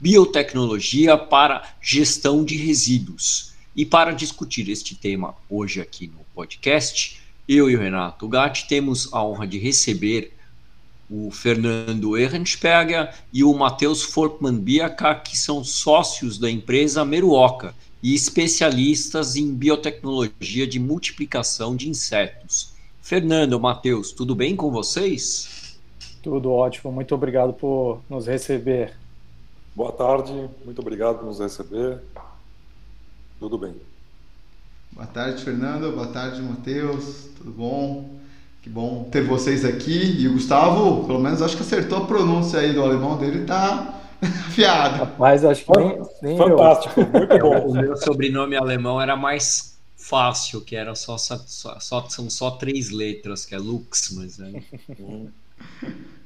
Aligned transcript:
Biotecnologia 0.00 1.18
para 1.18 1.74
Gestão 1.78 2.42
de 2.42 2.56
Resíduos. 2.56 3.52
E 3.76 3.84
para 3.84 4.12
discutir 4.12 4.70
este 4.70 4.94
tema 4.94 5.34
hoje 5.46 5.78
aqui 5.78 6.06
no 6.06 6.24
podcast, 6.34 7.20
eu 7.46 7.68
e 7.68 7.76
o 7.76 7.78
Renato 7.78 8.26
Gatti 8.26 8.66
temos 8.66 9.12
a 9.12 9.22
honra 9.22 9.46
de 9.46 9.58
receber 9.58 10.32
o 11.10 11.30
Fernando 11.30 12.16
Ehrenspega 12.16 13.12
e 13.30 13.44
o 13.44 13.52
Matheus 13.52 14.02
Fortman 14.02 14.56
Biaca, 14.56 15.16
que 15.16 15.36
são 15.36 15.62
sócios 15.62 16.38
da 16.38 16.50
empresa 16.50 17.04
Meruoca 17.04 17.74
e 18.02 18.14
especialistas 18.14 19.36
em 19.36 19.52
biotecnologia 19.52 20.66
de 20.66 20.80
multiplicação 20.80 21.76
de 21.76 21.90
insetos. 21.90 22.72
Fernando, 23.02 23.60
Matheus, 23.60 24.12
tudo 24.12 24.34
bem 24.34 24.56
com 24.56 24.70
vocês? 24.70 25.78
Tudo 26.22 26.50
ótimo, 26.52 26.90
muito 26.90 27.14
obrigado 27.14 27.52
por 27.52 28.00
nos 28.08 28.26
receber. 28.26 28.94
Boa 29.80 29.92
tarde, 29.92 30.34
muito 30.62 30.78
obrigado 30.82 31.20
por 31.20 31.24
nos 31.24 31.40
receber. 31.40 32.00
Tudo 33.38 33.56
bem. 33.56 33.74
Boa 34.92 35.06
tarde, 35.06 35.42
Fernando. 35.42 35.90
Boa 35.94 36.08
tarde, 36.08 36.42
Matheus. 36.42 37.30
Tudo 37.38 37.50
bom? 37.50 38.10
Que 38.60 38.68
bom 38.68 39.08
ter 39.10 39.22
vocês 39.22 39.64
aqui. 39.64 40.20
E 40.20 40.28
o 40.28 40.34
Gustavo, 40.34 41.06
pelo 41.06 41.18
menos 41.18 41.40
acho 41.40 41.56
que 41.56 41.62
acertou 41.62 41.96
a 41.96 42.06
pronúncia 42.06 42.60
aí 42.60 42.74
do 42.74 42.82
alemão 42.82 43.16
dele, 43.16 43.46
tá 43.46 44.02
afiado. 44.20 44.98
Rapaz, 44.98 45.46
acho 45.46 45.64
que 45.64 45.78
nem, 45.78 46.02
nem 46.24 46.36
Fantástico, 46.36 47.00
eu. 47.00 47.08
muito 47.08 47.38
bom. 47.38 47.68
O 47.70 47.72
meu 47.72 47.96
sobrenome 47.96 48.56
alemão 48.56 49.00
era 49.00 49.16
mais 49.16 49.78
fácil, 49.96 50.60
que 50.60 50.76
era 50.76 50.94
só, 50.94 51.16
só, 51.16 51.38
só 51.80 52.06
são 52.06 52.28
só 52.28 52.50
três 52.50 52.90
letras, 52.90 53.46
que 53.46 53.54
é 53.54 53.58
Lux, 53.58 54.10
mas 54.14 54.38
é. 54.40 54.62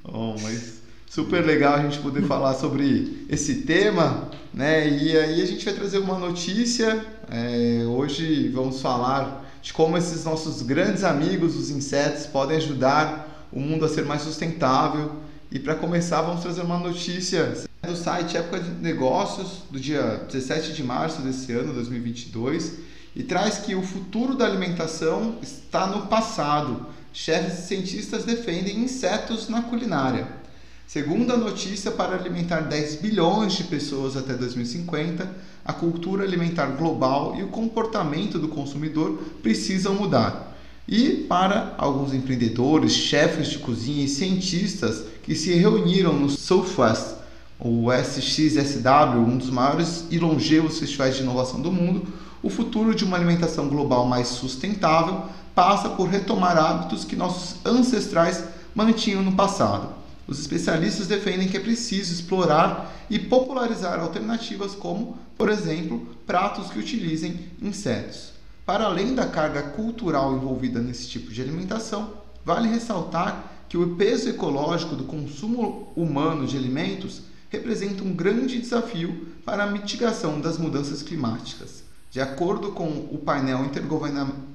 Bom, 0.03 0.37
mas 0.43 0.84
super 1.15 1.47
legal 1.47 1.75
a 1.75 1.83
gente 1.83 2.01
poder 2.01 2.25
falar 2.27 2.55
sobre 2.55 3.25
esse 3.29 3.63
tema, 3.63 4.29
né? 4.53 4.89
E 4.89 5.17
aí 5.17 5.41
a 5.41 5.47
gente 5.47 5.65
vai 5.65 5.73
trazer 5.73 5.99
uma 5.99 6.19
notícia. 6.19 7.07
É, 7.31 7.85
hoje 7.87 8.49
vamos 8.49 8.81
falar 8.81 9.49
de 9.63 9.73
como 9.73 9.97
esses 9.97 10.25
nossos 10.25 10.61
grandes 10.63 11.05
amigos, 11.05 11.55
os 11.55 11.71
insetos, 11.71 12.27
podem 12.27 12.57
ajudar 12.57 13.47
o 13.53 13.61
mundo 13.61 13.85
a 13.85 13.89
ser 13.89 14.05
mais 14.05 14.23
sustentável. 14.23 15.13
E 15.53 15.61
para 15.61 15.77
começar, 15.77 16.21
vamos 16.21 16.43
trazer 16.43 16.63
uma 16.63 16.79
notícia 16.79 17.63
do 17.87 17.95
site 17.95 18.37
Época 18.37 18.59
de 18.59 18.71
Negócios, 18.71 19.63
do 19.71 19.79
dia 19.79 20.27
17 20.27 20.73
de 20.73 20.83
março 20.83 21.23
desse 21.23 21.53
ano, 21.53 21.73
2022, 21.75 22.73
e 23.15 23.23
traz 23.23 23.59
que 23.59 23.77
o 23.77 23.83
futuro 23.83 24.35
da 24.35 24.47
alimentação 24.47 25.37
está 25.41 25.87
no 25.87 26.09
passado. 26.09 26.89
Chefes 27.13 27.61
e 27.61 27.63
cientistas 27.69 28.25
defendem 28.25 28.81
insetos 28.81 29.49
na 29.49 29.63
culinária. 29.63 30.43
Segundo 30.87 31.33
a 31.33 31.37
notícia, 31.37 31.91
para 31.91 32.15
alimentar 32.15 32.61
10 32.61 32.97
bilhões 32.97 33.55
de 33.55 33.65
pessoas 33.65 34.17
até 34.17 34.35
2050, 34.35 35.29
a 35.65 35.73
cultura 35.73 36.25
alimentar 36.25 36.67
global 36.67 37.35
e 37.37 37.43
o 37.43 37.49
comportamento 37.49 38.39
do 38.39 38.49
consumidor 38.49 39.19
precisam 39.43 39.95
mudar. 39.95 40.55
E 40.87 41.25
para 41.29 41.75
alguns 41.79 42.13
empreendedores, 42.13 42.93
chefes 42.93 43.49
de 43.49 43.59
cozinha 43.59 44.05
e 44.05 44.09
cientistas 44.09 45.05
que 45.23 45.35
se 45.35 45.55
reuniram 45.55 46.13
no 46.13 46.29
Soulfest, 46.29 47.17
o 47.59 47.91
SXSW, 47.91 49.19
um 49.19 49.39
dos 49.39 49.49
maiores 49.49 50.05
e 50.11 50.19
longevos 50.19 50.79
festivais 50.79 51.17
de 51.17 51.23
inovação 51.23 51.63
do 51.63 51.73
mundo, 51.73 52.07
o 52.43 52.51
futuro 52.51 52.95
de 52.95 53.05
uma 53.05 53.17
alimentação 53.17 53.69
global 53.69 54.05
mais 54.07 54.29
sustentável 54.29 55.23
passa 55.55 55.89
por 55.89 56.09
retomar 56.09 56.59
hábitos 56.59 57.05
que 57.05 57.17
nossos 57.17 57.57
ancestrais 57.65 58.45
mantinham 58.75 59.23
no 59.23 59.33
passado. 59.33 60.04
Os 60.27 60.41
especialistas 60.41 61.07
defendem 61.07 61.49
que 61.49 61.57
é 61.57 61.61
preciso 61.61 62.13
explorar 62.13 62.95
e 63.11 63.19
popularizar 63.19 64.01
alternativas 64.01 64.75
como, 64.75 65.19
por 65.37 65.51
exemplo, 65.51 66.07
pratos 66.27 66.71
que 66.71 66.79
utilizem 66.79 67.41
insetos. 67.61 68.33
Para 68.65 68.85
além 68.85 69.15
da 69.15 69.27
carga 69.27 69.63
cultural 69.63 70.35
envolvida 70.35 70.81
nesse 70.81 71.07
tipo 71.09 71.31
de 71.31 71.43
alimentação, 71.43 72.15
vale 72.45 72.69
ressaltar 72.69 73.53
que 73.69 73.77
o 73.77 73.97
peso 73.97 74.31
ecológico 74.31 74.97
do 74.97 75.05
consumo 75.05 75.93
humano 75.95 76.47
de 76.47 76.57
alimentos 76.57 77.23
representa 77.51 78.03
um 78.03 78.15
grande 78.15 78.59
desafio 78.59 79.29
para 79.45 79.65
a 79.65 79.71
mitigação 79.71 80.41
das 80.41 80.57
mudanças 80.57 81.03
climáticas. 81.03 81.85
De 82.11 82.21
acordo 82.21 82.73
com 82.73 82.87
o 82.87 83.19
painel 83.19 83.69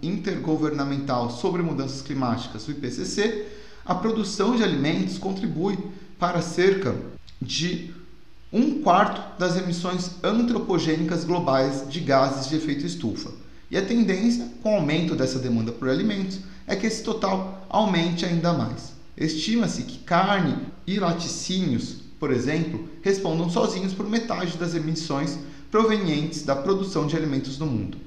intergovernamental 0.02 1.30
sobre 1.30 1.62
mudanças 1.62 2.02
climáticas, 2.02 2.68
o 2.68 2.72
IPCC, 2.72 3.46
a 3.90 3.96
produção 3.96 4.56
de 4.56 4.64
alimentos 4.64 5.18
contribui 5.18 5.76
para 6.20 6.44
cerca 6.44 6.96
de 7.42 7.92
um 8.54 8.84
quarto 8.84 9.40
das 9.40 9.58
emissões 9.58 10.12
antropogênicas 10.24 11.24
globais 11.24 11.90
de 11.90 12.00
gases 12.00 12.48
de 12.48 12.56
efeito 12.56 12.86
estufa. 12.86 13.32
E 13.72 13.76
a 13.76 13.82
tendência, 13.84 14.48
com 14.62 14.74
o 14.74 14.76
aumento 14.76 15.16
dessa 15.16 15.40
demanda 15.40 15.72
por 15.72 15.90
alimentos, 15.90 16.40
é 16.68 16.76
que 16.76 16.86
esse 16.86 17.02
total 17.02 17.66
aumente 17.68 18.24
ainda 18.28 18.54
mais. 18.54 18.94
Estima-se 19.18 19.82
que 19.82 19.98
carne 19.98 20.56
e 20.86 21.00
laticínios, 21.00 21.96
por 22.20 22.32
exemplo, 22.32 22.88
respondam 23.02 23.50
sozinhos 23.50 23.94
por 23.94 24.08
metade 24.08 24.56
das 24.56 24.76
emissões 24.76 25.40
provenientes 25.72 26.44
da 26.44 26.56
produção 26.56 27.08
de 27.08 27.18
alimentos 27.18 27.58
no 27.58 27.66
mundo. 27.66 27.98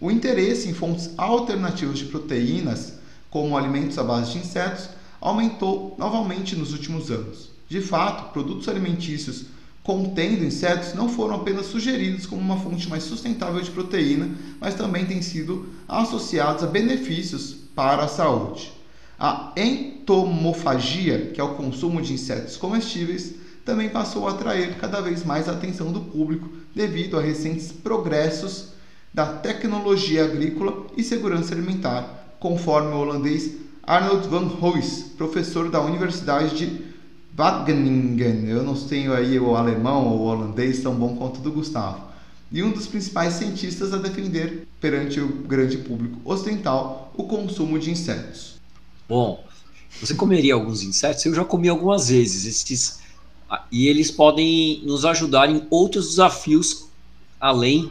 O 0.00 0.08
interesse 0.08 0.68
em 0.68 0.72
fontes 0.72 1.10
alternativas 1.18 1.98
de 1.98 2.04
proteínas, 2.04 2.92
como 3.28 3.58
alimentos 3.58 3.98
à 3.98 4.04
base 4.04 4.32
de 4.32 4.38
insetos, 4.38 5.01
aumentou 5.22 5.94
novamente 5.96 6.56
nos 6.56 6.72
últimos 6.72 7.10
anos. 7.10 7.50
De 7.68 7.80
fato, 7.80 8.32
produtos 8.32 8.68
alimentícios 8.68 9.46
contendo 9.82 10.44
insetos 10.44 10.94
não 10.94 11.08
foram 11.08 11.36
apenas 11.36 11.66
sugeridos 11.66 12.26
como 12.26 12.40
uma 12.40 12.58
fonte 12.58 12.88
mais 12.88 13.04
sustentável 13.04 13.60
de 13.60 13.70
proteína, 13.70 14.30
mas 14.60 14.74
também 14.74 15.06
têm 15.06 15.22
sido 15.22 15.66
associados 15.88 16.62
a 16.62 16.66
benefícios 16.66 17.54
para 17.74 18.04
a 18.04 18.08
saúde. 18.08 18.72
A 19.18 19.52
entomofagia, 19.56 21.30
que 21.32 21.40
é 21.40 21.44
o 21.44 21.54
consumo 21.54 22.02
de 22.02 22.12
insetos 22.12 22.56
comestíveis, 22.56 23.34
também 23.64 23.88
passou 23.88 24.26
a 24.26 24.32
atrair 24.32 24.76
cada 24.76 25.00
vez 25.00 25.24
mais 25.24 25.48
a 25.48 25.52
atenção 25.52 25.92
do 25.92 26.00
público 26.00 26.48
devido 26.74 27.16
a 27.16 27.22
recentes 27.22 27.70
progressos 27.70 28.72
da 29.14 29.26
tecnologia 29.26 30.24
agrícola 30.24 30.86
e 30.96 31.04
segurança 31.04 31.54
alimentar, 31.54 32.36
conforme 32.40 32.92
o 32.92 32.98
holandês 32.98 33.62
Arnold 33.84 34.28
van 34.28 34.48
Huys, 34.60 35.12
professor 35.18 35.68
da 35.68 35.80
Universidade 35.80 36.56
de 36.56 36.84
Wageningen. 37.34 38.48
Eu 38.48 38.62
não 38.62 38.74
tenho 38.74 39.12
aí 39.12 39.38
o 39.40 39.56
alemão 39.56 40.06
ou 40.06 40.20
o 40.20 40.22
holandês 40.26 40.82
tão 40.82 40.94
bom 40.94 41.16
quanto 41.16 41.38
o 41.38 41.42
do 41.42 41.50
Gustavo. 41.50 42.00
E 42.52 42.62
um 42.62 42.70
dos 42.70 42.86
principais 42.86 43.34
cientistas 43.34 43.92
a 43.92 43.96
defender 43.96 44.68
perante 44.80 45.18
o 45.20 45.28
grande 45.28 45.78
público 45.78 46.20
ocidental 46.24 47.12
o 47.16 47.24
consumo 47.24 47.78
de 47.78 47.90
insetos. 47.90 48.54
Bom, 49.08 49.44
você 50.00 50.14
comeria 50.14 50.54
alguns 50.54 50.82
insetos? 50.82 51.24
Eu 51.24 51.34
já 51.34 51.44
comi 51.44 51.68
algumas 51.68 52.08
vezes. 52.08 52.44
Esses, 52.44 53.00
e 53.70 53.88
eles 53.88 54.12
podem 54.12 54.80
nos 54.84 55.04
ajudar 55.04 55.50
em 55.50 55.66
outros 55.70 56.10
desafios 56.10 56.86
além 57.40 57.90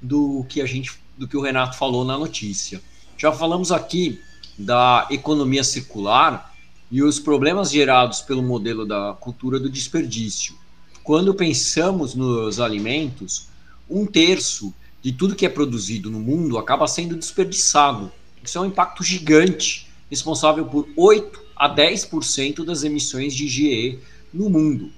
do 0.00 0.46
que 0.48 0.60
a 0.60 0.66
gente, 0.66 0.92
do 1.18 1.26
que 1.26 1.36
o 1.36 1.40
Renato 1.40 1.76
falou 1.76 2.04
na 2.04 2.16
notícia. 2.16 2.80
Já 3.18 3.32
falamos 3.32 3.72
aqui 3.72 4.20
da 4.58 5.06
economia 5.10 5.64
circular 5.64 6.54
e 6.90 7.02
os 7.02 7.18
problemas 7.18 7.70
gerados 7.70 8.20
pelo 8.20 8.42
modelo 8.42 8.86
da 8.86 9.16
cultura 9.18 9.58
do 9.58 9.68
desperdício. 9.68 10.54
Quando 11.02 11.34
pensamos 11.34 12.14
nos 12.14 12.60
alimentos, 12.60 13.48
um 13.90 14.06
terço 14.06 14.72
de 15.02 15.12
tudo 15.12 15.34
que 15.36 15.44
é 15.44 15.48
produzido 15.48 16.10
no 16.10 16.20
mundo 16.20 16.56
acaba 16.56 16.86
sendo 16.86 17.16
desperdiçado. 17.16 18.10
Isso 18.42 18.56
é 18.56 18.60
um 18.60 18.66
impacto 18.66 19.04
gigante, 19.04 19.88
responsável 20.08 20.64
por 20.66 20.88
8 20.96 21.40
a 21.56 21.68
10% 21.68 22.64
das 22.64 22.84
emissões 22.84 23.34
de 23.34 23.48
GE 23.48 23.98
no 24.32 24.48
mundo. 24.48 24.90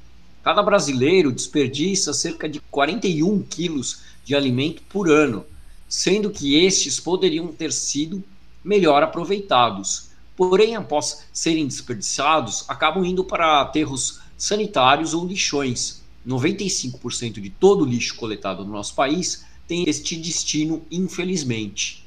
Cada 0.43 0.63
brasileiro 0.63 1.33
desperdiça 1.33 2.13
cerca 2.15 2.49
de 2.49 2.61
41 2.71 3.43
quilos 3.43 4.03
de 4.25 4.35
alimento 4.35 4.83
por 4.89 5.11
ano, 5.11 5.45
sendo 5.89 6.31
que 6.31 6.55
estes 6.65 7.01
poderiam 7.01 7.49
ter 7.49 7.73
sido 7.73 8.23
melhor 8.67 9.03
aproveitados. 9.03 10.09
Porém, 10.37 10.75
após 10.75 11.25
serem 11.33 11.67
desperdiçados, 11.67 12.65
acabam 12.69 13.05
indo 13.05 13.25
para 13.25 13.61
aterros 13.63 14.21
sanitários 14.37 15.15
ou 15.15 15.25
lixões. 15.25 16.03
95% 16.27 17.41
de 17.41 17.49
todo 17.49 17.83
o 17.83 17.87
lixo 17.87 18.17
coletado 18.17 18.65
no 18.65 18.73
nosso 18.73 18.95
país 18.95 19.47
tem 19.69 19.85
este 19.89 20.17
destino, 20.17 20.85
infelizmente. 20.91 22.05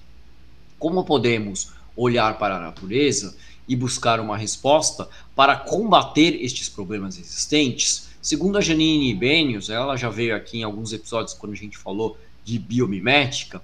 Como 0.78 1.06
podemos 1.06 1.72
olhar 1.96 2.38
para 2.38 2.58
a 2.58 2.60
natureza 2.60 3.36
e 3.68 3.76
buscar 3.76 4.20
uma 4.20 4.38
resposta 4.38 5.08
para 5.36 5.56
combater 5.56 6.44
estes 6.44 6.68
problemas 6.68 7.18
existentes? 7.18 8.10
Segundo 8.22 8.58
a 8.58 8.62
Janine 8.62 9.16
Benius, 9.16 9.70
ela 9.70 9.96
já 9.96 10.10
veio 10.10 10.36
aqui 10.36 10.60
em 10.60 10.64
alguns 10.64 10.92
episódios 10.92 11.34
quando 11.34 11.54
a 11.54 11.58
gente 11.58 11.78
falou 11.78 12.18
de 12.44 12.60
biomimética, 12.60 13.62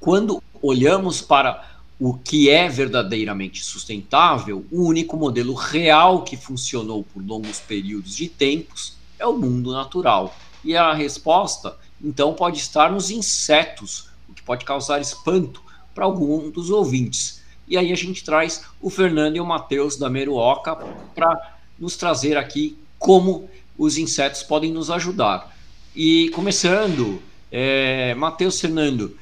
quando 0.00 0.42
olhamos 0.60 1.20
para 1.20 1.71
o 2.04 2.14
que 2.14 2.50
é 2.50 2.68
verdadeiramente 2.68 3.62
sustentável, 3.62 4.66
o 4.72 4.82
único 4.82 5.16
modelo 5.16 5.54
real 5.54 6.24
que 6.24 6.36
funcionou 6.36 7.04
por 7.04 7.24
longos 7.24 7.60
períodos 7.60 8.16
de 8.16 8.28
tempos 8.28 8.96
é 9.20 9.24
o 9.24 9.38
mundo 9.38 9.70
natural. 9.70 10.36
E 10.64 10.76
a 10.76 10.92
resposta, 10.92 11.78
então, 12.02 12.34
pode 12.34 12.58
estar 12.58 12.90
nos 12.90 13.12
insetos, 13.12 14.08
o 14.28 14.34
que 14.34 14.42
pode 14.42 14.64
causar 14.64 15.00
espanto 15.00 15.62
para 15.94 16.04
algum 16.04 16.50
dos 16.50 16.70
ouvintes. 16.70 17.40
E 17.68 17.78
aí 17.78 17.92
a 17.92 17.96
gente 17.96 18.24
traz 18.24 18.64
o 18.80 18.90
Fernando 18.90 19.36
e 19.36 19.40
o 19.40 19.46
Matheus 19.46 19.96
da 19.96 20.10
Meruoca 20.10 20.74
para 21.14 21.56
nos 21.78 21.96
trazer 21.96 22.36
aqui 22.36 22.76
como 22.98 23.48
os 23.78 23.96
insetos 23.96 24.42
podem 24.42 24.72
nos 24.72 24.90
ajudar. 24.90 25.56
E 25.94 26.30
começando, 26.30 27.22
é, 27.48 28.12
Matheus 28.16 28.60
Fernando, 28.60 29.16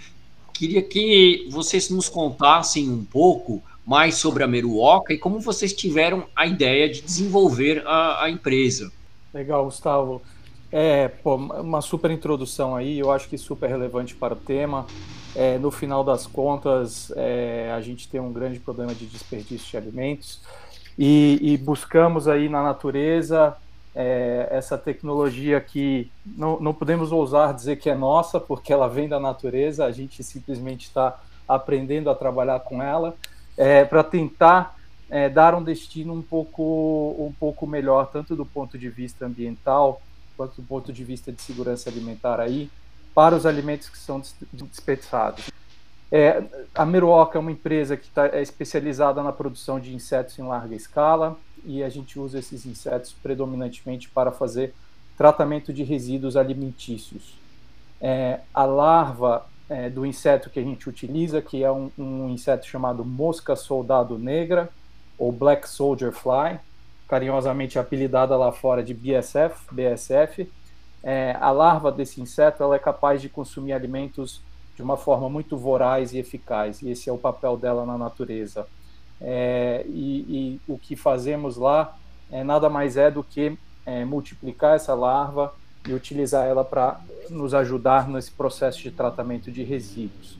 queria 0.60 0.82
que 0.82 1.48
vocês 1.50 1.88
nos 1.88 2.06
contassem 2.06 2.90
um 2.90 3.02
pouco 3.02 3.62
mais 3.86 4.16
sobre 4.16 4.44
a 4.44 4.46
Meruoca 4.46 5.14
e 5.14 5.16
como 5.16 5.40
vocês 5.40 5.72
tiveram 5.72 6.26
a 6.36 6.46
ideia 6.46 6.86
de 6.86 7.00
desenvolver 7.00 7.82
a, 7.86 8.24
a 8.24 8.30
empresa. 8.30 8.92
Legal, 9.32 9.64
Gustavo. 9.64 10.20
É, 10.70 11.08
pô, 11.08 11.36
uma 11.36 11.80
super 11.80 12.10
introdução 12.10 12.76
aí, 12.76 12.98
eu 12.98 13.10
acho 13.10 13.26
que 13.26 13.38
super 13.38 13.70
relevante 13.70 14.14
para 14.14 14.34
o 14.34 14.36
tema. 14.36 14.86
É, 15.34 15.56
no 15.56 15.70
final 15.70 16.04
das 16.04 16.26
contas, 16.26 17.10
é, 17.16 17.72
a 17.74 17.80
gente 17.80 18.06
tem 18.06 18.20
um 18.20 18.30
grande 18.30 18.60
problema 18.60 18.94
de 18.94 19.06
desperdício 19.06 19.70
de 19.70 19.76
alimentos 19.78 20.42
e, 20.98 21.38
e 21.40 21.56
buscamos 21.56 22.28
aí 22.28 22.50
na 22.50 22.62
natureza 22.62 23.56
é, 23.94 24.48
essa 24.50 24.78
tecnologia 24.78 25.60
que 25.60 26.10
não, 26.24 26.60
não 26.60 26.72
podemos 26.72 27.10
ousar 27.12 27.54
dizer 27.54 27.76
que 27.76 27.90
é 27.90 27.94
nossa, 27.94 28.38
porque 28.38 28.72
ela 28.72 28.88
vem 28.88 29.08
da 29.08 29.18
natureza, 29.18 29.84
a 29.84 29.92
gente 29.92 30.22
simplesmente 30.22 30.86
está 30.86 31.18
aprendendo 31.48 32.08
a 32.08 32.14
trabalhar 32.14 32.60
com 32.60 32.82
ela, 32.82 33.16
é, 33.56 33.84
para 33.84 34.04
tentar 34.04 34.76
é, 35.10 35.28
dar 35.28 35.54
um 35.54 35.62
destino 35.62 36.14
um 36.14 36.22
pouco, 36.22 37.16
um 37.18 37.32
pouco 37.38 37.66
melhor, 37.66 38.06
tanto 38.06 38.36
do 38.36 38.46
ponto 38.46 38.78
de 38.78 38.88
vista 38.88 39.26
ambiental, 39.26 40.00
quanto 40.36 40.62
do 40.62 40.66
ponto 40.66 40.92
de 40.92 41.02
vista 41.02 41.32
de 41.32 41.42
segurança 41.42 41.90
alimentar 41.90 42.38
aí, 42.38 42.70
para 43.12 43.34
os 43.34 43.44
alimentos 43.44 43.88
que 43.88 43.98
são 43.98 44.22
desperdiçados. 44.52 45.50
É, 46.12 46.42
a 46.74 46.84
Meruoca 46.84 47.38
é 47.38 47.40
uma 47.40 47.52
empresa 47.52 47.96
que 47.96 48.08
tá, 48.10 48.26
é 48.28 48.42
especializada 48.42 49.22
na 49.22 49.32
produção 49.32 49.78
de 49.78 49.94
insetos 49.94 50.38
em 50.38 50.42
larga 50.42 50.74
escala, 50.74 51.36
e 51.64 51.82
a 51.82 51.88
gente 51.88 52.18
usa 52.18 52.38
esses 52.38 52.66
insetos 52.66 53.14
predominantemente 53.22 54.08
para 54.08 54.30
fazer 54.32 54.74
tratamento 55.16 55.72
de 55.72 55.82
resíduos 55.82 56.36
alimentícios. 56.36 57.34
É, 58.00 58.40
a 58.54 58.64
larva 58.64 59.46
é, 59.68 59.88
do 59.88 60.06
inseto 60.06 60.50
que 60.50 60.58
a 60.58 60.62
gente 60.62 60.88
utiliza, 60.88 61.42
que 61.42 61.62
é 61.62 61.70
um, 61.70 61.90
um, 61.98 62.28
inseto 62.30 62.66
chamado 62.66 63.04
mosca 63.04 63.54
soldado 63.54 64.18
negra, 64.18 64.68
ou 65.18 65.30
black 65.30 65.68
soldier 65.68 66.12
fly, 66.12 66.58
carinhosamente 67.06 67.78
apelidada 67.78 68.36
lá 68.36 68.50
fora 68.50 68.82
de 68.82 68.94
BSF, 68.94 69.72
BSF. 69.72 70.50
É, 71.02 71.36
a 71.40 71.50
larva 71.50 71.92
desse 71.92 72.20
inseto 72.20 72.62
ela 72.62 72.76
é 72.76 72.78
capaz 72.78 73.20
de 73.20 73.28
consumir 73.28 73.72
alimentos 73.72 74.42
de 74.74 74.82
uma 74.82 74.96
forma 74.96 75.28
muito 75.28 75.56
voraz 75.56 76.12
e 76.14 76.18
eficaz, 76.18 76.80
e 76.80 76.90
esse 76.90 77.10
é 77.10 77.12
o 77.12 77.18
papel 77.18 77.56
dela 77.56 77.84
na 77.84 77.98
natureza. 77.98 78.66
É, 79.20 79.84
e, 79.86 80.58
e, 80.66 80.72
o 80.72 80.78
que 80.78 80.96
fazemos 80.96 81.56
lá 81.56 81.96
é, 82.30 82.42
nada 82.42 82.70
mais 82.70 82.96
é 82.96 83.10
do 83.10 83.22
que 83.22 83.58
é, 83.84 84.04
multiplicar 84.04 84.76
essa 84.76 84.94
larva 84.94 85.54
e 85.86 85.92
utilizar 85.92 86.46
ela 86.46 86.64
para 86.64 87.00
nos 87.28 87.54
ajudar 87.54 88.08
nesse 88.08 88.30
processo 88.30 88.80
de 88.82 88.90
tratamento 88.90 89.50
de 89.50 89.62
resíduos. 89.62 90.38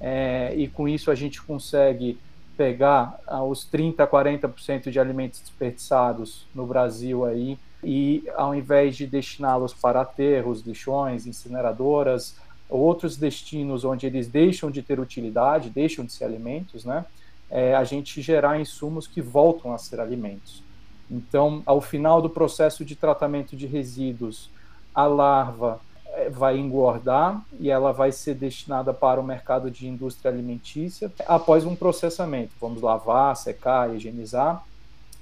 É, 0.00 0.54
e 0.56 0.68
com 0.68 0.88
isso 0.88 1.10
a 1.10 1.14
gente 1.14 1.40
consegue 1.42 2.18
pegar 2.56 3.18
ah, 3.26 3.42
os 3.42 3.64
30, 3.64 4.06
40% 4.06 4.90
de 4.90 5.00
alimentos 5.00 5.40
desperdiçados 5.40 6.46
no 6.54 6.66
Brasil 6.66 7.24
aí 7.24 7.58
e 7.82 8.24
ao 8.36 8.54
invés 8.54 8.96
de 8.96 9.06
destiná-los 9.06 9.72
para 9.72 10.02
aterros, 10.02 10.62
lixões, 10.62 11.26
incineradoras, 11.26 12.36
outros 12.68 13.16
destinos 13.16 13.84
onde 13.84 14.06
eles 14.06 14.28
deixam 14.28 14.70
de 14.70 14.82
ter 14.82 15.00
utilidade, 15.00 15.70
deixam 15.70 16.04
de 16.04 16.12
ser 16.12 16.24
alimentos, 16.24 16.84
né? 16.84 17.04
É, 17.52 17.74
a 17.74 17.84
gente 17.84 18.22
gerar 18.22 18.58
insumos 18.58 19.06
que 19.06 19.20
voltam 19.20 19.74
a 19.74 19.78
ser 19.78 20.00
alimentos. 20.00 20.64
Então, 21.10 21.62
ao 21.66 21.82
final 21.82 22.22
do 22.22 22.30
processo 22.30 22.82
de 22.82 22.96
tratamento 22.96 23.54
de 23.54 23.66
resíduos, 23.66 24.48
a 24.94 25.04
larva 25.04 25.78
é, 26.06 26.30
vai 26.30 26.56
engordar 26.56 27.44
e 27.60 27.70
ela 27.70 27.92
vai 27.92 28.10
ser 28.10 28.34
destinada 28.34 28.94
para 28.94 29.20
o 29.20 29.24
mercado 29.24 29.70
de 29.70 29.86
indústria 29.86 30.30
alimentícia 30.30 31.12
após 31.26 31.66
um 31.66 31.76
processamento. 31.76 32.54
Vamos 32.58 32.80
lavar, 32.80 33.36
secar, 33.36 33.94
higienizar, 33.94 34.64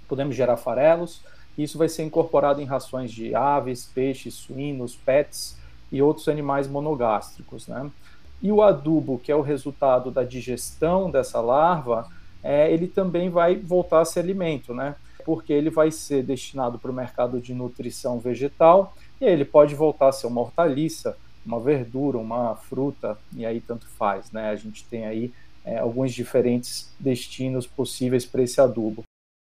podemos 0.09 0.37
gerar 0.37 0.56
farelos. 0.56 1.23
Isso 1.59 1.76
vai 1.76 1.88
ser 1.88 2.05
incorporado 2.05 2.62
em 2.62 2.65
rações 2.65 3.11
de 3.11 3.35
aves, 3.35 3.91
peixes, 3.93 4.35
suínos, 4.35 4.94
pets 4.94 5.59
e 5.91 6.00
outros 6.00 6.29
animais 6.29 6.69
monogástricos. 6.69 7.67
Né? 7.67 7.91
E 8.41 8.53
o 8.53 8.62
adubo, 8.62 9.19
que 9.19 9.33
é 9.33 9.35
o 9.37 9.43
resultado 9.43 10.12
da 10.12 10.23
digestão 10.23 11.11
dessa 11.11 11.41
larva, 11.41 12.09
é, 12.42 12.72
ele 12.72 12.87
também 12.87 13.28
vai 13.28 13.56
voltar 13.56 14.00
a 14.00 14.04
ser 14.04 14.20
alimento, 14.20 14.75
né? 14.75 14.94
Porque 15.25 15.52
ele 15.52 15.70
vai 15.70 15.90
ser 15.90 16.22
destinado 16.22 16.78
para 16.78 16.90
o 16.90 16.94
mercado 16.94 17.40
de 17.40 17.52
nutrição 17.52 18.19
vegetal 18.19 18.94
e 19.20 19.25
ele 19.25 19.44
pode 19.44 19.75
voltar 19.75 20.08
a 20.08 20.12
ser 20.12 20.26
uma 20.26 20.40
hortaliça, 20.40 21.16
uma 21.44 21.60
verdura, 21.60 22.19
uma 22.19 22.56
fruta, 22.56 23.19
e 23.37 23.44
aí 23.44 23.60
tanto 23.60 23.87
faz, 23.87 24.31
né? 24.32 24.50
A 24.50 24.56
gente 24.56 24.84
tem 24.84 25.06
aí 25.06 25.32
é, 25.64 25.78
alguns 25.78 26.12
diferentes 26.12 26.92
destinos 26.98 27.66
possíveis 27.66 28.25
para 28.25 28.42
esse 28.42 28.60
adubo. 28.60 29.02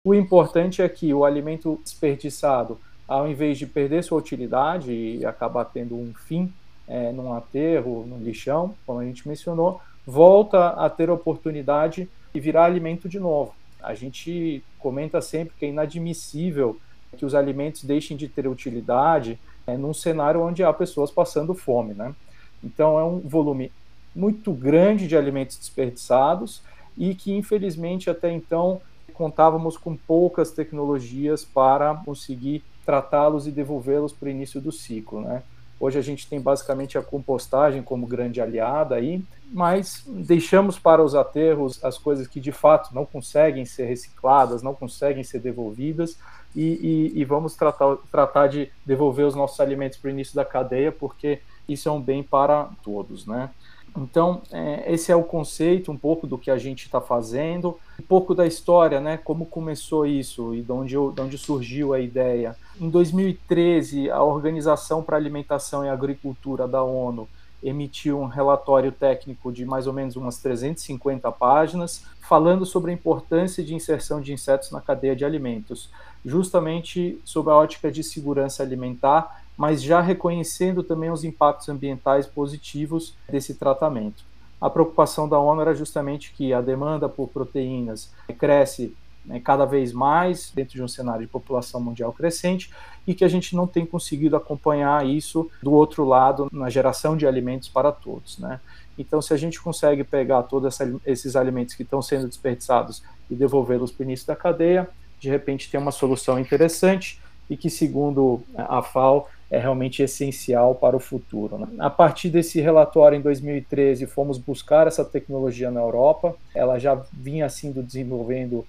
O 0.04 0.14
importante 0.14 0.82
é 0.82 0.88
que 0.88 1.12
o 1.12 1.24
alimento 1.24 1.78
desperdiçado, 1.82 2.80
ao 3.06 3.28
invés 3.28 3.58
de 3.58 3.66
perder 3.66 4.02
sua 4.02 4.18
utilidade 4.18 4.92
e 4.92 5.24
acabar 5.24 5.66
tendo 5.66 5.94
um 5.94 6.12
fim 6.14 6.52
é, 6.88 7.12
num 7.12 7.32
aterro, 7.34 8.04
num 8.06 8.18
lixão, 8.18 8.74
como 8.86 8.98
a 8.98 9.04
gente 9.04 9.28
mencionou, 9.28 9.80
volta 10.06 10.70
a 10.70 10.88
ter 10.88 11.10
oportunidade 11.10 12.08
e 12.34 12.40
virar 12.40 12.64
alimento 12.64 13.08
de 13.08 13.18
novo. 13.18 13.54
A 13.82 13.94
gente 13.94 14.62
comenta 14.78 15.20
sempre 15.20 15.54
que 15.58 15.64
é 15.64 15.68
inadmissível 15.68 16.78
que 17.16 17.24
os 17.24 17.34
alimentos 17.34 17.82
deixem 17.82 18.16
de 18.16 18.28
ter 18.28 18.46
utilidade 18.46 19.38
é, 19.66 19.76
num 19.76 19.92
cenário 19.92 20.42
onde 20.42 20.62
há 20.62 20.72
pessoas 20.72 21.10
passando 21.10 21.54
fome, 21.54 21.94
né? 21.94 22.14
Então 22.62 22.98
é 22.98 23.04
um 23.04 23.18
volume 23.20 23.72
muito 24.14 24.52
grande 24.52 25.06
de 25.06 25.16
alimentos 25.16 25.56
desperdiçados 25.56 26.62
e 26.96 27.14
que 27.14 27.32
infelizmente 27.32 28.10
até 28.10 28.30
então 28.30 28.80
contávamos 29.14 29.76
com 29.76 29.96
poucas 29.96 30.50
tecnologias 30.50 31.44
para 31.44 31.94
conseguir 31.94 32.62
tratá-los 32.84 33.46
e 33.46 33.50
devolvê-los 33.50 34.12
para 34.12 34.26
o 34.26 34.30
início 34.30 34.60
do 34.60 34.72
ciclo, 34.72 35.20
né? 35.20 35.42
Hoje 35.80 35.98
a 35.98 36.02
gente 36.02 36.28
tem 36.28 36.38
basicamente 36.38 36.98
a 36.98 37.02
compostagem 37.02 37.82
como 37.82 38.06
grande 38.06 38.38
aliada 38.38 38.96
aí, 38.96 39.24
mas 39.50 40.04
deixamos 40.06 40.78
para 40.78 41.02
os 41.02 41.14
aterros 41.14 41.82
as 41.82 41.96
coisas 41.96 42.26
que 42.26 42.38
de 42.38 42.52
fato 42.52 42.94
não 42.94 43.06
conseguem 43.06 43.64
ser 43.64 43.86
recicladas, 43.86 44.62
não 44.62 44.74
conseguem 44.74 45.24
ser 45.24 45.38
devolvidas, 45.38 46.18
e, 46.54 47.12
e, 47.14 47.20
e 47.20 47.24
vamos 47.24 47.56
tratar, 47.56 47.96
tratar 48.10 48.48
de 48.48 48.70
devolver 48.84 49.26
os 49.26 49.34
nossos 49.34 49.58
alimentos 49.58 49.96
para 49.96 50.08
o 50.08 50.10
início 50.10 50.34
da 50.34 50.44
cadeia, 50.44 50.92
porque 50.92 51.40
isso 51.66 51.88
é 51.88 51.92
um 51.92 52.00
bem 52.00 52.22
para 52.22 52.68
todos, 52.82 53.26
né? 53.26 53.48
Então, 53.96 54.42
é, 54.52 54.92
esse 54.92 55.10
é 55.10 55.16
o 55.16 55.22
conceito, 55.22 55.90
um 55.90 55.96
pouco 55.96 56.26
do 56.26 56.38
que 56.38 56.50
a 56.50 56.58
gente 56.58 56.84
está 56.84 57.00
fazendo, 57.00 57.78
um 57.98 58.02
pouco 58.02 58.34
da 58.34 58.46
história, 58.46 59.00
né? 59.00 59.16
Como 59.16 59.46
começou 59.46 60.06
isso 60.06 60.54
e 60.54 60.62
de 60.62 60.72
onde, 60.72 60.92
de 60.92 61.20
onde 61.20 61.38
surgiu 61.38 61.92
a 61.92 62.00
ideia. 62.00 62.56
Em 62.80 62.88
2013, 62.88 64.10
a 64.10 64.22
Organização 64.22 65.02
para 65.02 65.16
a 65.16 65.20
Alimentação 65.20 65.84
e 65.84 65.88
Agricultura 65.88 66.68
da 66.68 66.82
ONU 66.82 67.28
emitiu 67.62 68.18
um 68.18 68.26
relatório 68.26 68.90
técnico 68.90 69.52
de 69.52 69.64
mais 69.66 69.86
ou 69.86 69.92
menos 69.92 70.16
umas 70.16 70.38
350 70.38 71.30
páginas, 71.32 72.04
falando 72.20 72.64
sobre 72.64 72.90
a 72.90 72.94
importância 72.94 73.62
de 73.62 73.74
inserção 73.74 74.20
de 74.20 74.32
insetos 74.32 74.70
na 74.70 74.80
cadeia 74.80 75.14
de 75.14 75.24
alimentos, 75.24 75.90
justamente 76.24 77.20
sob 77.24 77.50
a 77.50 77.54
ótica 77.54 77.90
de 77.90 78.02
segurança 78.02 78.62
alimentar 78.62 79.39
mas 79.60 79.82
já 79.82 80.00
reconhecendo 80.00 80.82
também 80.82 81.10
os 81.10 81.22
impactos 81.22 81.68
ambientais 81.68 82.26
positivos 82.26 83.14
desse 83.28 83.56
tratamento. 83.56 84.24
A 84.58 84.70
preocupação 84.70 85.28
da 85.28 85.38
ONU 85.38 85.60
era 85.60 85.74
justamente 85.74 86.32
que 86.32 86.54
a 86.54 86.62
demanda 86.62 87.10
por 87.10 87.28
proteínas 87.28 88.10
cresce 88.38 88.96
né, 89.22 89.38
cada 89.38 89.66
vez 89.66 89.92
mais 89.92 90.50
dentro 90.54 90.76
de 90.76 90.82
um 90.82 90.88
cenário 90.88 91.26
de 91.26 91.30
população 91.30 91.78
mundial 91.78 92.10
crescente 92.10 92.70
e 93.06 93.14
que 93.14 93.22
a 93.22 93.28
gente 93.28 93.54
não 93.54 93.66
tem 93.66 93.84
conseguido 93.84 94.34
acompanhar 94.34 95.06
isso 95.06 95.50
do 95.62 95.72
outro 95.72 96.06
lado 96.06 96.48
na 96.50 96.70
geração 96.70 97.14
de 97.14 97.26
alimentos 97.26 97.68
para 97.68 97.92
todos, 97.92 98.38
né? 98.38 98.60
Então, 98.96 99.20
se 99.20 99.34
a 99.34 99.36
gente 99.36 99.60
consegue 99.60 100.04
pegar 100.04 100.44
todos 100.44 100.78
esses 101.04 101.36
alimentos 101.36 101.74
que 101.74 101.82
estão 101.82 102.00
sendo 102.00 102.26
desperdiçados 102.26 103.02
e 103.30 103.34
devolvê-los 103.34 103.92
para 103.92 104.04
o 104.04 104.06
início 104.06 104.26
da 104.26 104.34
cadeia, 104.34 104.88
de 105.18 105.28
repente 105.28 105.70
tem 105.70 105.78
uma 105.78 105.92
solução 105.92 106.38
interessante 106.38 107.20
e 107.50 107.58
que, 107.58 107.68
segundo 107.68 108.42
a 108.56 108.80
FAO, 108.80 109.28
é 109.50 109.58
realmente 109.58 110.02
essencial 110.02 110.74
para 110.74 110.96
o 110.96 111.00
futuro. 111.00 111.58
Né? 111.58 111.66
A 111.78 111.90
partir 111.90 112.30
desse 112.30 112.60
relatório, 112.60 113.18
em 113.18 113.20
2013, 113.20 114.06
fomos 114.06 114.38
buscar 114.38 114.86
essa 114.86 115.04
tecnologia 115.04 115.70
na 115.70 115.80
Europa. 115.80 116.36
Ela 116.54 116.78
já 116.78 117.02
vinha 117.12 117.48
sendo 117.48 117.82
desenvolvendo 117.82 118.64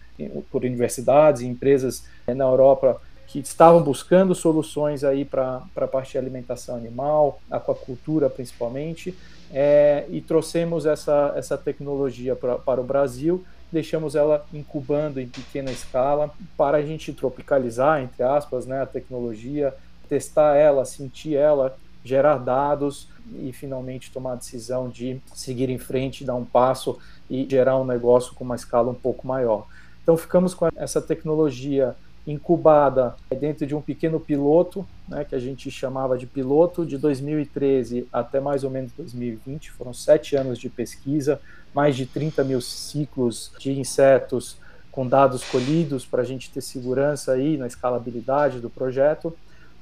por 0.51 0.65
universidades 0.65 1.41
e 1.41 1.47
empresas 1.47 2.05
eh, 2.25 2.33
na 2.33 2.45
Europa 2.45 2.99
que 3.27 3.39
estavam 3.39 3.81
buscando 3.81 4.35
soluções 4.35 5.03
aí 5.05 5.23
para 5.23 5.63
a 5.75 5.87
parte 5.87 6.11
de 6.13 6.17
alimentação 6.17 6.75
animal, 6.75 7.39
aquacultura 7.49 8.29
principalmente, 8.29 9.15
é, 9.53 10.05
e 10.09 10.19
trouxemos 10.19 10.85
essa, 10.85 11.33
essa 11.35 11.57
tecnologia 11.57 12.35
pra, 12.35 12.57
para 12.57 12.81
o 12.81 12.83
Brasil, 12.83 13.45
deixamos 13.71 14.15
ela 14.15 14.45
incubando 14.53 15.19
em 15.19 15.27
pequena 15.27 15.71
escala 15.71 16.29
para 16.57 16.77
a 16.77 16.81
gente 16.81 17.13
tropicalizar, 17.13 18.01
entre 18.01 18.21
aspas, 18.21 18.65
né, 18.65 18.81
a 18.81 18.85
tecnologia, 18.85 19.73
testar 20.11 20.57
ela, 20.57 20.83
sentir 20.83 21.37
ela, 21.37 21.77
gerar 22.03 22.35
dados 22.35 23.07
e 23.33 23.53
finalmente 23.53 24.11
tomar 24.11 24.33
a 24.33 24.35
decisão 24.35 24.89
de 24.89 25.21
seguir 25.33 25.69
em 25.69 25.77
frente, 25.77 26.25
dar 26.25 26.35
um 26.35 26.43
passo 26.43 26.99
e 27.29 27.47
gerar 27.49 27.79
um 27.79 27.85
negócio 27.85 28.35
com 28.35 28.43
uma 28.43 28.57
escala 28.57 28.91
um 28.91 28.95
pouco 28.95 29.25
maior. 29.25 29.65
Então 30.03 30.17
ficamos 30.17 30.53
com 30.53 30.67
essa 30.75 31.01
tecnologia 31.01 31.95
incubada 32.27 33.15
dentro 33.39 33.65
de 33.65 33.73
um 33.73 33.81
pequeno 33.81 34.19
piloto, 34.19 34.85
né, 35.07 35.23
que 35.23 35.33
a 35.33 35.39
gente 35.39 35.71
chamava 35.71 36.17
de 36.17 36.27
piloto, 36.27 36.85
de 36.85 36.97
2013 36.97 38.05
até 38.11 38.41
mais 38.41 38.65
ou 38.65 38.69
menos 38.69 38.91
2020. 38.97 39.71
Foram 39.71 39.93
sete 39.93 40.35
anos 40.35 40.59
de 40.59 40.67
pesquisa, 40.67 41.39
mais 41.73 41.95
de 41.95 42.05
30 42.05 42.43
mil 42.43 42.59
ciclos 42.59 43.53
de 43.57 43.71
insetos 43.79 44.57
com 44.91 45.07
dados 45.07 45.41
colhidos 45.45 46.05
para 46.05 46.21
a 46.21 46.25
gente 46.25 46.51
ter 46.51 46.59
segurança 46.59 47.31
aí 47.31 47.55
na 47.55 47.65
escalabilidade 47.65 48.59
do 48.59 48.69
projeto 48.69 49.33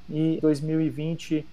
e 0.09 0.37
em 0.37 0.39
2020 0.39 1.45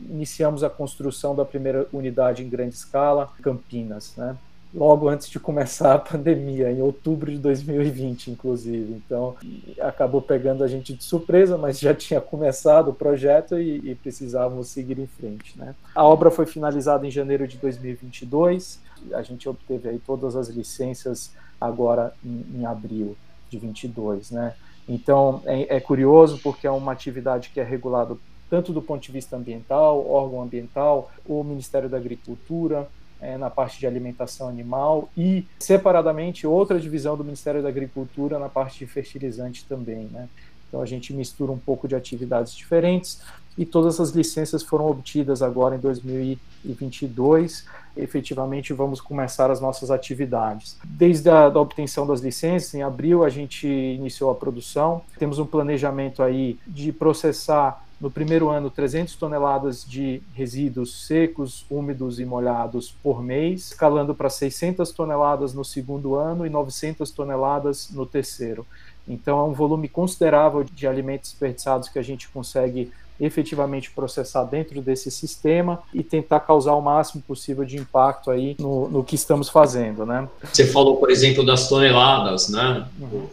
iniciamos 0.00 0.64
a 0.64 0.70
construção 0.70 1.34
da 1.34 1.44
primeira 1.44 1.86
unidade 1.92 2.42
em 2.42 2.48
grande 2.48 2.74
escala, 2.74 3.30
Campinas, 3.40 4.14
né? 4.16 4.36
Logo 4.72 5.08
antes 5.08 5.28
de 5.28 5.40
começar 5.40 5.94
a 5.94 5.98
pandemia, 5.98 6.70
em 6.70 6.80
outubro 6.80 7.30
de 7.30 7.38
2020, 7.38 8.30
inclusive. 8.30 8.92
Então, 9.04 9.34
acabou 9.80 10.22
pegando 10.22 10.62
a 10.62 10.68
gente 10.68 10.94
de 10.94 11.02
surpresa, 11.02 11.58
mas 11.58 11.80
já 11.80 11.92
tinha 11.92 12.20
começado 12.20 12.88
o 12.88 12.94
projeto 12.94 13.58
e, 13.58 13.90
e 13.90 13.94
precisávamos 13.96 14.68
seguir 14.68 14.98
em 15.00 15.08
frente. 15.08 15.58
Né? 15.58 15.74
A 15.92 16.04
obra 16.04 16.30
foi 16.30 16.46
finalizada 16.46 17.04
em 17.04 17.10
janeiro 17.10 17.48
de 17.48 17.56
2022. 17.56 18.78
A 19.12 19.22
gente 19.22 19.48
obteve 19.48 19.88
aí 19.88 19.98
todas 19.98 20.36
as 20.36 20.48
licenças 20.48 21.32
agora 21.60 22.14
em, 22.24 22.46
em 22.54 22.64
abril 22.64 23.16
de 23.50 23.58
22, 23.58 24.30
né? 24.30 24.54
Então, 24.88 25.42
é, 25.46 25.76
é 25.76 25.80
curioso 25.80 26.38
porque 26.42 26.66
é 26.66 26.70
uma 26.70 26.92
atividade 26.92 27.50
que 27.50 27.60
é 27.60 27.64
regulada 27.64 28.16
tanto 28.50 28.72
do 28.72 28.82
ponto 28.82 29.00
de 29.00 29.12
vista 29.12 29.36
ambiental, 29.36 30.04
órgão 30.10 30.42
ambiental, 30.42 31.10
o 31.24 31.44
Ministério 31.44 31.88
da 31.88 31.96
Agricultura, 31.96 32.88
é, 33.20 33.38
na 33.38 33.48
parte 33.48 33.78
de 33.78 33.86
alimentação 33.86 34.48
animal 34.48 35.08
e, 35.16 35.46
separadamente, 35.60 36.46
outra 36.46 36.80
divisão 36.80 37.16
do 37.16 37.22
Ministério 37.22 37.62
da 37.62 37.68
Agricultura 37.68 38.38
na 38.38 38.48
parte 38.48 38.80
de 38.80 38.86
fertilizante 38.86 39.64
também. 39.66 40.08
Né? 40.10 40.28
Então, 40.70 40.80
a 40.80 40.86
gente 40.86 41.12
mistura 41.12 41.50
um 41.50 41.58
pouco 41.58 41.88
de 41.88 41.96
atividades 41.96 42.54
diferentes 42.54 43.20
e 43.58 43.66
todas 43.66 43.98
as 43.98 44.10
licenças 44.10 44.62
foram 44.62 44.88
obtidas 44.88 45.42
agora 45.42 45.74
em 45.74 45.80
2022. 45.80 47.66
Efetivamente, 47.96 48.72
vamos 48.72 49.00
começar 49.00 49.50
as 49.50 49.60
nossas 49.60 49.90
atividades. 49.90 50.78
Desde 50.84 51.28
a 51.28 51.48
da 51.48 51.60
obtenção 51.60 52.06
das 52.06 52.20
licenças, 52.20 52.72
em 52.72 52.82
abril, 52.82 53.24
a 53.24 53.28
gente 53.28 53.66
iniciou 53.66 54.30
a 54.30 54.34
produção. 54.36 55.02
Temos 55.18 55.40
um 55.40 55.44
planejamento 55.44 56.22
aí 56.22 56.56
de 56.64 56.92
processar 56.92 57.84
no 58.00 58.10
primeiro 58.10 58.48
ano 58.48 58.70
300 58.70 59.14
toneladas 59.16 59.84
de 59.84 60.22
resíduos 60.32 61.06
secos, 61.06 61.66
úmidos 61.68 62.18
e 62.18 62.24
molhados 62.24 62.90
por 63.02 63.22
mês, 63.22 63.66
escalando 63.66 64.14
para 64.14 64.30
600 64.30 64.90
toneladas 64.92 65.52
no 65.52 65.64
segundo 65.64 66.14
ano 66.14 66.46
e 66.46 66.48
900 66.48 67.10
toneladas 67.10 67.90
no 67.90 68.06
terceiro. 68.06 68.66
Então 69.08 69.38
é 69.38 69.44
um 69.44 69.52
volume 69.52 69.88
considerável 69.88 70.64
de 70.64 70.86
alimentos 70.86 71.30
desperdiçados 71.30 71.88
que 71.88 71.98
a 71.98 72.02
gente 72.02 72.28
consegue 72.28 72.90
efetivamente 73.20 73.90
processar 73.90 74.44
dentro 74.44 74.80
desse 74.80 75.10
sistema 75.10 75.82
e 75.92 76.02
tentar 76.02 76.40
causar 76.40 76.74
o 76.74 76.80
máximo 76.80 77.22
possível 77.22 77.64
de 77.64 77.76
impacto 77.76 78.30
aí 78.30 78.56
no, 78.58 78.88
no 78.88 79.04
que 79.04 79.14
estamos 79.14 79.50
fazendo, 79.50 80.06
né? 80.06 80.26
Você 80.50 80.66
falou, 80.66 80.96
por 80.96 81.10
exemplo, 81.10 81.44
das 81.44 81.68
toneladas, 81.68 82.48
né? 82.48 82.86
Uhum. 82.98 83.26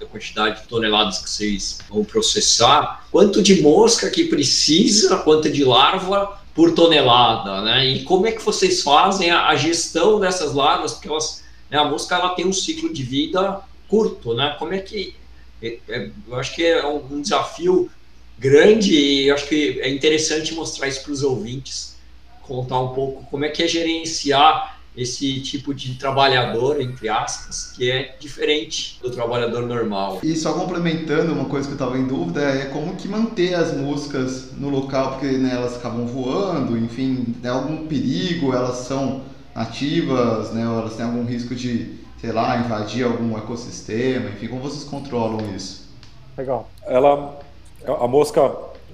A 0.00 0.04
quantidade 0.04 0.62
de 0.62 0.68
toneladas 0.68 1.18
que 1.18 1.30
vocês 1.30 1.78
vão 1.88 2.04
processar, 2.04 3.06
quanto 3.10 3.42
de 3.42 3.62
mosca 3.62 4.10
que 4.10 4.24
precisa, 4.24 5.18
quanto 5.18 5.50
de 5.50 5.64
larva 5.64 6.38
por 6.54 6.74
tonelada, 6.74 7.62
né? 7.62 7.86
E 7.86 8.02
como 8.02 8.26
é 8.26 8.32
que 8.32 8.42
vocês 8.42 8.82
fazem 8.82 9.30
a, 9.30 9.48
a 9.48 9.56
gestão 9.56 10.20
dessas 10.20 10.52
larvas? 10.52 10.92
Porque 10.94 11.08
elas, 11.08 11.42
né, 11.70 11.78
a 11.78 11.84
mosca 11.84 12.16
ela 12.16 12.30
tem 12.30 12.46
um 12.46 12.52
ciclo 12.52 12.92
de 12.92 13.02
vida 13.02 13.60
curto, 13.90 14.32
né? 14.32 14.54
Como 14.58 14.72
é 14.72 14.78
que 14.78 15.16
é, 15.60 15.78
é, 15.88 16.10
eu 16.28 16.36
acho 16.36 16.54
que 16.54 16.64
é 16.64 16.86
um 16.86 17.20
desafio 17.20 17.90
grande 18.38 18.94
e 18.94 19.30
acho 19.30 19.46
que 19.46 19.80
é 19.80 19.90
interessante 19.90 20.54
mostrar 20.54 20.88
isso 20.88 21.02
para 21.02 21.12
os 21.12 21.22
ouvintes, 21.22 21.96
contar 22.40 22.80
um 22.80 22.94
pouco 22.94 23.24
como 23.30 23.44
é 23.44 23.48
que 23.50 23.62
é 23.62 23.68
gerenciar 23.68 24.80
esse 24.96 25.40
tipo 25.40 25.72
de 25.72 25.94
trabalhador, 25.94 26.80
entre 26.80 27.08
aspas, 27.08 27.72
que 27.76 27.90
é 27.90 28.16
diferente 28.18 28.98
do 29.00 29.10
trabalhador 29.10 29.66
normal. 29.66 30.20
E 30.22 30.34
só 30.34 30.52
complementando, 30.52 31.32
uma 31.32 31.44
coisa 31.44 31.68
que 31.68 31.72
eu 31.72 31.76
estava 31.76 31.96
em 31.96 32.06
dúvida 32.06 32.40
é 32.40 32.66
como 32.66 32.96
que 32.96 33.06
manter 33.06 33.54
as 33.54 33.76
moscas 33.76 34.50
no 34.56 34.68
local, 34.68 35.12
porque 35.12 35.26
né, 35.26 35.54
elas 35.54 35.76
acabam 35.76 36.06
voando, 36.06 36.76
enfim, 36.76 37.36
é 37.42 37.48
algum 37.48 37.86
perigo, 37.86 38.52
elas 38.52 38.78
são 38.78 39.22
ativas, 39.54 40.52
né, 40.52 40.62
elas 40.62 40.96
têm 40.96 41.04
algum 41.04 41.24
risco 41.24 41.54
de, 41.54 41.99
sei 42.20 42.32
lá, 42.32 42.58
invadir 42.58 43.04
algum 43.04 43.36
ecossistema, 43.36 44.30
enfim, 44.30 44.48
como 44.48 44.62
vocês 44.62 44.84
controlam 44.84 45.40
isso? 45.54 45.88
Legal. 46.36 46.68
Ela 46.86 47.38
a 47.86 48.06
mosca 48.06 48.40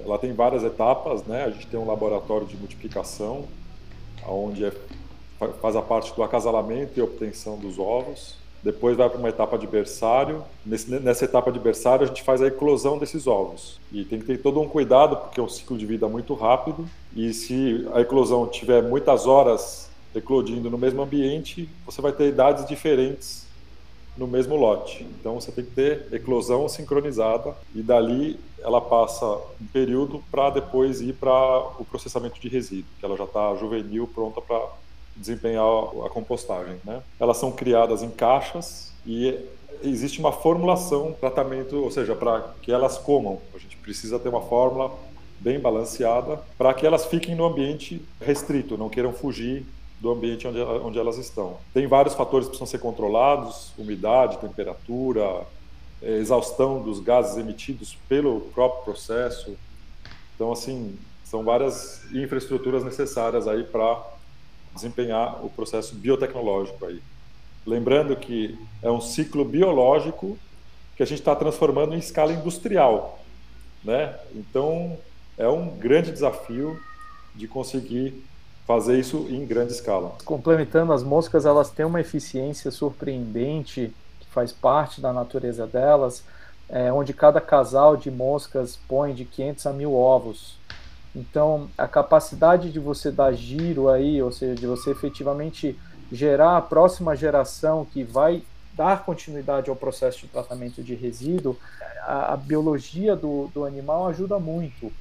ela 0.04 0.18
tem 0.18 0.32
várias 0.32 0.62
etapas, 0.62 1.24
né? 1.24 1.44
A 1.44 1.50
gente 1.50 1.66
tem 1.66 1.78
um 1.78 1.86
laboratório 1.86 2.46
de 2.46 2.56
multiplicação, 2.56 3.44
onde 4.26 4.64
é, 4.64 4.72
faz 5.60 5.74
a 5.74 5.82
parte 5.82 6.14
do 6.14 6.22
acasalamento 6.22 6.98
e 6.98 7.02
obtenção 7.02 7.58
dos 7.58 7.78
ovos. 7.78 8.36
Depois 8.62 8.96
vai 8.96 9.08
para 9.08 9.18
uma 9.18 9.28
etapa 9.28 9.58
de 9.58 9.66
berçário. 9.66 10.42
Nesse, 10.64 10.90
nessa 11.00 11.24
etapa 11.24 11.52
de 11.52 11.58
berçário, 11.58 12.04
a 12.04 12.06
gente 12.06 12.22
faz 12.22 12.40
a 12.42 12.46
eclosão 12.46 12.98
desses 12.98 13.26
ovos. 13.26 13.80
E 13.92 14.04
tem 14.04 14.18
que 14.18 14.26
ter 14.26 14.38
todo 14.38 14.60
um 14.60 14.68
cuidado, 14.68 15.16
porque 15.16 15.40
é 15.40 15.42
um 15.42 15.48
ciclo 15.48 15.76
de 15.76 15.86
vida 15.86 16.08
muito 16.08 16.34
rápido. 16.34 16.88
E 17.14 17.32
se 17.32 17.86
a 17.94 18.00
eclosão 18.00 18.46
tiver 18.46 18.82
muitas 18.82 19.26
horas 19.26 19.85
eclodindo 20.16 20.70
no 20.70 20.78
mesmo 20.78 21.02
ambiente, 21.02 21.68
você 21.84 22.00
vai 22.00 22.12
ter 22.12 22.28
idades 22.28 22.66
diferentes 22.66 23.46
no 24.16 24.26
mesmo 24.26 24.56
lote. 24.56 25.06
Então 25.20 25.34
você 25.38 25.52
tem 25.52 25.64
que 25.64 25.72
ter 25.72 26.08
eclosão 26.12 26.68
sincronizada 26.68 27.54
e 27.74 27.82
dali 27.82 28.40
ela 28.60 28.80
passa 28.80 29.26
um 29.60 29.66
período 29.72 30.22
para 30.30 30.50
depois 30.50 31.00
ir 31.00 31.12
para 31.12 31.58
o 31.78 31.84
processamento 31.84 32.40
de 32.40 32.48
resíduo, 32.48 32.88
que 32.98 33.04
ela 33.04 33.16
já 33.16 33.24
está 33.24 33.54
juvenil, 33.56 34.08
pronta 34.12 34.40
para 34.40 34.66
desempenhar 35.14 35.64
a 36.04 36.08
compostagem. 36.08 36.76
Né? 36.84 37.02
Elas 37.20 37.36
são 37.36 37.52
criadas 37.52 38.02
em 38.02 38.10
caixas 38.10 38.92
e 39.06 39.38
existe 39.82 40.18
uma 40.18 40.32
formulação, 40.32 41.14
tratamento, 41.20 41.76
ou 41.76 41.90
seja, 41.90 42.14
para 42.14 42.54
que 42.62 42.72
elas 42.72 42.96
comam. 42.96 43.38
A 43.54 43.58
gente 43.58 43.76
precisa 43.76 44.18
ter 44.18 44.30
uma 44.30 44.40
fórmula 44.40 44.90
bem 45.38 45.60
balanceada 45.60 46.40
para 46.56 46.72
que 46.72 46.86
elas 46.86 47.04
fiquem 47.04 47.34
no 47.34 47.44
ambiente 47.44 48.00
restrito, 48.20 48.78
não 48.78 48.88
queiram 48.88 49.12
fugir 49.12 49.66
do 50.00 50.10
ambiente 50.10 50.46
onde, 50.46 50.60
onde 50.60 50.98
elas 50.98 51.18
estão. 51.18 51.58
Tem 51.72 51.86
vários 51.86 52.14
fatores 52.14 52.46
que 52.46 52.50
precisam 52.50 52.66
ser 52.66 52.78
controlados: 52.78 53.72
umidade, 53.78 54.38
temperatura, 54.38 55.46
é, 56.02 56.18
exaustão 56.18 56.82
dos 56.82 57.00
gases 57.00 57.36
emitidos 57.36 57.96
pelo 58.08 58.40
próprio 58.52 58.84
processo. 58.84 59.56
Então, 60.34 60.52
assim, 60.52 60.96
são 61.24 61.42
várias 61.42 62.04
infraestruturas 62.12 62.84
necessárias 62.84 63.48
aí 63.48 63.64
para 63.64 64.02
desempenhar 64.74 65.44
o 65.44 65.48
processo 65.48 65.94
biotecnológico 65.94 66.84
aí. 66.84 67.02
Lembrando 67.66 68.14
que 68.14 68.56
é 68.82 68.90
um 68.90 69.00
ciclo 69.00 69.44
biológico 69.44 70.38
que 70.96 71.02
a 71.02 71.06
gente 71.06 71.18
está 71.18 71.34
transformando 71.34 71.94
em 71.94 71.98
escala 71.98 72.32
industrial, 72.32 73.18
né? 73.82 74.14
Então, 74.34 74.96
é 75.36 75.48
um 75.48 75.68
grande 75.68 76.12
desafio 76.12 76.78
de 77.34 77.48
conseguir 77.48 78.24
fazer 78.66 78.98
isso 78.98 79.26
em 79.30 79.46
grande 79.46 79.72
escala. 79.72 80.16
Complementando, 80.24 80.92
as 80.92 81.02
moscas 81.02 81.46
elas 81.46 81.70
têm 81.70 81.86
uma 81.86 82.00
eficiência 82.00 82.70
surpreendente 82.70 83.94
faz 84.36 84.52
parte 84.52 85.00
da 85.00 85.14
natureza 85.14 85.66
delas, 85.66 86.22
é, 86.68 86.92
onde 86.92 87.14
cada 87.14 87.40
casal 87.40 87.96
de 87.96 88.10
moscas 88.10 88.78
põe 88.86 89.14
de 89.14 89.24
500 89.24 89.66
a 89.66 89.72
mil 89.72 89.94
ovos. 89.94 90.58
Então, 91.14 91.70
a 91.78 91.88
capacidade 91.88 92.70
de 92.70 92.78
você 92.78 93.10
dar 93.10 93.32
giro 93.32 93.88
aí, 93.88 94.20
ou 94.20 94.30
seja, 94.30 94.54
de 94.54 94.66
você 94.66 94.90
efetivamente 94.90 95.74
gerar 96.12 96.58
a 96.58 96.60
próxima 96.60 97.16
geração 97.16 97.86
que 97.86 98.04
vai 98.04 98.42
dar 98.74 99.06
continuidade 99.06 99.70
ao 99.70 99.76
processo 99.76 100.20
de 100.20 100.26
tratamento 100.26 100.82
de 100.82 100.94
resíduo, 100.94 101.56
a, 102.02 102.34
a 102.34 102.36
biologia 102.36 103.16
do, 103.16 103.50
do 103.54 103.64
animal 103.64 104.06
ajuda 104.08 104.38
muito. 104.38 104.92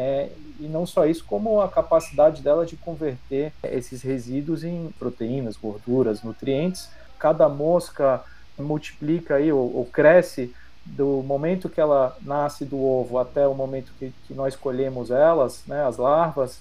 É, 0.00 0.28
e 0.60 0.68
não 0.68 0.86
só 0.86 1.06
isso, 1.06 1.24
como 1.24 1.60
a 1.60 1.68
capacidade 1.68 2.40
dela 2.40 2.64
de 2.64 2.76
converter 2.76 3.52
esses 3.64 4.00
resíduos 4.00 4.62
em 4.62 4.94
proteínas, 4.96 5.56
gorduras, 5.56 6.22
nutrientes. 6.22 6.88
Cada 7.18 7.48
mosca 7.48 8.22
multiplica 8.56 9.34
aí 9.34 9.50
ou, 9.50 9.74
ou 9.74 9.84
cresce 9.84 10.54
do 10.86 11.20
momento 11.22 11.68
que 11.68 11.80
ela 11.80 12.16
nasce 12.22 12.64
do 12.64 12.80
ovo 12.80 13.18
até 13.18 13.46
o 13.48 13.54
momento 13.54 13.92
que, 13.98 14.12
que 14.26 14.34
nós 14.34 14.54
colhemos 14.54 15.10
elas, 15.10 15.64
né, 15.66 15.84
as 15.84 15.96
larvas, 15.96 16.60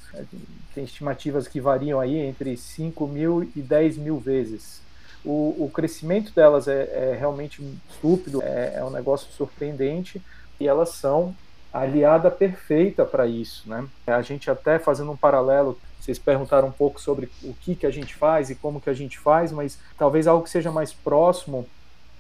tem 0.74 0.84
estimativas 0.84 1.48
que 1.48 1.62
variam 1.62 2.00
aí 2.00 2.18
entre 2.18 2.58
5 2.58 3.08
mil 3.08 3.44
e 3.56 3.62
10 3.62 3.98
mil 3.98 4.18
vezes. 4.18 4.82
O, 5.24 5.56
o 5.60 5.72
crescimento 5.72 6.34
delas 6.34 6.68
é, 6.68 7.12
é 7.12 7.18
realmente 7.18 7.62
estúpido, 7.90 8.42
é, 8.42 8.74
é 8.78 8.84
um 8.84 8.90
negócio 8.90 9.32
surpreendente 9.32 10.20
e 10.60 10.68
elas 10.68 10.90
são 10.90 11.36
aliada 11.72 12.32
perfeita 12.32 13.06
para 13.06 13.28
isso, 13.28 13.68
né? 13.70 13.86
A 14.06 14.22
gente 14.22 14.50
até 14.50 14.80
fazendo 14.80 15.12
um 15.12 15.18
paralelo, 15.18 15.78
vocês 16.00 16.18
perguntaram 16.18 16.68
um 16.68 16.72
pouco 16.72 17.00
sobre 17.00 17.30
o 17.44 17.54
que 17.54 17.76
que 17.76 17.86
a 17.86 17.92
gente 17.92 18.16
faz 18.16 18.50
e 18.50 18.56
como 18.56 18.82
que 18.82 18.90
a 18.90 18.94
gente 18.94 19.18
faz, 19.20 19.52
mas 19.52 19.78
talvez 19.98 20.28
algo 20.28 20.44
que 20.44 20.50
seja 20.50 20.72
mais 20.72 20.94
próximo 20.94 21.68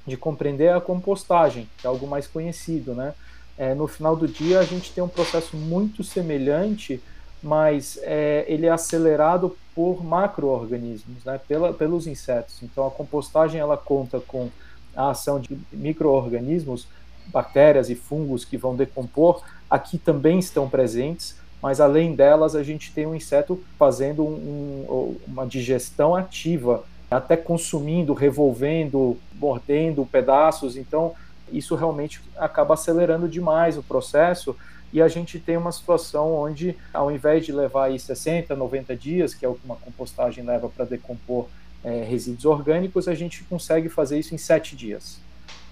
de 0.05 0.15
compreender 0.15 0.65
é 0.65 0.73
a 0.73 0.81
compostagem, 0.81 1.69
que 1.77 1.85
é 1.85 1.89
algo 1.89 2.07
mais 2.07 2.27
conhecido, 2.27 2.93
né? 2.93 3.13
É, 3.57 3.73
no 3.73 3.87
final 3.87 4.15
do 4.15 4.27
dia 4.27 4.59
a 4.59 4.63
gente 4.63 4.91
tem 4.93 5.03
um 5.03 5.09
processo 5.09 5.57
muito 5.57 6.03
semelhante, 6.03 7.01
mas 7.41 7.99
é, 8.03 8.45
ele 8.47 8.67
é 8.67 8.69
acelerado 8.69 9.57
por 9.73 10.03
macro-organismos, 10.03 11.23
né? 11.25 11.39
Pela, 11.47 11.73
pelos 11.73 12.07
insetos. 12.07 12.61
Então 12.63 12.85
a 12.85 12.91
compostagem 12.91 13.59
ela 13.59 13.77
conta 13.77 14.19
com 14.19 14.49
a 14.95 15.11
ação 15.11 15.39
de 15.39 15.57
micro-organismos 15.71 16.87
bactérias 17.31 17.89
e 17.89 17.95
fungos 17.95 18.45
que 18.45 18.57
vão 18.57 18.75
decompor, 18.75 19.43
aqui 19.69 19.97
também 19.97 20.39
estão 20.39 20.69
presentes, 20.69 21.35
mas 21.61 21.81
além 21.81 22.15
delas 22.15 22.55
a 22.55 22.63
gente 22.63 22.91
tem 22.91 23.05
um 23.05 23.15
inseto 23.15 23.61
fazendo 23.77 24.23
um, 24.23 25.17
uma 25.27 25.45
digestão 25.45 26.15
ativa, 26.15 26.83
até 27.09 27.37
consumindo, 27.37 28.13
revolvendo, 28.13 29.17
mordendo 29.35 30.05
pedaços. 30.05 30.75
Então 30.75 31.13
isso 31.51 31.75
realmente 31.75 32.21
acaba 32.37 32.73
acelerando 32.73 33.27
demais 33.27 33.77
o 33.77 33.83
processo 33.83 34.55
e 34.91 35.01
a 35.01 35.07
gente 35.07 35.39
tem 35.39 35.57
uma 35.57 35.71
situação 35.71 36.33
onde, 36.33 36.75
ao 36.93 37.11
invés 37.11 37.45
de 37.45 37.51
levar 37.51 37.85
aí 37.85 37.99
60, 37.99 38.55
90 38.55 38.95
dias, 38.95 39.33
que 39.33 39.45
é 39.45 39.49
o 39.49 39.55
que 39.55 39.65
uma 39.65 39.75
compostagem 39.75 40.45
leva 40.45 40.69
para 40.69 40.85
decompor 40.85 41.47
é, 41.83 42.03
resíduos 42.03 42.45
orgânicos, 42.45 43.07
a 43.07 43.13
gente 43.13 43.43
consegue 43.43 43.89
fazer 43.89 44.17
isso 44.19 44.33
em 44.33 44.37
sete 44.37 44.75
dias. 44.75 45.19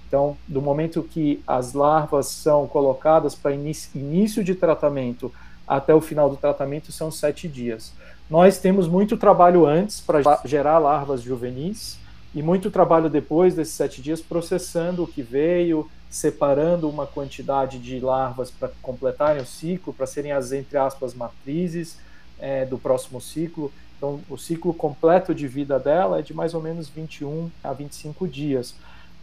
Então, 0.07 0.37
do 0.47 0.61
momento 0.61 1.03
que 1.03 1.41
as 1.47 1.73
larvas 1.73 2.27
são 2.27 2.67
colocadas 2.67 3.35
para 3.35 3.53
início 3.53 4.43
de 4.43 4.55
tratamento 4.55 5.31
até 5.67 5.93
o 5.93 6.01
final 6.01 6.29
do 6.29 6.37
tratamento 6.37 6.91
são 6.91 7.11
sete 7.11 7.47
dias. 7.47 7.91
Nós 8.29 8.59
temos 8.59 8.87
muito 8.87 9.17
trabalho 9.17 9.65
antes 9.65 9.99
para 9.99 10.21
gerar 10.45 10.77
larvas 10.77 11.21
juvenis 11.21 11.97
e 12.33 12.43
muito 12.43 12.69
trabalho 12.69 13.09
depois 13.09 13.55
desses 13.55 13.73
sete 13.73 14.01
dias 14.01 14.21
processando 14.21 15.03
o 15.03 15.07
que 15.07 15.21
veio, 15.21 15.89
separando 16.09 16.89
uma 16.89 17.07
quantidade 17.07 17.79
de 17.79 17.99
larvas 17.99 18.51
para 18.51 18.69
completarem 18.81 19.41
o 19.41 19.45
ciclo, 19.45 19.93
para 19.93 20.05
serem 20.05 20.31
as, 20.31 20.51
entre 20.51 20.77
aspas, 20.77 21.13
matrizes 21.13 21.97
é, 22.39 22.65
do 22.65 22.77
próximo 22.77 23.19
ciclo. 23.19 23.71
Então, 23.97 24.19
o 24.29 24.37
ciclo 24.37 24.73
completo 24.73 25.33
de 25.33 25.47
vida 25.47 25.79
dela 25.79 26.19
é 26.19 26.21
de 26.21 26.33
mais 26.33 26.53
ou 26.53 26.61
menos 26.61 26.89
21 26.89 27.49
a 27.63 27.73
25 27.73 28.27
dias 28.27 28.75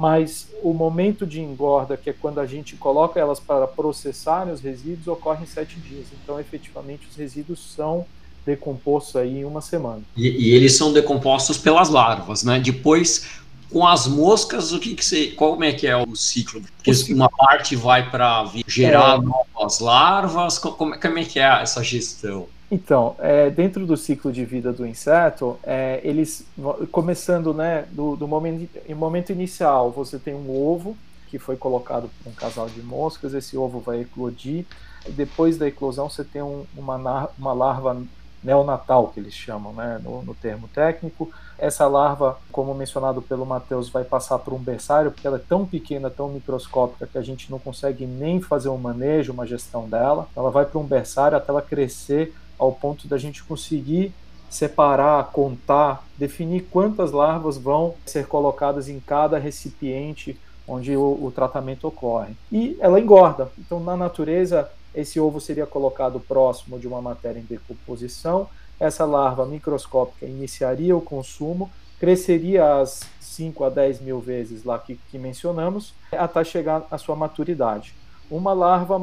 mas 0.03 0.49
o 0.65 0.75
momento 0.75 1.25
de 1.25 1.41
engorda, 1.41 1.97
que 1.97 2.11
é 2.11 2.13
quando 2.13 2.41
a 2.41 2.45
gente 2.45 2.75
coloca 2.75 3.21
elas 3.21 3.39
para 3.39 3.69
processarem 3.69 4.53
os 4.53 4.61
resíduos, 4.61 5.07
ocorre 5.07 5.45
em 5.45 5.47
sete 5.47 5.79
dias. 5.79 6.09
Então, 6.21 6.41
efetivamente, 6.41 7.07
os 7.09 7.15
resíduos 7.15 7.61
são 7.77 8.05
decompostos 8.45 9.15
aí 9.15 9.39
em 9.39 9.45
uma 9.45 9.61
semana. 9.61 10.03
E, 10.17 10.27
e 10.27 10.55
eles 10.57 10.75
são 10.75 10.93
decompostos 10.93 11.57
pelas 11.57 11.89
larvas, 11.89 12.43
né? 12.43 12.59
Depois, 12.59 13.29
com 13.71 13.87
as 13.87 14.09
moscas, 14.09 14.73
o 14.73 14.81
que, 14.81 14.97
que 14.97 15.05
você, 15.05 15.29
como 15.29 15.63
é 15.63 15.73
que 15.73 15.87
é 15.87 15.97
o 15.97 16.17
ciclo? 16.17 16.61
Porque 16.61 17.13
uma 17.13 17.29
parte 17.29 17.77
vai 17.77 18.11
para 18.11 18.51
gerar 18.67 19.19
é... 19.19 19.21
novas 19.21 19.79
larvas, 19.79 20.59
como, 20.59 20.99
como 20.99 21.19
é 21.21 21.25
que 21.25 21.39
é 21.39 21.63
essa 21.63 21.81
gestão? 21.85 22.49
Então, 22.73 23.15
é, 23.19 23.51
dentro 23.51 23.85
do 23.85 23.99
ciclo 23.99 24.33
de 24.33 24.47
vida 24.47 24.73
do 24.73 24.87
inseto, 24.87 25.59
é, 25.63 26.01
eles 26.03 26.47
começando, 26.91 27.53
né, 27.53 27.85
do, 27.93 28.17
do 28.17 28.27
momento, 28.27 28.67
momento 28.97 29.31
inicial, 29.31 29.91
você 29.91 30.19
tem 30.19 30.33
um 30.33 30.51
ovo 30.51 30.97
que 31.29 31.39
foi 31.39 31.55
colocado 31.55 32.09
por 32.09 32.31
um 32.31 32.35
casal 32.35 32.71
de 32.71 32.81
moscas, 32.81 33.35
esse 33.35 33.59
ovo 33.59 33.79
vai 33.79 34.01
eclodir, 34.01 34.65
depois 35.07 35.59
da 35.59 35.69
eclosão 35.69 36.09
você 36.09 36.25
tem 36.25 36.41
um, 36.41 36.65
uma, 36.75 37.29
uma 37.39 37.53
larva 37.53 38.03
neonatal, 38.43 39.09
que 39.09 39.21
eles 39.21 39.35
chamam, 39.35 39.75
né, 39.75 40.01
no, 40.03 40.23
no, 40.23 40.35
termo 40.35 40.67
técnico. 40.67 41.31
Essa 41.59 41.87
larva, 41.87 42.39
como 42.51 42.75
mencionado 42.75 43.21
pelo 43.21 43.45
Matheus, 43.45 43.91
vai 43.91 44.03
passar 44.03 44.39
por 44.39 44.55
um 44.55 44.59
berçário, 44.59 45.13
porque 45.13 45.27
ela 45.27 45.37
é 45.37 45.43
tão 45.47 45.67
pequena, 45.67 46.09
tão 46.09 46.31
microscópica, 46.31 47.07
que 47.07 47.19
a 47.19 47.23
gente 47.23 47.51
não 47.51 47.59
consegue 47.59 48.07
nem 48.07 48.41
fazer 48.41 48.71
um 48.71 48.79
manejo, 48.79 49.33
uma 49.33 49.47
gestão 49.47 49.87
dela. 49.87 50.27
Ela 50.35 50.51
vai 50.51 50.65
para 50.65 50.81
um 50.81 50.87
berçário 50.87 51.37
até 51.37 51.51
ela 51.51 51.61
crescer 51.61 52.35
ao 52.63 52.71
ponto 52.71 53.09
da 53.09 53.19
gente 53.19 53.43
conseguir 53.43 54.13
separar, 54.49 55.33
contar, 55.33 56.07
definir 56.17 56.63
quantas 56.71 57.11
larvas 57.11 57.59
vão 57.59 57.97
ser 58.07 58.29
colocadas 58.29 58.89
em 58.89 59.01
cada 59.01 59.37
recipiente 59.37 60.39
onde 60.69 60.97
o, 60.97 61.25
o, 61.25 61.33
tratamento 61.35 61.89
ocorre. 61.89 62.35
E 62.53 62.77
ela 62.79 63.01
engorda. 63.01 63.51
Então, 63.59 63.81
na 63.81 63.97
natureza, 63.97 64.71
esse 64.95 65.19
ovo 65.19 65.41
seria 65.41 65.67
colocado 65.67 66.21
próximo 66.21 66.79
de 66.79 66.87
uma 66.87 67.03
matéria 67.03 67.41
em 67.41 67.45
decomposição. 67.45 68.49
Essa 68.79 69.05
larva 69.05 69.45
microscópica 69.45 70.25
iniciaria 70.25 70.97
o 70.97 71.01
consumo, 71.01 71.69
cresceria 71.99 72.81
as 72.81 73.01
5 73.21 73.65
a 73.65 73.71
10 73.71 74.01
mil 74.03 74.21
vezes 74.21 74.63
lá 74.63 74.79
que, 74.79 75.01
que 75.11 75.19
mencionamos, 75.19 75.95
até 76.13 76.45
chegar 76.45 76.87
à 76.91 76.97
sua 76.97 77.17
maturidade 77.17 77.93
uma 78.33 78.55
larva 78.55 78.99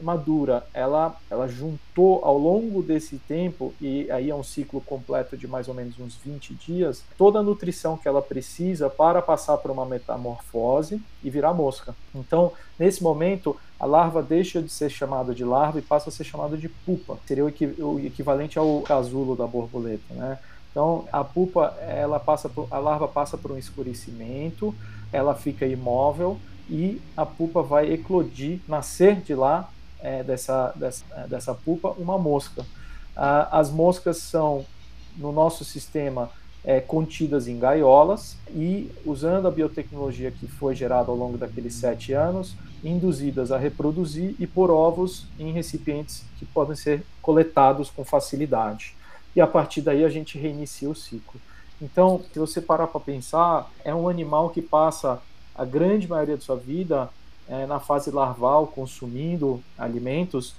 madura, 0.00 0.64
ela, 0.72 1.16
ela 1.28 1.48
juntou 1.48 2.24
ao 2.24 2.38
longo 2.38 2.80
desse 2.80 3.18
tempo, 3.18 3.74
e 3.80 4.08
aí 4.08 4.30
é 4.30 4.34
um 4.34 4.44
ciclo 4.44 4.80
completo 4.80 5.36
de 5.36 5.48
mais 5.48 5.66
ou 5.66 5.74
menos 5.74 5.98
uns 5.98 6.14
20 6.14 6.54
dias, 6.54 7.02
toda 7.16 7.40
a 7.40 7.42
nutrição 7.42 7.96
que 7.96 8.06
ela 8.06 8.22
precisa 8.22 8.88
para 8.88 9.20
passar 9.20 9.58
por 9.58 9.72
uma 9.72 9.84
metamorfose 9.84 11.02
e 11.24 11.28
virar 11.28 11.52
mosca. 11.52 11.92
Então, 12.14 12.52
nesse 12.78 13.02
momento, 13.02 13.56
a 13.80 13.84
larva 13.84 14.22
deixa 14.22 14.62
de 14.62 14.70
ser 14.70 14.90
chamada 14.90 15.34
de 15.34 15.44
larva 15.44 15.80
e 15.80 15.82
passa 15.82 16.08
a 16.08 16.12
ser 16.12 16.22
chamada 16.22 16.56
de 16.56 16.68
pupa. 16.68 17.18
Seria 17.26 17.44
o, 17.44 17.48
o 17.84 17.98
equivalente 17.98 18.60
ao 18.60 18.82
casulo 18.82 19.34
da 19.34 19.46
borboleta, 19.46 20.14
né? 20.14 20.38
Então, 20.70 21.08
a 21.10 21.24
pupa, 21.24 21.76
ela 21.80 22.20
passa 22.20 22.48
por, 22.48 22.68
a 22.70 22.78
larva 22.78 23.08
passa 23.08 23.36
por 23.36 23.50
um 23.50 23.58
escurecimento, 23.58 24.72
ela 25.12 25.34
fica 25.34 25.66
imóvel, 25.66 26.38
e 26.68 27.00
a 27.16 27.24
pupa 27.24 27.62
vai 27.62 27.92
eclodir, 27.92 28.60
nascer 28.68 29.20
de 29.20 29.34
lá, 29.34 29.70
é, 30.00 30.22
dessa, 30.22 30.72
dessa, 30.76 31.04
é, 31.12 31.26
dessa 31.26 31.54
pupa, 31.54 31.90
uma 31.98 32.18
mosca. 32.18 32.64
Ah, 33.16 33.58
as 33.58 33.70
moscas 33.70 34.18
são, 34.18 34.64
no 35.16 35.32
nosso 35.32 35.64
sistema, 35.64 36.30
é, 36.64 36.80
contidas 36.80 37.48
em 37.48 37.58
gaiolas 37.58 38.36
e, 38.50 38.90
usando 39.04 39.48
a 39.48 39.50
biotecnologia 39.50 40.30
que 40.30 40.46
foi 40.46 40.74
gerada 40.74 41.10
ao 41.10 41.16
longo 41.16 41.38
daqueles 41.38 41.74
sete 41.74 42.12
anos, 42.12 42.54
induzidas 42.84 43.50
a 43.50 43.58
reproduzir 43.58 44.34
e 44.38 44.46
por 44.46 44.70
ovos 44.70 45.26
em 45.38 45.52
recipientes 45.52 46.24
que 46.38 46.44
podem 46.44 46.76
ser 46.76 47.02
coletados 47.22 47.90
com 47.90 48.04
facilidade. 48.04 48.94
E 49.34 49.40
a 49.40 49.46
partir 49.46 49.80
daí 49.80 50.04
a 50.04 50.08
gente 50.08 50.38
reinicia 50.38 50.88
o 50.88 50.94
ciclo. 50.94 51.40
Então, 51.80 52.22
se 52.32 52.38
você 52.38 52.60
parar 52.60 52.88
para 52.88 53.00
pensar, 53.00 53.70
é 53.84 53.94
um 53.94 54.08
animal 54.08 54.50
que 54.50 54.60
passa 54.60 55.20
a 55.58 55.64
grande 55.64 56.08
maioria 56.08 56.36
da 56.36 56.42
sua 56.42 56.56
vida 56.56 57.10
é, 57.48 57.66
na 57.66 57.80
fase 57.80 58.10
larval, 58.10 58.68
consumindo 58.68 59.60
alimentos, 59.76 60.54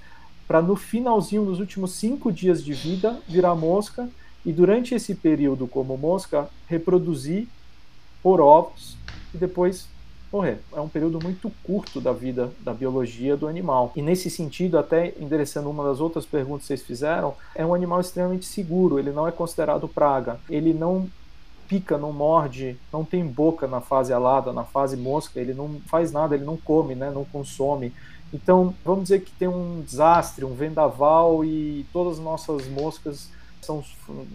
para 0.48 0.62
no 0.62 0.76
finalzinho, 0.76 1.46
nos 1.46 1.60
últimos 1.60 1.92
cinco 1.92 2.32
dias 2.32 2.64
de 2.64 2.74
vida, 2.74 3.18
virar 3.28 3.56
mosca 3.56 4.10
e 4.46 4.52
durante 4.52 4.94
esse 4.94 5.16
período, 5.16 5.68
como 5.68 5.98
mosca, 5.98 6.50
reproduzir 6.68 7.48
por 8.22 8.42
ovos 8.42 8.98
e 9.34 9.38
depois 9.38 9.88
morrer. 10.32 10.60
É 10.74 10.80
um 10.80 10.90
período 10.90 11.20
muito 11.22 11.52
curto 11.64 12.02
da 12.02 12.12
vida 12.12 12.52
da 12.62 12.74
biologia 12.74 13.38
do 13.38 13.48
animal. 13.48 13.92
E 13.96 14.02
nesse 14.02 14.30
sentido, 14.30 14.78
até 14.78 15.14
endereçando 15.20 15.70
uma 15.70 15.84
das 15.84 16.00
outras 16.00 16.26
perguntas 16.26 16.64
que 16.64 16.68
vocês 16.68 16.82
fizeram, 16.82 17.36
é 17.56 17.66
um 17.66 17.74
animal 17.74 18.02
extremamente 18.02 18.46
seguro, 18.46 19.00
ele 19.00 19.12
não 19.12 19.28
é 19.28 19.32
considerado 19.32 19.88
praga, 19.88 20.40
ele 20.50 20.74
não 20.74 21.10
pica, 21.70 22.00
não 22.00 22.12
morde, 22.12 22.76
não 22.92 23.06
tem 23.06 23.24
boca 23.24 23.68
na 23.68 23.80
fase 23.80 24.12
alada, 24.12 24.52
na 24.52 24.64
fase 24.64 24.98
mosca, 24.98 25.40
ele 25.40 25.54
não 25.54 25.80
faz 25.86 26.12
nada, 26.12 26.34
ele 26.34 26.44
não 26.44 26.58
come, 26.58 26.96
né, 26.96 27.12
não 27.14 27.24
consome. 27.24 27.94
Então, 28.34 28.74
vamos 28.84 29.04
dizer 29.04 29.22
que 29.22 29.32
tem 29.32 29.48
um 29.48 29.82
desastre, 29.82 30.44
um 30.44 30.56
vendaval 30.56 31.46
e 31.46 31.86
todas 31.94 32.14
as 32.14 32.24
nossas 32.24 32.68
moscas 32.68 33.30
são 33.62 33.84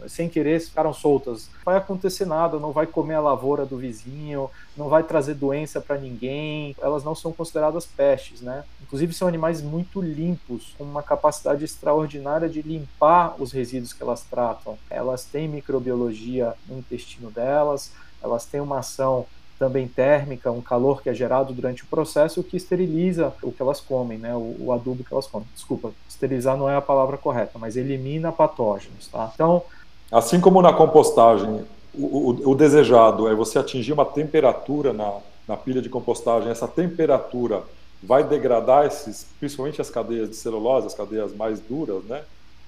sem 0.09 0.29
querer 0.29 0.61
ficaram 0.61 0.93
soltas. 0.93 1.49
Não 1.55 1.65
vai 1.65 1.77
acontecer 1.77 2.25
nada, 2.25 2.59
não 2.59 2.73
vai 2.73 2.87
comer 2.87 3.15
a 3.15 3.21
lavoura 3.21 3.65
do 3.67 3.77
vizinho, 3.77 4.51
não 4.77 4.89
vai 4.89 5.03
trazer 5.03 5.35
doença 5.35 5.81
para 5.81 5.99
ninguém. 5.99 6.77
Elas 6.81 7.05
não 7.05 7.15
são 7.15 7.33
consideradas 7.33 7.87
pestes, 7.87 8.41
né? 8.41 8.65
Inclusive 8.83 9.13
são 9.13 9.29
animais 9.29 9.61
muito 9.61 10.01
limpos, 10.01 10.75
com 10.77 10.85
uma 10.85 11.03
capacidade 11.03 11.65
extraordinária 11.65 12.49
de 12.49 12.63
limpar 12.63 13.35
os 13.41 13.53
resíduos 13.53 13.93
que 13.93 14.03
elas 14.03 14.23
tratam. 14.23 14.79
Elas 14.89 15.25
têm 15.25 15.49
microbiologia 15.49 16.55
no 16.69 16.79
intestino 16.79 17.31
delas, 17.31 17.93
elas 18.23 18.45
têm 18.45 18.61
uma 18.61 18.79
ação 18.79 19.27
também 19.59 19.87
térmica, 19.87 20.51
um 20.51 20.61
calor 20.61 21.03
que 21.03 21.09
é 21.09 21.15
gerado 21.15 21.53
durante 21.53 21.83
o 21.83 21.87
processo 21.87 22.43
que 22.43 22.57
esteriliza 22.57 23.33
o 23.43 23.53
que 23.53 23.63
elas 23.63 23.81
comem, 23.81 24.19
né, 24.19 24.35
o, 24.35 24.57
o, 24.61 24.73
adubo 24.73 25.05
que 25.05 25.13
elas 25.13 25.27
comem. 25.27 25.47
Desculpa, 25.55 25.93
esterilizar 26.09 26.57
não 26.57 26.69
é 26.69 26.77
a 26.77 26.81
palavra 26.81 27.17
correta, 27.17 27.59
mas 27.59 27.77
elimina 27.77 28.33
patógenos, 28.33 29.09
tá? 29.09 29.31
Então, 29.35 29.63
assim 30.11 30.41
como 30.41 30.61
na 30.61 30.73
compostagem, 30.73 31.65
o, 31.95 32.31
o, 32.31 32.51
o 32.51 32.55
desejado 32.55 33.29
é 33.29 33.35
você 33.35 33.59
atingir 33.59 33.93
uma 33.93 34.05
temperatura 34.05 34.93
na, 34.93 35.19
na 35.47 35.57
pilha 35.57 35.81
de 35.81 35.89
compostagem, 35.89 36.51
essa 36.51 36.67
temperatura 36.67 37.63
vai 38.03 38.25
degradar 38.25 38.87
esses, 38.87 39.27
principalmente 39.39 39.81
as 39.81 39.89
cadeias 39.89 40.29
de 40.29 40.37
celulose, 40.37 40.87
as 40.87 40.95
cadeias 40.95 41.35
mais 41.35 41.61
duras, 41.61 42.03
né? 42.05 42.23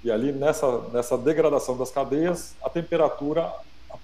E 0.05 0.11
ali 0.11 0.31
nessa, 0.31 0.83
nessa 0.93 1.19
degradação 1.19 1.77
das 1.77 1.91
cadeias, 1.91 2.55
a 2.63 2.71
temperatura 2.71 3.53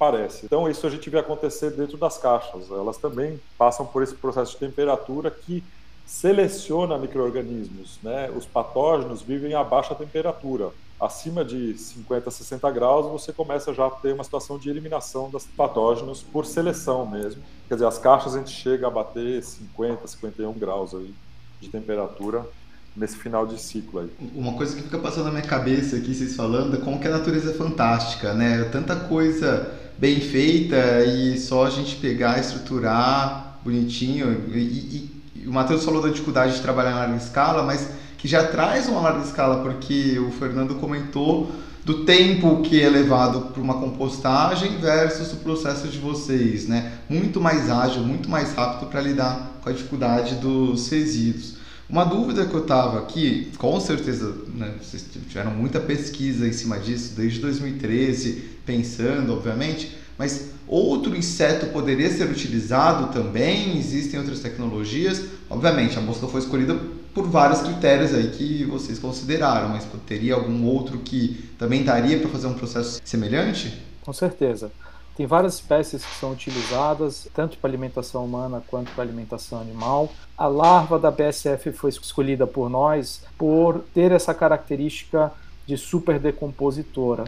aparece. 0.03 0.45
Então 0.45 0.69
isso 0.69 0.87
a 0.87 0.91
gente 0.91 1.09
vê 1.09 1.19
acontecer 1.19 1.71
dentro 1.71 1.97
das 1.97 2.19
caixas. 2.19 2.71
Elas 2.71 2.97
também 2.97 3.41
passam 3.57 3.87
por 3.87 4.03
esse 4.03 4.15
processo 4.15 4.53
de 4.53 4.59
temperatura 4.59 5.31
que 5.31 5.63
seleciona 6.05 6.99
micro-organismos. 6.99 7.99
Né? 8.03 8.31
Os 8.37 8.45
patógenos 8.45 9.23
vivem 9.23 9.55
a 9.55 9.63
baixa 9.63 9.95
temperatura. 9.95 10.71
Acima 11.01 11.45
de 11.45 11.77
50, 11.77 12.31
60 12.31 12.71
graus, 12.71 13.11
você 13.11 13.33
começa 13.33 13.75
já 13.75 13.87
a 13.87 13.91
ter 13.91 14.13
uma 14.13 14.23
situação 14.23 14.57
de 14.57 14.71
eliminação 14.71 15.31
dos 15.31 15.45
patógenos 15.45 16.23
por 16.23 16.47
seleção 16.47 17.05
mesmo. 17.07 17.43
Quer 17.67 17.75
dizer, 17.75 17.87
as 17.87 17.99
caixas 17.99 18.37
a 18.37 18.39
gente 18.39 18.51
chega 18.51 18.87
a 18.87 18.91
bater 18.91 19.43
50, 19.43 20.07
51 20.07 20.53
graus 20.53 20.95
aí 20.95 21.13
de 21.61 21.69
temperatura 21.69 22.47
nesse 22.95 23.17
final 23.17 23.47
de 23.47 23.61
ciclo 23.61 24.01
aí. 24.01 24.11
Uma 24.35 24.53
coisa 24.53 24.77
que 24.77 24.83
fica 24.83 24.99
passando 24.99 25.25
na 25.25 25.31
minha 25.31 25.43
cabeça 25.43 25.97
aqui, 25.97 26.15
vocês 26.15 26.37
falando, 26.37 26.77
é 26.77 26.81
como 26.81 27.01
que 27.01 27.09
a 27.09 27.11
natureza 27.11 27.51
é 27.51 27.55
fantástica, 27.55 28.35
né? 28.35 28.65
Tanta 28.65 28.95
coisa 28.95 29.75
bem 30.03 30.19
feita 30.19 31.05
e 31.05 31.39
só 31.39 31.65
a 31.65 31.71
gente 31.71 31.95
pegar, 31.95 32.41
estruturar 32.41 33.61
bonitinho. 33.63 34.49
E, 34.49 34.59
e, 34.59 35.23
e 35.37 35.47
o 35.47 35.53
Matheus 35.53 35.85
falou 35.85 36.03
da 36.03 36.09
dificuldade 36.09 36.57
de 36.57 36.61
trabalhar 36.61 36.91
em 36.91 36.95
larga 36.95 37.17
escala, 37.17 37.63
mas 37.63 37.89
que 38.19 38.27
já 38.27 38.45
traz 38.49 38.89
uma 38.89 39.01
larga 39.01 39.25
escala, 39.25 39.63
porque 39.63 40.19
o 40.19 40.33
Fernando 40.33 40.75
comentou 40.75 41.53
do 41.85 42.05
tempo 42.05 42.63
que 42.63 42.83
é 42.83 42.89
levado 42.89 43.53
para 43.53 43.63
uma 43.63 43.75
compostagem 43.75 44.77
versus 44.79 45.35
o 45.35 45.37
processo 45.37 45.87
de 45.87 45.99
vocês, 45.99 46.67
né? 46.67 46.95
Muito 47.09 47.41
mais 47.41 47.71
ágil, 47.71 48.03
muito 48.03 48.29
mais 48.29 48.53
rápido 48.55 48.91
para 48.91 49.01
lidar 49.01 49.61
com 49.63 49.69
a 49.71 49.73
dificuldade 49.73 50.35
dos 50.35 50.89
resíduos. 50.89 51.52
Uma 51.93 52.05
dúvida 52.05 52.47
que 52.47 52.55
eu 52.55 52.63
estava 52.63 53.01
aqui, 53.01 53.53
com 53.59 53.79
certeza 53.79 54.35
né, 54.55 54.77
vocês 54.83 55.05
tiveram 55.29 55.51
muita 55.51 55.79
pesquisa 55.79 56.49
em 56.49 56.53
cima 56.55 56.79
disso 56.79 57.15
desde 57.15 57.39
2013, 57.41 58.61
pensando, 58.65 59.35
obviamente, 59.35 59.95
mas 60.17 60.53
outro 60.67 61.15
inseto 61.15 61.67
poderia 61.67 62.09
ser 62.09 62.31
utilizado 62.31 63.13
também? 63.13 63.77
Existem 63.77 64.19
outras 64.19 64.41
tecnologias? 64.41 65.23
Obviamente, 65.51 65.99
a 65.99 66.01
mosca 66.01 66.27
foi 66.29 66.41
escolhida 66.41 66.75
por 67.13 67.29
vários 67.29 67.61
critérios 67.61 68.15
aí 68.15 68.31
que 68.31 68.65
vocês 68.65 68.99
consideraram, 68.99 69.69
mas 69.69 69.87
teria 70.07 70.33
algum 70.33 70.65
outro 70.65 70.97
que 71.01 71.45
também 71.59 71.85
daria 71.85 72.19
para 72.19 72.31
fazer 72.31 72.47
um 72.47 72.55
processo 72.55 73.03
semelhante? 73.05 73.83
Com 74.01 74.15
certeza. 74.15 74.73
Tem 75.17 75.27
várias 75.27 75.55
espécies 75.55 76.05
que 76.05 76.15
são 76.15 76.33
utilizadas, 76.33 77.29
tanto 77.35 77.59
para 77.59 77.69
alimentação 77.69 78.25
humana 78.25 78.63
quanto 78.67 78.91
para 78.93 79.05
alimentação 79.05 79.61
animal. 79.61 80.11
A 80.37 80.47
larva 80.47 80.99
da 80.99 81.11
BSF 81.11 81.73
foi 81.73 81.91
escolhida 81.91 82.47
por 82.47 82.71
nós 82.71 83.23
por 83.37 83.81
ter 83.93 84.11
essa 84.11 84.33
característica 84.33 85.31
de 85.67 85.77
super 85.77 86.19
decompositora. 86.19 87.25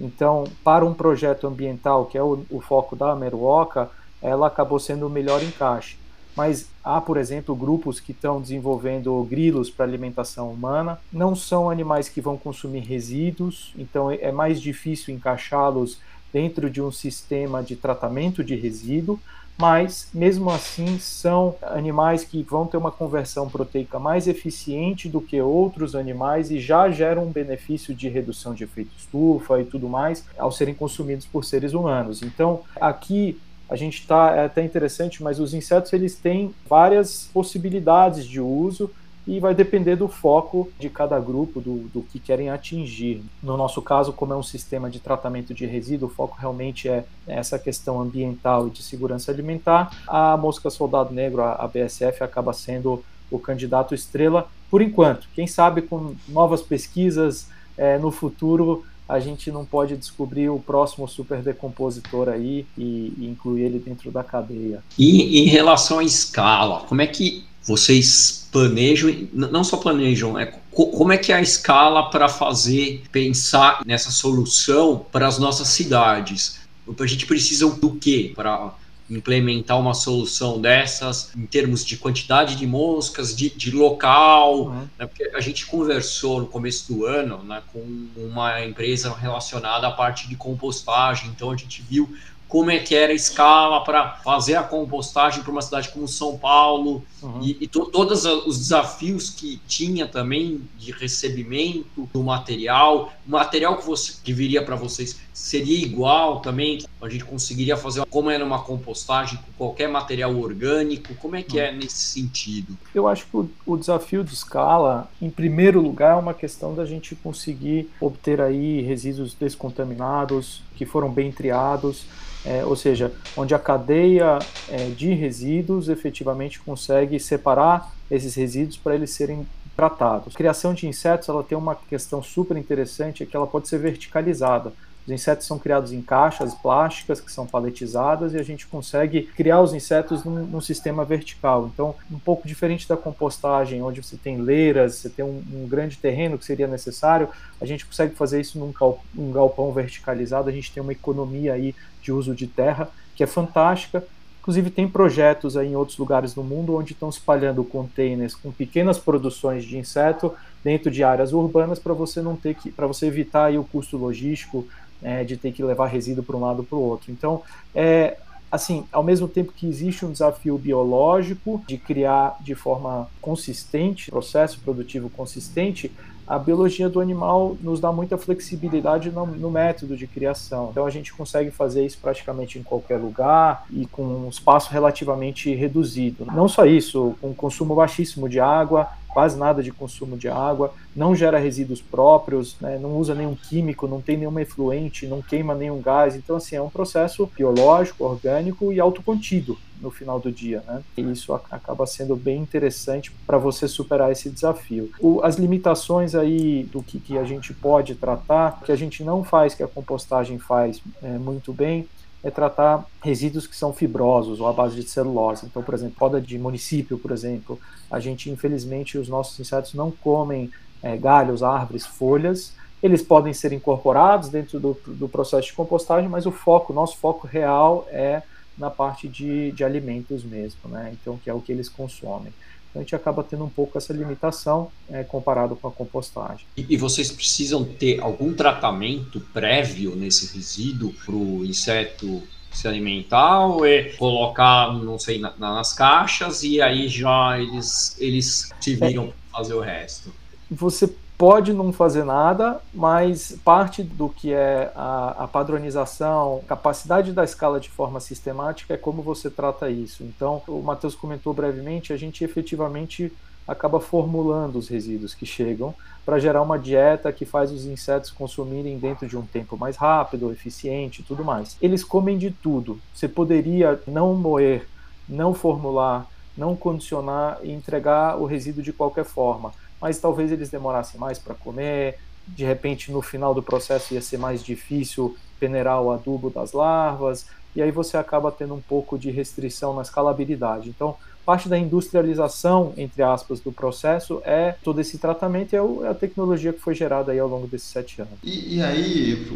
Então, 0.00 0.44
para 0.62 0.84
um 0.84 0.94
projeto 0.94 1.46
ambiental, 1.46 2.06
que 2.06 2.16
é 2.16 2.22
o, 2.22 2.44
o 2.50 2.60
foco 2.60 2.94
da 2.94 3.14
Meruoca, 3.16 3.90
ela 4.22 4.46
acabou 4.46 4.78
sendo 4.78 5.06
o 5.06 5.10
melhor 5.10 5.42
encaixe. 5.42 5.98
Mas 6.36 6.68
há, 6.82 7.00
por 7.00 7.16
exemplo, 7.16 7.54
grupos 7.54 8.00
que 8.00 8.10
estão 8.10 8.40
desenvolvendo 8.40 9.22
grilos 9.24 9.70
para 9.70 9.84
alimentação 9.84 10.50
humana. 10.50 10.98
Não 11.12 11.36
são 11.36 11.70
animais 11.70 12.08
que 12.08 12.20
vão 12.20 12.36
consumir 12.36 12.80
resíduos, 12.80 13.72
então 13.78 14.10
é 14.10 14.32
mais 14.32 14.60
difícil 14.60 15.14
encaixá-los 15.14 16.00
dentro 16.34 16.68
de 16.68 16.82
um 16.82 16.90
sistema 16.90 17.62
de 17.62 17.76
tratamento 17.76 18.42
de 18.42 18.56
resíduo, 18.56 19.20
mas 19.56 20.08
mesmo 20.12 20.50
assim 20.50 20.98
são 20.98 21.54
animais 21.62 22.24
que 22.24 22.42
vão 22.42 22.66
ter 22.66 22.76
uma 22.76 22.90
conversão 22.90 23.48
proteica 23.48 24.00
mais 24.00 24.26
eficiente 24.26 25.08
do 25.08 25.20
que 25.20 25.40
outros 25.40 25.94
animais 25.94 26.50
e 26.50 26.58
já 26.58 26.90
geram 26.90 27.22
um 27.22 27.30
benefício 27.30 27.94
de 27.94 28.08
redução 28.08 28.52
de 28.52 28.64
efeito 28.64 28.90
estufa 28.98 29.60
e 29.60 29.64
tudo 29.64 29.88
mais 29.88 30.24
ao 30.36 30.50
serem 30.50 30.74
consumidos 30.74 31.24
por 31.24 31.44
seres 31.44 31.72
humanos. 31.72 32.20
Então, 32.20 32.62
aqui 32.80 33.38
a 33.70 33.76
gente 33.76 34.00
está 34.00 34.34
é 34.34 34.44
até 34.46 34.62
interessante, 34.64 35.22
mas 35.22 35.38
os 35.38 35.54
insetos 35.54 35.92
eles 35.92 36.16
têm 36.16 36.52
várias 36.68 37.30
possibilidades 37.32 38.26
de 38.26 38.40
uso 38.40 38.90
e 39.26 39.40
vai 39.40 39.54
depender 39.54 39.96
do 39.96 40.08
foco 40.08 40.70
de 40.78 40.90
cada 40.90 41.18
grupo, 41.18 41.60
do, 41.60 41.88
do 41.88 42.02
que 42.02 42.18
querem 42.18 42.50
atingir. 42.50 43.22
No 43.42 43.56
nosso 43.56 43.80
caso, 43.80 44.12
como 44.12 44.32
é 44.32 44.36
um 44.36 44.42
sistema 44.42 44.90
de 44.90 45.00
tratamento 45.00 45.54
de 45.54 45.66
resíduo, 45.66 46.08
o 46.08 46.12
foco 46.12 46.36
realmente 46.38 46.88
é 46.88 47.04
essa 47.26 47.58
questão 47.58 48.00
ambiental 48.00 48.68
e 48.68 48.70
de 48.70 48.82
segurança 48.82 49.32
alimentar. 49.32 49.90
A 50.06 50.36
mosca 50.36 50.68
soldado 50.68 51.14
negro, 51.14 51.42
a 51.42 51.66
BSF, 51.66 52.22
acaba 52.22 52.52
sendo 52.52 53.02
o 53.30 53.38
candidato 53.38 53.94
estrela 53.94 54.48
por 54.70 54.82
enquanto. 54.82 55.26
Quem 55.34 55.46
sabe 55.46 55.82
com 55.82 56.14
novas 56.28 56.60
pesquisas 56.60 57.48
é, 57.76 57.98
no 57.98 58.10
futuro 58.10 58.84
a 59.08 59.20
gente 59.20 59.50
não 59.50 59.64
pode 59.64 59.96
descobrir 59.96 60.48
o 60.48 60.58
próximo 60.58 61.06
superdecompositor 61.06 62.28
aí 62.28 62.66
e, 62.76 63.12
e 63.18 63.26
incluir 63.30 63.62
ele 63.62 63.78
dentro 63.78 64.10
da 64.10 64.24
cadeia. 64.24 64.82
E 64.98 65.42
em 65.42 65.46
relação 65.46 65.98
à 65.98 66.04
escala, 66.04 66.80
como 66.88 67.02
é 67.02 67.06
que 67.06 67.44
vocês 67.64 68.46
planejam, 68.52 69.28
não 69.32 69.64
só 69.64 69.76
planejam, 69.76 70.38
é 70.38 70.46
como 70.70 71.12
é 71.12 71.18
que 71.18 71.32
é 71.32 71.36
a 71.36 71.40
escala 71.40 72.10
para 72.10 72.28
fazer, 72.28 73.02
pensar 73.10 73.82
nessa 73.86 74.10
solução 74.10 75.06
para 75.10 75.26
as 75.26 75.38
nossas 75.38 75.68
cidades? 75.68 76.60
A 76.98 77.06
gente 77.06 77.26
precisa 77.26 77.68
do 77.68 77.92
quê 77.92 78.32
para 78.34 78.74
implementar 79.08 79.78
uma 79.78 79.94
solução 79.94 80.60
dessas 80.60 81.30
em 81.36 81.46
termos 81.46 81.84
de 81.84 81.96
quantidade 81.96 82.56
de 82.56 82.66
moscas, 82.66 83.36
de, 83.36 83.50
de 83.50 83.70
local, 83.70 84.66
uhum. 84.66 84.88
né? 84.98 85.06
porque 85.06 85.30
a 85.34 85.40
gente 85.40 85.66
conversou 85.66 86.40
no 86.40 86.46
começo 86.46 86.92
do 86.92 87.04
ano 87.04 87.42
né, 87.44 87.62
com 87.72 88.08
uma 88.16 88.64
empresa 88.64 89.14
relacionada 89.14 89.86
à 89.86 89.90
parte 89.90 90.28
de 90.28 90.36
compostagem, 90.36 91.28
então 91.28 91.50
a 91.50 91.56
gente 91.56 91.82
viu 91.82 92.14
como 92.54 92.70
é 92.70 92.78
que 92.78 92.94
era 92.94 93.10
a 93.10 93.16
escala 93.16 93.82
para 93.82 94.12
fazer 94.22 94.54
a 94.54 94.62
compostagem 94.62 95.42
para 95.42 95.50
uma 95.50 95.60
cidade 95.60 95.88
como 95.88 96.06
São 96.06 96.38
Paulo 96.38 97.02
uhum. 97.20 97.40
e, 97.42 97.56
e 97.62 97.66
to, 97.66 97.86
todos 97.86 98.24
os 98.24 98.56
desafios 98.56 99.28
que 99.28 99.60
tinha 99.66 100.06
também 100.06 100.60
de 100.78 100.92
recebimento 100.92 102.08
do 102.12 102.22
material, 102.22 103.12
o 103.26 103.30
material 103.32 103.76
que 103.76 103.84
você 103.84 104.12
que 104.22 104.32
viria 104.32 104.64
para 104.64 104.76
vocês 104.76 105.18
seria 105.32 105.76
igual 105.76 106.38
também, 106.38 106.78
a 107.02 107.08
gente 107.08 107.24
conseguiria 107.24 107.76
fazer 107.76 108.06
como 108.06 108.30
era 108.30 108.44
uma 108.44 108.62
compostagem 108.62 109.36
com 109.36 109.52
qualquer 109.58 109.88
material 109.88 110.38
orgânico, 110.38 111.12
como 111.16 111.34
é 111.34 111.42
que 111.42 111.58
é 111.58 111.72
uhum. 111.72 111.78
nesse 111.78 112.04
sentido? 112.04 112.78
Eu 112.94 113.08
acho 113.08 113.26
que 113.26 113.36
o, 113.36 113.50
o 113.66 113.76
desafio 113.76 114.22
de 114.22 114.32
escala, 114.32 115.10
em 115.20 115.28
primeiro 115.28 115.80
lugar, 115.80 116.12
é 116.12 116.20
uma 116.20 116.32
questão 116.32 116.72
da 116.72 116.86
gente 116.86 117.16
conseguir 117.16 117.90
obter 118.00 118.40
aí 118.40 118.80
resíduos 118.82 119.34
descontaminados 119.34 120.62
que 120.76 120.86
foram 120.86 121.10
bem 121.10 121.32
triados 121.32 122.04
é, 122.44 122.64
ou 122.64 122.76
seja, 122.76 123.12
onde 123.36 123.54
a 123.54 123.58
cadeia 123.58 124.38
é, 124.68 124.90
de 124.90 125.12
resíduos 125.14 125.88
efetivamente 125.88 126.60
consegue 126.60 127.18
separar 127.18 127.92
esses 128.10 128.34
resíduos 128.34 128.76
para 128.76 128.94
eles 128.94 129.10
serem 129.10 129.46
tratados. 129.76 130.34
A 130.34 130.36
criação 130.36 130.74
de 130.74 130.86
insetos 130.86 131.28
ela 131.28 131.42
tem 131.42 131.56
uma 131.56 131.74
questão 131.74 132.22
super 132.22 132.56
interessante 132.56 133.22
é 133.22 133.26
que 133.26 133.36
ela 133.36 133.46
pode 133.46 133.68
ser 133.68 133.78
verticalizada. 133.78 134.72
Os 135.06 135.12
insetos 135.12 135.46
são 135.46 135.58
criados 135.58 135.92
em 135.92 136.00
caixas 136.00 136.54
plásticas 136.54 137.20
que 137.20 137.30
são 137.30 137.46
paletizadas 137.46 138.32
e 138.32 138.38
a 138.38 138.42
gente 138.42 138.66
consegue 138.66 139.24
criar 139.36 139.60
os 139.60 139.74
insetos 139.74 140.24
num, 140.24 140.46
num 140.46 140.60
sistema 140.62 141.04
vertical. 141.04 141.70
Então, 141.72 141.94
um 142.10 142.18
pouco 142.18 142.48
diferente 142.48 142.88
da 142.88 142.96
compostagem, 142.96 143.82
onde 143.82 144.02
você 144.02 144.16
tem 144.16 144.38
leiras, 144.38 144.94
você 144.94 145.10
tem 145.10 145.22
um, 145.22 145.42
um 145.52 145.68
grande 145.68 145.98
terreno 145.98 146.38
que 146.38 146.44
seria 146.44 146.66
necessário, 146.66 147.28
a 147.60 147.66
gente 147.66 147.84
consegue 147.84 148.14
fazer 148.14 148.40
isso 148.40 148.58
num 148.58 148.72
um 149.14 149.30
galpão 149.30 149.70
verticalizado, 149.72 150.48
a 150.48 150.52
gente 150.52 150.72
tem 150.72 150.82
uma 150.82 150.92
economia 150.92 151.52
aí 151.52 151.74
de 152.04 152.12
uso 152.12 152.34
de 152.34 152.46
terra 152.46 152.88
que 153.16 153.24
é 153.24 153.26
fantástica 153.26 154.04
Inclusive, 154.44 154.68
tem 154.68 154.86
projetos 154.86 155.56
aí 155.56 155.68
em 155.68 155.74
outros 155.74 155.96
lugares 155.96 156.34
do 156.34 156.42
mundo 156.42 156.76
onde 156.76 156.92
estão 156.92 157.08
espalhando 157.08 157.64
containers 157.64 158.34
com 158.34 158.52
pequenas 158.52 158.98
produções 158.98 159.64
de 159.64 159.78
inseto 159.78 160.34
dentro 160.62 160.90
de 160.90 161.02
áreas 161.02 161.32
urbanas 161.32 161.78
para 161.78 161.94
você 161.94 162.20
não 162.20 162.36
ter 162.36 162.54
que, 162.54 162.70
para 162.70 162.86
você 162.86 163.06
evitar 163.06 163.46
aí 163.46 163.56
o 163.56 163.64
custo 163.64 163.96
logístico 163.96 164.66
é, 165.02 165.24
de 165.24 165.38
ter 165.38 165.50
que 165.50 165.62
levar 165.62 165.86
resíduo 165.86 166.22
para 166.22 166.36
um 166.36 166.40
lado 166.40 166.62
para 166.62 166.76
o 166.76 166.82
outro. 166.82 167.10
Então, 167.10 167.40
é, 167.74 168.18
assim, 168.54 168.84
ao 168.92 169.02
mesmo 169.02 169.26
tempo 169.26 169.52
que 169.52 169.66
existe 169.66 170.06
um 170.06 170.12
desafio 170.12 170.56
biológico 170.56 171.60
de 171.66 171.76
criar 171.76 172.36
de 172.40 172.54
forma 172.54 173.08
consistente, 173.20 174.12
processo 174.12 174.60
produtivo 174.60 175.10
consistente, 175.10 175.90
a 176.26 176.38
biologia 176.38 176.88
do 176.88 177.00
animal 177.00 177.56
nos 177.60 177.80
dá 177.80 177.90
muita 177.90 178.16
flexibilidade 178.16 179.10
no, 179.10 179.26
no, 179.26 179.50
método 179.50 179.96
de 179.96 180.06
criação. 180.06 180.68
Então 180.70 180.86
a 180.86 180.90
gente 180.90 181.12
consegue 181.12 181.50
fazer 181.50 181.84
isso 181.84 181.98
praticamente 182.00 182.58
em 182.58 182.62
qualquer 182.62 182.96
lugar 182.96 183.66
e 183.70 183.86
com 183.86 184.02
um 184.02 184.28
espaço 184.28 184.70
relativamente 184.70 185.52
reduzido. 185.52 186.24
Não 186.24 186.48
só 186.48 186.64
isso, 186.64 187.14
com 187.20 187.34
consumo 187.34 187.74
baixíssimo 187.74 188.28
de 188.28 188.40
água, 188.40 188.88
quase 189.14 189.38
nada 189.38 189.62
de 189.62 189.70
consumo 189.70 190.18
de 190.18 190.28
água, 190.28 190.74
não 190.94 191.14
gera 191.14 191.38
resíduos 191.38 191.80
próprios, 191.80 192.56
né, 192.60 192.78
não 192.78 192.96
usa 192.96 193.14
nenhum 193.14 193.36
químico, 193.36 193.86
não 193.86 194.00
tem 194.00 194.16
nenhuma 194.16 194.42
efluente, 194.42 195.06
não 195.06 195.22
queima 195.22 195.54
nenhum 195.54 195.80
gás. 195.80 196.16
Então, 196.16 196.36
assim, 196.36 196.56
é 196.56 196.60
um 196.60 196.68
processo 196.68 197.30
biológico, 197.36 198.04
orgânico 198.04 198.72
e 198.72 198.80
autocontido 198.80 199.56
no 199.80 199.90
final 199.90 200.18
do 200.18 200.32
dia. 200.32 200.62
Né? 200.66 200.82
E 200.96 201.02
isso 201.02 201.32
acaba 201.32 201.86
sendo 201.86 202.16
bem 202.16 202.40
interessante 202.40 203.12
para 203.26 203.38
você 203.38 203.68
superar 203.68 204.10
esse 204.10 204.28
desafio. 204.30 204.90
O, 204.98 205.20
as 205.22 205.36
limitações 205.36 206.14
aí 206.14 206.64
do 206.64 206.82
que, 206.82 206.98
que, 206.98 207.16
a 207.16 207.24
gente 207.24 207.52
pode 207.52 207.94
tratar, 207.94 208.60
que 208.64 208.72
a 208.72 208.76
gente 208.76 209.04
não 209.04 209.22
faz, 209.22 209.54
que 209.54 209.62
a 209.62 209.68
compostagem 209.68 210.38
faz 210.38 210.80
é, 211.02 211.18
muito 211.18 211.52
bem, 211.52 211.86
é 212.24 212.30
tratar 212.30 212.86
resíduos 213.02 213.46
que 213.46 213.54
são 213.54 213.72
fibrosos 213.72 214.40
ou 214.40 214.48
à 214.48 214.52
base 214.52 214.74
de 214.74 214.88
celulose. 214.88 215.44
Então, 215.44 215.62
por 215.62 215.74
exemplo, 215.74 215.94
poda 215.98 216.18
de 216.18 216.38
município, 216.38 216.98
por 216.98 217.10
exemplo, 217.10 217.60
a 217.90 218.00
gente, 218.00 218.30
infelizmente, 218.30 218.96
os 218.96 219.08
nossos 219.08 219.38
insetos 219.38 219.74
não 219.74 219.90
comem 219.90 220.50
é, 220.82 220.96
galhos, 220.96 221.42
árvores, 221.42 221.84
folhas. 221.84 222.54
Eles 222.82 223.02
podem 223.02 223.34
ser 223.34 223.52
incorporados 223.52 224.30
dentro 224.30 224.58
do, 224.58 224.74
do 224.86 225.06
processo 225.06 225.48
de 225.48 225.52
compostagem, 225.52 226.08
mas 226.08 226.24
o 226.24 226.32
foco, 226.32 226.72
nosso 226.72 226.96
foco 226.96 227.26
real 227.26 227.86
é 227.90 228.22
na 228.56 228.70
parte 228.70 229.06
de, 229.06 229.52
de 229.52 229.62
alimentos 229.62 230.24
mesmo, 230.24 230.70
né? 230.70 230.94
Então, 230.94 231.18
que 231.18 231.28
é 231.28 231.34
o 231.34 231.40
que 231.40 231.52
eles 231.52 231.68
consomem. 231.68 232.32
Então, 232.74 232.80
a 232.80 232.84
gente 232.84 232.96
acaba 232.96 233.22
tendo 233.22 233.44
um 233.44 233.48
pouco 233.48 233.78
essa 233.78 233.92
limitação 233.92 234.68
é, 234.90 235.04
comparado 235.04 235.54
com 235.54 235.68
a 235.68 235.70
compostagem. 235.70 236.44
E, 236.56 236.66
e, 236.70 236.76
vocês 236.76 237.12
precisam 237.12 237.64
ter 237.64 238.00
algum 238.00 238.34
tratamento 238.34 239.20
prévio 239.32 239.94
nesse 239.94 240.34
resíduo 240.34 240.92
para 241.04 241.14
o 241.14 241.44
inseto 241.44 242.20
se 242.50 242.66
alimentar 242.66 243.46
ou 243.46 243.64
é 243.64 243.90
colocar, 243.96 244.72
não 244.72 244.98
sei, 244.98 245.20
na, 245.20 245.32
nas 245.36 245.72
caixas 245.72 246.42
e 246.42 246.60
aí 246.60 246.88
já 246.88 247.38
eles, 247.38 247.96
eles 248.00 248.50
se 248.60 248.74
viram 248.74 249.06
para 249.06 249.38
fazer 249.38 249.54
o 249.54 249.60
resto? 249.60 250.12
Você 250.50 250.92
pode 251.16 251.52
não 251.52 251.72
fazer 251.72 252.04
nada, 252.04 252.60
mas 252.72 253.38
parte 253.44 253.82
do 253.82 254.08
que 254.08 254.32
é 254.32 254.72
a, 254.74 255.24
a, 255.24 255.28
padronização, 255.28 256.42
capacidade 256.46 257.12
da 257.12 257.24
escala 257.24 257.60
de 257.60 257.70
forma 257.70 258.00
sistemática 258.00 258.74
é 258.74 258.76
como 258.76 259.02
você 259.02 259.30
trata 259.30 259.70
isso. 259.70 260.02
Então, 260.02 260.42
o 260.48 260.60
Matheus 260.60 260.94
comentou 260.94 261.32
brevemente, 261.32 261.92
a 261.92 261.96
gente 261.96 262.24
efetivamente 262.24 263.12
acaba 263.46 263.78
formulando 263.78 264.56
os 264.56 264.68
resíduos 264.68 265.14
que 265.14 265.26
chegam 265.26 265.74
para 266.04 266.18
gerar 266.18 266.42
uma 266.42 266.58
dieta 266.58 267.12
que 267.12 267.24
faz 267.24 267.52
os 267.52 267.64
insetos 267.64 268.10
consumirem 268.10 268.78
dentro 268.78 269.06
de 269.06 269.16
um 269.16 269.22
tempo 269.22 269.56
mais 269.56 269.76
rápido, 269.76 270.32
eficiente 270.32 271.00
e 271.00 271.04
tudo 271.04 271.24
mais. 271.24 271.56
Eles 271.60 271.84
comem 271.84 272.18
de 272.18 272.30
tudo. 272.30 272.80
Você 272.92 273.06
poderia 273.06 273.80
não 273.86 274.14
moer, 274.14 274.66
não 275.08 275.32
formular, 275.32 276.06
não 276.36 276.56
condicionar 276.56 277.38
e 277.42 277.52
entregar 277.52 278.20
o 278.20 278.24
resíduo 278.24 278.62
de 278.62 278.72
qualquer 278.72 279.04
forma 279.04 279.52
mas 279.80 279.98
talvez 279.98 280.32
eles 280.32 280.50
demorassem 280.50 280.98
mais 280.98 281.18
para 281.18 281.34
comer, 281.34 281.98
de 282.26 282.44
repente 282.44 282.90
no 282.90 283.02
final 283.02 283.34
do 283.34 283.42
processo 283.42 283.94
ia 283.94 284.00
ser 284.00 284.18
mais 284.18 284.42
difícil 284.42 285.16
peneirar 285.38 285.80
o 285.82 285.90
adubo 285.90 286.30
das 286.30 286.52
larvas, 286.52 287.26
e 287.54 287.62
aí 287.62 287.70
você 287.70 287.96
acaba 287.96 288.32
tendo 288.32 288.54
um 288.54 288.60
pouco 288.60 288.98
de 288.98 289.10
restrição 289.10 289.74
na 289.74 289.82
escalabilidade. 289.82 290.68
Então, 290.68 290.96
parte 291.24 291.48
da 291.48 291.58
industrialização, 291.58 292.72
entre 292.76 293.02
aspas, 293.02 293.40
do 293.40 293.52
processo 293.52 294.20
é 294.24 294.56
todo 294.62 294.80
esse 294.80 294.98
tratamento 294.98 295.52
e 295.52 295.56
é, 295.56 295.86
é 295.86 295.88
a 295.88 295.94
tecnologia 295.94 296.52
que 296.52 296.60
foi 296.60 296.74
gerada 296.74 297.12
aí 297.12 297.18
ao 297.18 297.28
longo 297.28 297.46
desses 297.46 297.68
sete 297.68 298.00
anos. 298.00 298.14
E, 298.22 298.56
e 298.56 298.62
aí, 298.62 299.26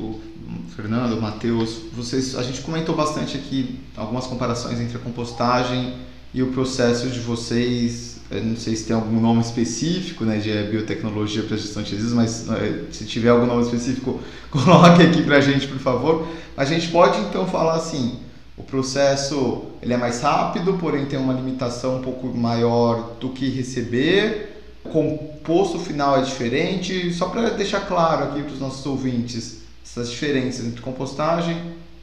Fernando, 0.75 1.21
Matheus, 1.21 1.83
vocês, 1.93 2.37
a 2.37 2.43
gente 2.43 2.61
comentou 2.63 2.95
bastante 2.95 3.37
aqui 3.37 3.81
algumas 3.97 4.27
comparações 4.27 4.81
entre 4.81 4.97
a 4.97 5.01
compostagem 5.01 5.97
e 6.35 6.43
o 6.43 6.53
processo 6.53 7.09
de 7.09 7.21
vocês 7.21 8.18
eu 8.31 8.43
não 8.43 8.57
sei 8.57 8.77
se 8.77 8.85
tem 8.85 8.95
algum 8.95 9.19
nome 9.19 9.41
específico 9.41 10.25
né, 10.25 10.37
de 10.39 10.53
biotecnologia 10.65 11.43
para 11.43 11.57
gestão 11.57 11.83
de 11.83 11.93
resíduos, 11.93 12.15
mas 12.15 12.49
é, 12.51 12.85
se 12.93 13.07
tiver 13.07 13.31
algum 13.31 13.47
nome 13.47 13.63
específico, 13.63 14.21
coloque 14.51 15.03
aqui 15.03 15.23
para 15.23 15.37
a 15.37 15.41
gente, 15.41 15.67
por 15.67 15.79
favor. 15.79 16.29
A 16.57 16.65
gente 16.65 16.89
pode 16.89 17.19
então 17.21 17.47
falar 17.47 17.77
assim, 17.77 18.19
o 18.57 18.63
processo 18.63 19.63
ele 19.81 19.95
é 19.95 19.97
mais 19.97 20.21
rápido, 20.21 20.75
porém 20.75 21.07
tem 21.07 21.19
uma 21.19 21.33
limitação 21.33 21.97
um 21.97 22.03
pouco 22.03 22.27
maior 22.29 23.17
do 23.19 23.31
que 23.31 23.49
receber, 23.49 24.63
o 24.85 24.91
composto 24.91 25.79
final 25.79 26.19
é 26.19 26.23
diferente, 26.23 27.13
só 27.15 27.29
para 27.29 27.49
deixar 27.51 27.81
claro 27.81 28.25
aqui 28.25 28.43
para 28.43 28.53
os 28.53 28.61
nossos 28.61 28.85
ouvintes 28.85 29.63
essas 29.83 30.11
diferenças 30.11 30.67
entre 30.67 30.83
compostagem 30.83 31.57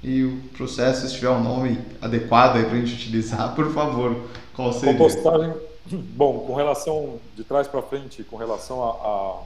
e 0.04 0.24
o 0.24 0.38
processo, 0.58 1.08
se 1.08 1.14
tiver 1.14 1.30
um 1.30 1.44
nome 1.44 1.78
adequado 2.02 2.54
para 2.66 2.74
a 2.74 2.80
gente 2.80 2.94
utilizar, 2.94 3.54
por 3.56 3.72
favor, 3.72 4.22
qual 4.56 4.74
seria? 4.74 4.94
Compostagem 4.94 5.54
Bom, 5.88 6.40
com 6.48 6.56
relação 6.56 7.20
de 7.36 7.44
trás 7.44 7.68
para 7.68 7.82
frente, 7.82 8.24
com 8.24 8.38
relação 8.38 9.44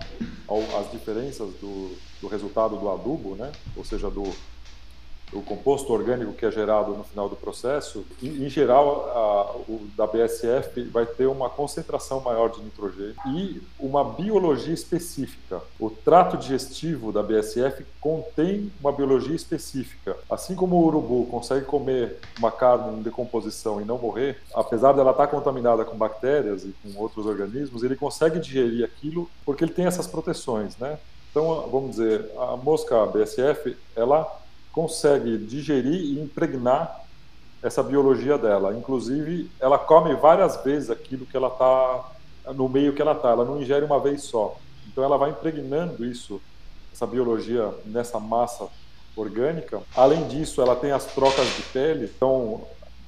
às 0.80 0.89
diferenças 0.91 1.49
do, 1.56 1.95
do 2.21 2.28
resultado 2.28 2.78
do 2.78 2.89
adubo, 2.89 3.36
né? 3.36 3.52
ou 3.75 3.84
seja, 3.84 4.10
do, 4.10 4.23
o 5.31 5.41
composto 5.41 5.93
orgânico 5.93 6.33
que 6.33 6.45
é 6.45 6.51
gerado 6.51 6.91
no 6.93 7.03
final 7.03 7.29
do 7.29 7.35
processo, 7.35 8.05
em, 8.21 8.45
em 8.45 8.49
geral, 8.49 9.09
a, 9.09 9.71
o 9.71 9.87
da 9.95 10.07
BSF 10.07 10.83
vai 10.85 11.05
ter 11.05 11.27
uma 11.27 11.49
concentração 11.49 12.19
maior 12.21 12.49
de 12.49 12.61
nitrogênio 12.61 13.15
e 13.27 13.61
uma 13.79 14.03
biologia 14.03 14.73
específica. 14.73 15.61
O 15.79 15.89
trato 15.89 16.37
digestivo 16.37 17.11
da 17.11 17.21
BSF 17.21 17.85
contém 18.01 18.71
uma 18.79 18.91
biologia 18.91 19.35
específica. 19.35 20.17
Assim 20.29 20.55
como 20.55 20.77
o 20.77 20.85
urubu 20.85 21.25
consegue 21.27 21.65
comer 21.65 22.17
uma 22.37 22.51
carne 22.51 22.99
em 22.99 23.01
decomposição 23.01 23.81
e 23.81 23.85
não 23.85 23.97
morrer, 23.97 24.41
apesar 24.53 24.93
dela 24.93 25.11
estar 25.11 25.27
contaminada 25.27 25.85
com 25.85 25.95
bactérias 25.95 26.63
e 26.63 26.73
com 26.83 26.99
outros 26.99 27.25
organismos, 27.25 27.83
ele 27.83 27.95
consegue 27.95 28.39
digerir 28.39 28.83
aquilo 28.83 29.29
porque 29.45 29.63
ele 29.63 29.73
tem 29.73 29.85
essas 29.85 30.07
proteções, 30.07 30.77
né? 30.77 30.97
Então, 31.29 31.69
vamos 31.71 31.91
dizer, 31.91 32.25
a 32.37 32.57
mosca 32.57 33.05
BSF, 33.05 33.77
ela 33.95 34.39
consegue 34.79 35.37
digerir 35.37 35.99
e 35.99 36.21
impregnar 36.21 37.03
essa 37.61 37.83
biologia 37.83 38.37
dela. 38.37 38.73
Inclusive, 38.73 39.51
ela 39.59 39.77
come 39.77 40.15
várias 40.15 40.63
vezes 40.63 40.89
aquilo 40.89 41.25
que 41.25 41.35
ela 41.35 41.49
está 41.49 42.11
no 42.53 42.69
meio 42.69 42.93
que 42.93 43.01
ela 43.01 43.11
está. 43.11 43.31
Ela 43.31 43.43
não 43.43 43.61
ingere 43.61 43.83
uma 43.83 43.99
vez 43.99 44.23
só. 44.23 44.57
Então, 44.87 45.03
ela 45.03 45.17
vai 45.17 45.31
impregnando 45.31 46.05
isso, 46.05 46.41
essa 46.93 47.05
biologia 47.05 47.73
nessa 47.85 48.21
massa 48.21 48.69
orgânica. 49.17 49.81
Além 49.93 50.25
disso, 50.29 50.61
ela 50.61 50.77
tem 50.77 50.93
as 50.93 51.05
trocas 51.07 51.45
de 51.57 51.61
pele. 51.73 52.05
Então, 52.15 52.61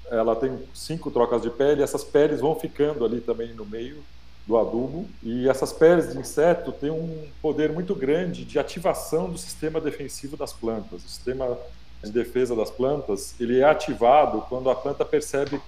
ela 0.09 0.35
tem 0.35 0.59
cinco 0.73 1.09
trocas 1.09 1.41
de 1.41 1.49
pele. 1.49 1.81
Essas 1.81 2.03
peles 2.03 2.41
vão 2.41 2.53
ficando 2.53 3.05
ali 3.05 3.21
também 3.21 3.53
no 3.53 3.65
meio 3.65 4.03
do 4.47 4.57
adubo. 4.57 5.07
E 5.23 5.47
essas 5.47 5.71
peles 5.71 6.11
de 6.11 6.19
inseto 6.19 6.71
têm 6.71 6.91
um 6.91 7.27
poder 7.41 7.71
muito 7.71 7.95
grande 7.95 8.43
de 8.45 8.59
ativação 8.59 9.29
do 9.29 9.37
sistema 9.37 9.79
defensivo 9.79 10.35
das 10.35 10.53
plantas. 10.53 11.03
O 11.03 11.07
sistema 11.07 11.57
de 12.03 12.11
defesa 12.11 12.55
das 12.55 12.69
plantas 12.71 13.35
ele 13.39 13.59
é 13.59 13.63
ativado 13.63 14.41
quando 14.49 14.69
a 14.69 14.75
planta 14.75 15.05
percebe 15.05 15.61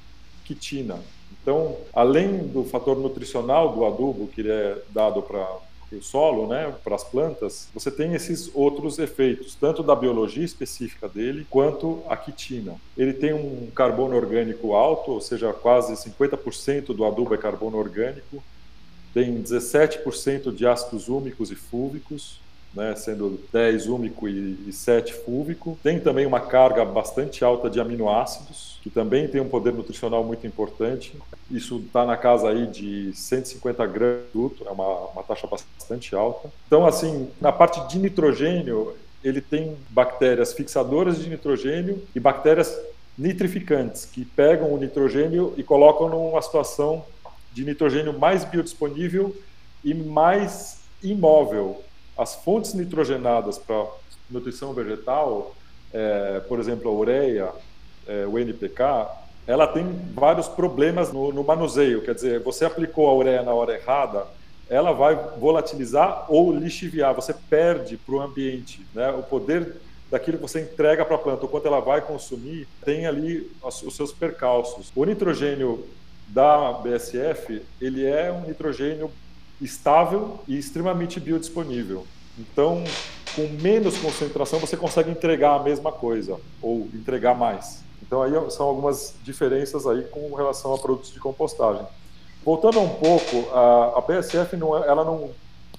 quitina. 0.43 0.99
Então, 1.41 1.77
além 1.93 2.47
do 2.47 2.63
fator 2.63 2.97
nutricional 2.97 3.73
do 3.73 3.85
adubo 3.85 4.27
que 4.27 4.49
é 4.49 4.77
dado 4.89 5.21
para 5.21 5.45
o 5.91 6.01
solo, 6.01 6.47
né, 6.47 6.73
para 6.83 6.95
as 6.95 7.03
plantas, 7.03 7.69
você 7.73 7.91
tem 7.91 8.13
esses 8.13 8.49
outros 8.53 8.97
efeitos, 8.97 9.55
tanto 9.55 9.83
da 9.83 9.95
biologia 9.95 10.43
específica 10.43 11.07
dele, 11.07 11.45
quanto 11.49 12.01
a 12.09 12.17
quitina. 12.17 12.75
Ele 12.97 13.13
tem 13.13 13.33
um 13.33 13.69
carbono 13.75 14.15
orgânico 14.15 14.73
alto, 14.73 15.11
ou 15.11 15.21
seja, 15.21 15.53
quase 15.53 15.93
50% 15.93 16.95
do 16.95 17.05
adubo 17.05 17.33
é 17.33 17.37
carbono 17.37 17.77
orgânico, 17.77 18.43
tem 19.13 19.41
17% 19.41 20.53
de 20.53 20.65
ácidos 20.65 21.07
úmicos 21.07 21.51
e 21.51 21.55
fúvicos, 21.55 22.41
né, 22.73 22.95
sendo 22.95 23.39
10 23.51 23.87
úmico 23.87 24.27
e 24.27 24.73
7 24.73 25.13
fúlvico. 25.13 25.77
Tem 25.83 25.99
também 25.99 26.25
uma 26.25 26.39
carga 26.39 26.83
bastante 26.83 27.45
alta 27.45 27.69
de 27.69 27.79
aminoácidos, 27.79 28.79
que 28.81 28.89
também 28.89 29.27
tem 29.27 29.39
um 29.39 29.47
poder 29.47 29.73
nutricional 29.73 30.23
muito 30.23 30.47
importante. 30.47 31.15
Isso 31.51 31.77
está 31.85 32.05
na 32.05 32.17
casa 32.17 32.49
aí 32.49 32.65
de 32.65 33.13
150 33.13 33.85
gramas 33.85 34.23
de 34.33 34.67
é 34.67 34.71
uma, 34.71 35.09
uma 35.09 35.23
taxa 35.23 35.45
bastante 35.45 36.15
alta. 36.15 36.49
Então, 36.65 36.85
assim, 36.85 37.29
na 37.39 37.51
parte 37.51 37.87
de 37.87 37.99
nitrogênio, 37.99 38.95
ele 39.23 39.39
tem 39.39 39.77
bactérias 39.89 40.51
fixadoras 40.53 41.19
de 41.19 41.29
nitrogênio 41.29 42.01
e 42.15 42.19
bactérias 42.19 42.75
nitrificantes, 43.17 44.05
que 44.05 44.25
pegam 44.25 44.73
o 44.73 44.77
nitrogênio 44.77 45.53
e 45.55 45.63
colocam 45.63 46.09
numa 46.09 46.41
situação 46.41 47.05
de 47.53 47.63
nitrogênio 47.63 48.17
mais 48.17 48.43
biodisponível 48.43 49.35
e 49.83 49.93
mais 49.93 50.79
imóvel. 51.01 51.83
As 52.17 52.35
fontes 52.35 52.73
nitrogenadas 52.73 53.57
para 53.57 53.85
nutrição 54.29 54.73
vegetal, 54.73 55.55
é, 55.93 56.41
por 56.47 56.59
exemplo, 56.59 56.89
a 56.89 56.93
ureia, 56.93 57.51
é, 58.07 58.25
o 58.25 58.37
NPK, 58.37 59.07
ela 59.45 59.67
tem 59.67 59.85
vários 60.13 60.47
problemas 60.47 61.11
no, 61.11 61.31
no, 61.31 61.43
manuseio. 61.43 62.01
Quer 62.01 62.15
dizer, 62.15 62.39
você 62.39 62.65
aplicou 62.65 63.09
a 63.09 63.13
ureia 63.13 63.43
na 63.43 63.53
hora 63.53 63.75
errada, 63.75 64.25
ela 64.69 64.93
vai 64.93 65.15
volatilizar 65.37 66.25
ou 66.29 66.51
lixiviar. 66.51 67.13
Você 67.13 67.33
perde 67.33 67.97
para 67.97 68.15
o 68.15 68.21
ambiente 68.21 68.85
né? 68.93 69.09
o 69.11 69.21
poder 69.21 69.75
daquilo 70.09 70.37
que 70.37 70.43
você 70.43 70.61
entrega 70.61 71.03
para 71.03 71.15
a 71.15 71.19
planta, 71.19 71.45
o 71.45 71.49
quanto 71.49 71.67
ela 71.67 71.79
vai 71.79 71.99
consumir, 71.99 72.67
tem 72.85 73.07
ali 73.07 73.51
os 73.63 73.95
seus 73.95 74.13
percalços. 74.13 74.91
O 74.95 75.03
nitrogênio 75.05 75.85
da 76.33 76.73
BSF, 76.73 77.61
ele 77.79 78.03
é 78.03 78.31
um 78.31 78.41
nitrogênio 78.41 79.11
estável 79.61 80.39
e 80.47 80.57
extremamente 80.57 81.19
biodisponível. 81.19 82.07
Então, 82.37 82.83
com 83.35 83.47
menos 83.61 83.97
concentração, 83.97 84.59
você 84.59 84.75
consegue 84.75 85.11
entregar 85.11 85.55
a 85.55 85.63
mesma 85.63 85.91
coisa 85.91 86.39
ou 86.59 86.87
entregar 86.93 87.35
mais. 87.35 87.83
Então, 88.01 88.23
aí 88.23 88.31
são 88.49 88.65
algumas 88.65 89.15
diferenças 89.23 89.85
aí 89.85 90.03
com 90.05 90.33
relação 90.33 90.73
a 90.73 90.77
produtos 90.77 91.13
de 91.13 91.19
compostagem. 91.19 91.85
Voltando 92.43 92.79
um 92.81 92.89
pouco, 92.89 93.49
a, 93.53 93.93
a 93.97 94.01
BSF 94.01 94.57
não, 94.57 94.75
é, 94.75 94.87
ela 94.87 95.05
não 95.05 95.29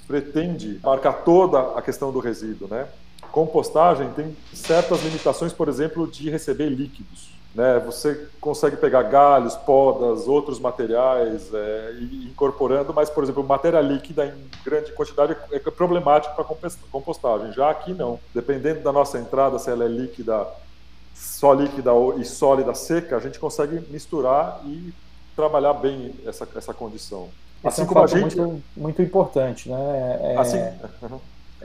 pretende 0.07 0.79
marcar 0.83 1.25
toda 1.25 1.77
a 1.77 1.83
questão 1.83 2.13
do 2.13 2.21
resíduo, 2.21 2.69
né? 2.69 2.87
Compostagem 3.33 4.11
tem 4.13 4.37
certas 4.53 5.03
limitações, 5.03 5.53
por 5.53 5.69
exemplo, 5.69 6.07
de 6.07 6.31
receber 6.31 6.69
líquidos. 6.69 7.34
Né? 7.55 7.79
Você 7.87 8.27
consegue 8.41 8.77
pegar 8.77 9.05
galhos, 9.05 9.55
podas, 9.55 10.27
outros 10.27 10.59
materiais 10.59 11.55
é, 11.55 11.93
e 12.01 12.27
incorporando, 12.27 12.93
mas, 12.93 13.09
por 13.09 13.23
exemplo, 13.23 13.45
matéria 13.45 13.81
líquida 13.81 14.27
em 14.27 14.51
grande 14.65 14.93
quantidade 14.93 15.37
é 15.53 15.59
problemático 15.59 16.35
para 16.35 16.45
compostagem. 16.91 17.53
Já 17.53 17.71
aqui 17.71 17.95
não. 17.95 18.19
Dependendo 18.35 18.81
da 18.81 18.93
nossa 18.93 19.19
entrada, 19.19 19.59
se 19.59 19.71
ela 19.71 19.85
é 19.85 19.89
líquida, 19.89 20.47
só 21.15 21.53
líquida 21.53 21.93
e 22.19 22.25
sólida 22.25 22.75
seca, 22.75 23.17
a 23.17 23.21
gente 23.21 23.39
consegue 23.39 23.81
misturar 23.89 24.61
e 24.65 24.93
trabalhar 25.37 25.75
bem 25.75 26.13
essa, 26.27 26.49
essa 26.57 26.75
condição. 26.75 27.29
Esse 27.61 27.69
assim 27.69 27.83
é 27.83 27.85
um 27.85 27.89
como 27.89 28.03
a 28.03 28.07
gente 28.07 28.37
muito, 28.37 28.63
muito 28.77 29.03
importante, 29.03 29.71
né? 29.71 30.19
É... 30.21 30.37
Assim, 30.37 30.59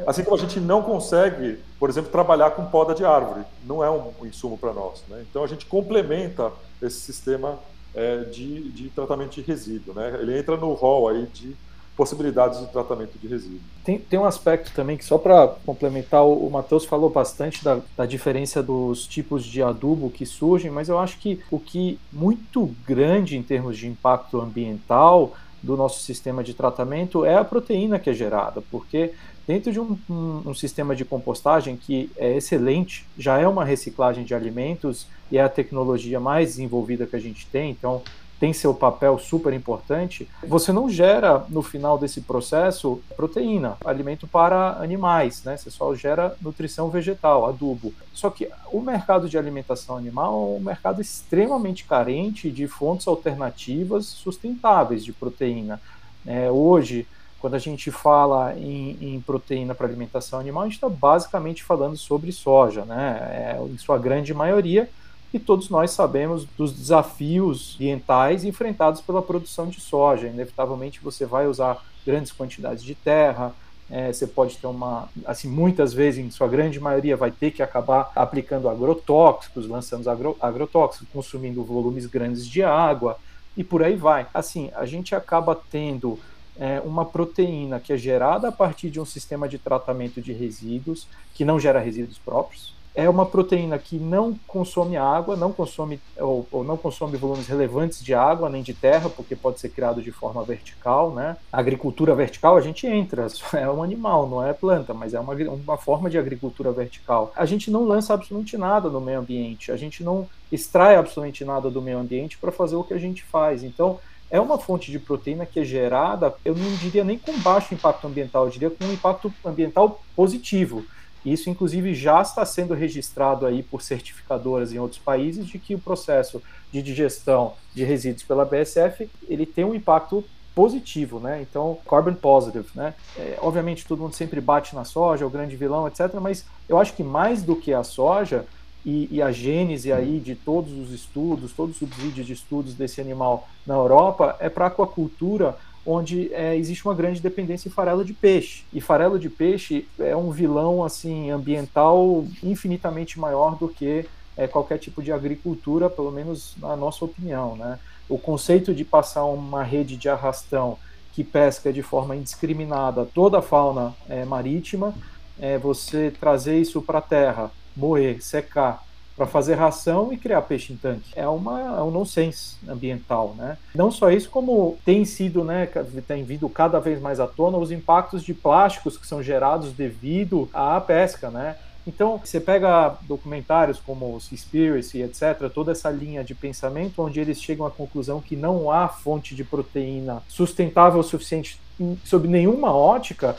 Assim 0.05 0.23
como 0.23 0.35
a 0.35 0.39
gente 0.39 0.59
não 0.59 0.81
consegue, 0.81 1.59
por 1.79 1.89
exemplo, 1.89 2.11
trabalhar 2.11 2.51
com 2.51 2.65
poda 2.65 2.93
de 2.93 3.05
árvore, 3.05 3.45
não 3.65 3.83
é 3.83 3.89
um 3.89 4.11
insumo 4.23 4.57
para 4.57 4.73
nós. 4.73 5.03
Né? 5.07 5.23
Então 5.29 5.43
a 5.43 5.47
gente 5.47 5.65
complementa 5.65 6.51
esse 6.81 6.99
sistema 6.99 7.59
é, 7.93 8.19
de, 8.23 8.69
de 8.71 8.89
tratamento 8.89 9.35
de 9.35 9.41
resíduo. 9.41 9.93
Né? 9.93 10.17
Ele 10.21 10.37
entra 10.37 10.55
no 10.57 10.73
rol 10.73 11.09
aí 11.09 11.25
de 11.27 11.55
possibilidades 11.99 12.61
de 12.61 12.67
tratamento 12.67 13.19
de 13.19 13.27
resíduo. 13.27 13.59
Tem, 13.83 13.99
tem 13.99 14.17
um 14.17 14.23
aspecto 14.23 14.71
também 14.73 14.95
que, 14.95 15.03
só 15.03 15.17
para 15.17 15.49
complementar, 15.65 16.23
o, 16.23 16.47
o 16.47 16.49
Matheus 16.49 16.85
falou 16.85 17.09
bastante 17.09 17.61
da, 17.61 17.81
da, 17.97 18.05
diferença 18.05 18.63
dos 18.63 19.05
tipos 19.05 19.43
de 19.43 19.61
adubo 19.61 20.09
que 20.09 20.25
surgem, 20.25 20.71
mas 20.71 20.87
eu 20.87 20.97
acho 20.97 21.19
que 21.19 21.41
o 21.51 21.59
que 21.59 21.99
muito 22.09 22.73
grande 22.87 23.35
em 23.35 23.43
termos 23.43 23.77
de 23.77 23.85
impacto 23.85 24.39
ambiental 24.39 25.35
do 25.61 25.75
nosso 25.75 26.01
sistema 26.01 26.41
de 26.41 26.53
tratamento 26.53 27.25
é 27.25 27.35
a 27.35 27.43
proteína 27.43 27.99
que 27.99 28.09
é 28.09 28.13
gerada, 28.13 28.63
porque 28.71 29.11
Dentro 29.49 29.71
de 29.71 29.79
um, 29.79 29.97
um, 30.07 30.41
um, 30.45 30.53
sistema 30.53 30.95
de 30.95 31.03
compostagem 31.03 31.75
que 31.75 32.11
é 32.17 32.37
excelente, 32.37 33.03
já 33.17 33.39
é 33.39 33.47
uma 33.47 33.65
reciclagem 33.65 34.23
de 34.23 34.35
alimentos 34.35 35.07
e 35.31 35.39
é 35.39 35.41
a 35.41 35.49
tecnologia 35.49 36.19
mais 36.19 36.49
desenvolvida 36.49 37.07
que 37.07 37.15
a 37.15 37.19
gente 37.19 37.47
tem, 37.47 37.71
então 37.71 38.03
tem 38.39 38.53
seu 38.53 38.75
papel 38.75 39.17
super 39.17 39.51
importante. 39.51 40.29
Você 40.43 40.71
não 40.71 40.87
gera 40.87 41.47
no 41.49 41.63
final 41.63 41.97
desse 41.97 42.21
processo 42.21 43.01
proteína, 43.17 43.75
alimento 43.83 44.27
para 44.27 44.73
animais, 44.73 45.43
né? 45.43 45.57
Você 45.57 45.71
só 45.71 45.95
gera 45.95 46.37
nutrição 46.39 46.91
vegetal, 46.91 47.47
adubo. 47.47 47.91
Só 48.13 48.29
que 48.29 48.47
o 48.71 48.79
mercado 48.79 49.27
de 49.27 49.35
alimentação 49.35 49.97
animal 49.97 50.31
é 50.31 50.59
um 50.59 50.63
mercado 50.63 51.01
extremamente 51.01 51.85
carente 51.85 52.51
de 52.51 52.67
fontes 52.67 53.07
alternativas 53.07 54.05
sustentáveis 54.05 55.03
de 55.03 55.11
proteína. 55.11 55.81
É, 56.23 56.51
hoje 56.51 57.07
quando 57.39 57.55
a 57.55 57.59
gente 57.59 57.89
fala 57.91 58.53
em, 58.57 58.97
em 59.01 59.21
proteína 59.21 59.73
para 59.73 59.87
alimentação 59.87 60.39
animal, 60.39 60.63
a 60.63 60.65
gente 60.65 60.75
está 60.75 60.89
basicamente 60.89 61.63
falando 61.63 61.97
sobre 61.97 62.31
soja, 62.31 62.85
né? 62.85 63.17
É, 63.31 63.63
em 63.63 63.77
sua 63.77 63.97
grande 63.97 64.33
maioria, 64.33 64.89
e 65.33 65.39
todos 65.39 65.69
nós 65.69 65.91
sabemos 65.91 66.45
dos 66.57 66.73
desafios 66.73 67.75
ambientais 67.75 68.43
enfrentados 68.43 68.99
pela 69.01 69.21
produção 69.21 69.67
de 69.67 69.79
soja. 69.79 70.27
Inevitavelmente 70.27 70.99
você 71.01 71.25
vai 71.25 71.47
usar 71.47 71.83
grandes 72.05 72.31
quantidades 72.31 72.83
de 72.83 72.95
terra, 72.95 73.53
é, 73.91 74.13
você 74.13 74.27
pode 74.27 74.57
ter 74.57 74.67
uma, 74.67 75.09
assim, 75.25 75.47
muitas 75.47 75.93
vezes, 75.93 76.23
em 76.23 76.29
sua 76.29 76.47
grande 76.47 76.79
maioria, 76.79 77.17
vai 77.17 77.31
ter 77.31 77.51
que 77.51 77.63
acabar 77.63 78.11
aplicando 78.15 78.69
agrotóxicos, 78.69 79.67
lançando 79.67 80.07
agro, 80.09 80.37
agrotóxicos, 80.39 81.07
consumindo 81.11 81.63
volumes 81.63 82.05
grandes 82.05 82.45
de 82.45 82.61
água 82.61 83.17
e 83.57 83.63
por 83.63 83.81
aí 83.83 83.95
vai. 83.95 84.27
Assim, 84.31 84.69
a 84.75 84.85
gente 84.85 85.15
acaba 85.15 85.59
tendo 85.71 86.19
é, 86.59 86.81
uma 86.81 87.05
proteína 87.05 87.79
que 87.79 87.93
é 87.93 87.97
gerada 87.97 88.49
a 88.49 88.51
partir 88.51 88.89
de 88.89 88.99
um 88.99 89.05
sistema 89.05 89.47
de 89.47 89.57
tratamento 89.57 90.21
de 90.21 90.33
resíduos, 90.33 91.07
que 91.33 91.45
não 91.45 91.59
gera 91.59 91.79
resíduos 91.79 92.17
próprios. 92.17 92.77
É 92.93 93.07
uma 93.07 93.25
proteína 93.25 93.77
que 93.77 93.97
não 93.97 94.37
consome 94.45 94.97
água, 94.97 95.37
não 95.37 95.53
consome 95.53 96.01
ou, 96.17 96.45
ou, 96.51 96.63
não 96.63 96.75
consome 96.75 97.15
volumes 97.15 97.47
relevantes 97.47 98.03
de 98.03 98.13
água 98.13 98.49
nem 98.49 98.61
de 98.61 98.73
terra, 98.73 99.09
porque 99.09 99.37
pode 99.37 99.59
ser 99.59 99.69
criado 99.69 100.01
de 100.01 100.11
forma 100.11 100.43
vertical, 100.43 101.11
né? 101.11 101.37
A 101.53 101.59
agricultura 101.59 102.13
vertical 102.13 102.57
a 102.57 102.61
gente 102.61 102.85
entra, 102.87 103.27
é 103.53 103.69
um 103.69 103.81
animal, 103.81 104.27
não 104.27 104.45
é 104.45 104.51
planta, 104.51 104.93
mas 104.93 105.13
é 105.13 105.19
uma, 105.19 105.33
uma 105.33 105.77
forma 105.77 106.09
de 106.09 106.17
agricultura 106.17 106.71
vertical. 106.73 107.31
A 107.37 107.45
gente 107.45 107.71
não 107.71 107.85
lança 107.85 108.13
absolutamente 108.13 108.57
nada 108.57 108.89
no 108.89 108.99
meio 108.99 109.19
ambiente, 109.19 109.71
a 109.71 109.77
gente 109.77 110.03
não 110.03 110.27
extrai 110.51 110.95
absolutamente 110.95 111.45
nada 111.45 111.69
do 111.69 111.81
meio 111.81 111.99
ambiente 111.99 112.37
para 112.37 112.51
fazer 112.51 112.75
o 112.75 112.83
que 112.83 112.93
a 112.93 112.99
gente 112.99 113.23
faz. 113.23 113.63
Então, 113.63 113.99
é 114.31 114.39
uma 114.39 114.57
fonte 114.57 114.91
de 114.91 114.99
proteína 114.99 115.45
que 115.45 115.59
é 115.59 115.63
gerada, 115.63 116.33
eu 116.45 116.55
não 116.55 116.75
diria 116.75 117.03
nem 117.03 117.17
com 117.17 117.37
baixo 117.39 117.73
impacto 117.73 118.05
ambiental, 118.07 118.45
eu 118.45 118.51
diria 118.51 118.69
com 118.69 118.85
um 118.85 118.93
impacto 118.93 119.33
ambiental 119.43 120.01
positivo. 120.15 120.85
Isso, 121.25 121.49
inclusive, 121.49 121.93
já 121.93 122.21
está 122.21 122.45
sendo 122.45 122.73
registrado 122.73 123.45
aí 123.45 123.61
por 123.61 123.81
certificadoras 123.81 124.71
em 124.71 124.79
outros 124.79 125.01
países 125.01 125.45
de 125.45 125.59
que 125.59 125.75
o 125.75 125.79
processo 125.79 126.41
de 126.71 126.81
digestão 126.81 127.53
de 127.73 127.83
resíduos 127.83 128.23
pela 128.23 128.45
BSF 128.45 129.09
ele 129.27 129.45
tem 129.45 129.65
um 129.65 129.75
impacto 129.75 130.23
positivo, 130.55 131.19
né? 131.19 131.41
Então, 131.41 131.77
carbon 131.89 132.13
positive, 132.13 132.67
né? 132.75 132.93
É, 133.17 133.37
obviamente, 133.41 133.85
todo 133.85 134.01
mundo 134.01 134.15
sempre 134.15 134.39
bate 134.41 134.75
na 134.75 134.85
soja, 134.85 135.23
é 135.23 135.27
o 135.27 135.29
grande 135.29 135.55
vilão, 135.55 135.87
etc. 135.87 136.13
Mas 136.21 136.45
eu 136.67 136.77
acho 136.77 136.93
que 136.93 137.03
mais 137.03 137.43
do 137.43 137.55
que 137.55 137.73
a 137.73 137.83
soja, 137.83 138.45
e, 138.85 139.07
e, 139.11 139.21
a 139.21 139.31
gênese 139.31 139.91
aí 139.91 140.19
de 140.19 140.35
todos 140.35 140.71
os 140.71 140.91
estudos, 140.91 141.51
todos 141.51 141.81
os 141.81 141.89
vídeos 141.89 142.25
de 142.25 142.33
estudos 142.33 142.73
desse 142.73 143.01
animal 143.01 143.47
na 143.65 143.75
Europa 143.75 144.37
é 144.39 144.49
para 144.49 144.67
aquacultura, 144.67 145.57
onde 145.85 146.33
é, 146.33 146.55
existe 146.55 146.85
uma 146.85 146.95
grande 146.95 147.19
dependência 147.19 147.67
em 147.67 147.71
farelo 147.71 148.05
de 148.05 148.13
peixe. 148.13 148.63
E 148.71 148.79
farelo 148.79 149.19
de 149.19 149.29
peixe 149.29 149.87
é 149.99 150.15
um 150.15 150.31
vilão 150.31 150.83
assim 150.83 151.29
ambiental 151.29 152.25
infinitamente 152.41 153.19
maior 153.19 153.57
do 153.57 153.67
que 153.67 154.05
é, 154.37 154.47
qualquer 154.47 154.77
tipo 154.77 155.03
de 155.03 155.11
agricultura, 155.11 155.89
pelo 155.89 156.11
menos 156.11 156.55
na 156.57 156.75
nossa 156.75 157.03
opinião. 157.03 157.57
Né? 157.57 157.77
O 158.07 158.17
conceito 158.17 158.73
de 158.73 158.85
passar 158.85 159.25
uma 159.25 159.63
rede 159.63 159.97
de 159.97 160.07
arrastão 160.07 160.77
que 161.11 161.23
pesca 161.23 161.73
de 161.73 161.81
forma 161.81 162.15
indiscriminada 162.15 163.05
toda 163.05 163.39
a 163.39 163.41
fauna 163.41 163.93
é, 164.07 164.23
marítima, 164.23 164.93
é, 165.37 165.57
você 165.57 166.13
trazer 166.17 166.59
isso 166.59 166.81
para 166.81 166.99
a 166.99 167.01
terra 167.01 167.51
moer, 167.75 168.21
secar, 168.21 168.83
para 169.19 169.27
fazer 169.27 169.55
ração 169.55 170.13
e 170.13 170.17
criar 170.17 170.41
peixe 170.43 170.71
em 170.71 170.77
tanque. 170.77 171.11
É, 171.13 171.27
uma, 171.27 171.59
é 171.59 171.81
um 171.83 171.91
nonsense 171.91 172.55
ambiental, 172.65 173.35
né? 173.37 173.57
Não 173.75 173.91
só 173.91 174.09
isso, 174.09 174.29
como 174.29 174.77
tem 174.85 175.03
sido, 175.03 175.43
né, 175.43 175.67
tem 176.07 176.23
vindo 176.23 176.47
cada 176.47 176.79
vez 176.79 177.01
mais 177.01 177.19
à 177.19 177.27
tona 177.27 177.57
os 177.57 177.69
impactos 177.69 178.23
de 178.23 178.33
plásticos 178.33 178.97
que 178.97 179.05
são 179.05 179.21
gerados 179.21 179.73
devido 179.73 180.47
à 180.53 180.79
pesca, 180.79 181.29
né? 181.29 181.57
Então, 181.85 182.21
você 182.23 182.39
pega 182.39 182.95
documentários 183.01 183.79
como 183.79 184.19
Seaspiracy, 184.21 185.01
etc., 185.01 185.49
toda 185.53 185.73
essa 185.73 185.89
linha 185.89 186.23
de 186.23 186.33
pensamento 186.33 187.01
onde 187.01 187.19
eles 187.19 187.41
chegam 187.41 187.65
à 187.65 187.71
conclusão 187.71 188.21
que 188.21 188.37
não 188.37 188.71
há 188.71 188.87
fonte 188.87 189.35
de 189.35 189.43
proteína 189.43 190.23
sustentável 190.29 190.99
o 190.99 191.03
suficiente 191.03 191.59
sob 192.05 192.27
nenhuma 192.27 192.73
ótica, 192.73 193.35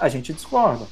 a 0.00 0.08
gente 0.08 0.32
discorda. 0.32 0.86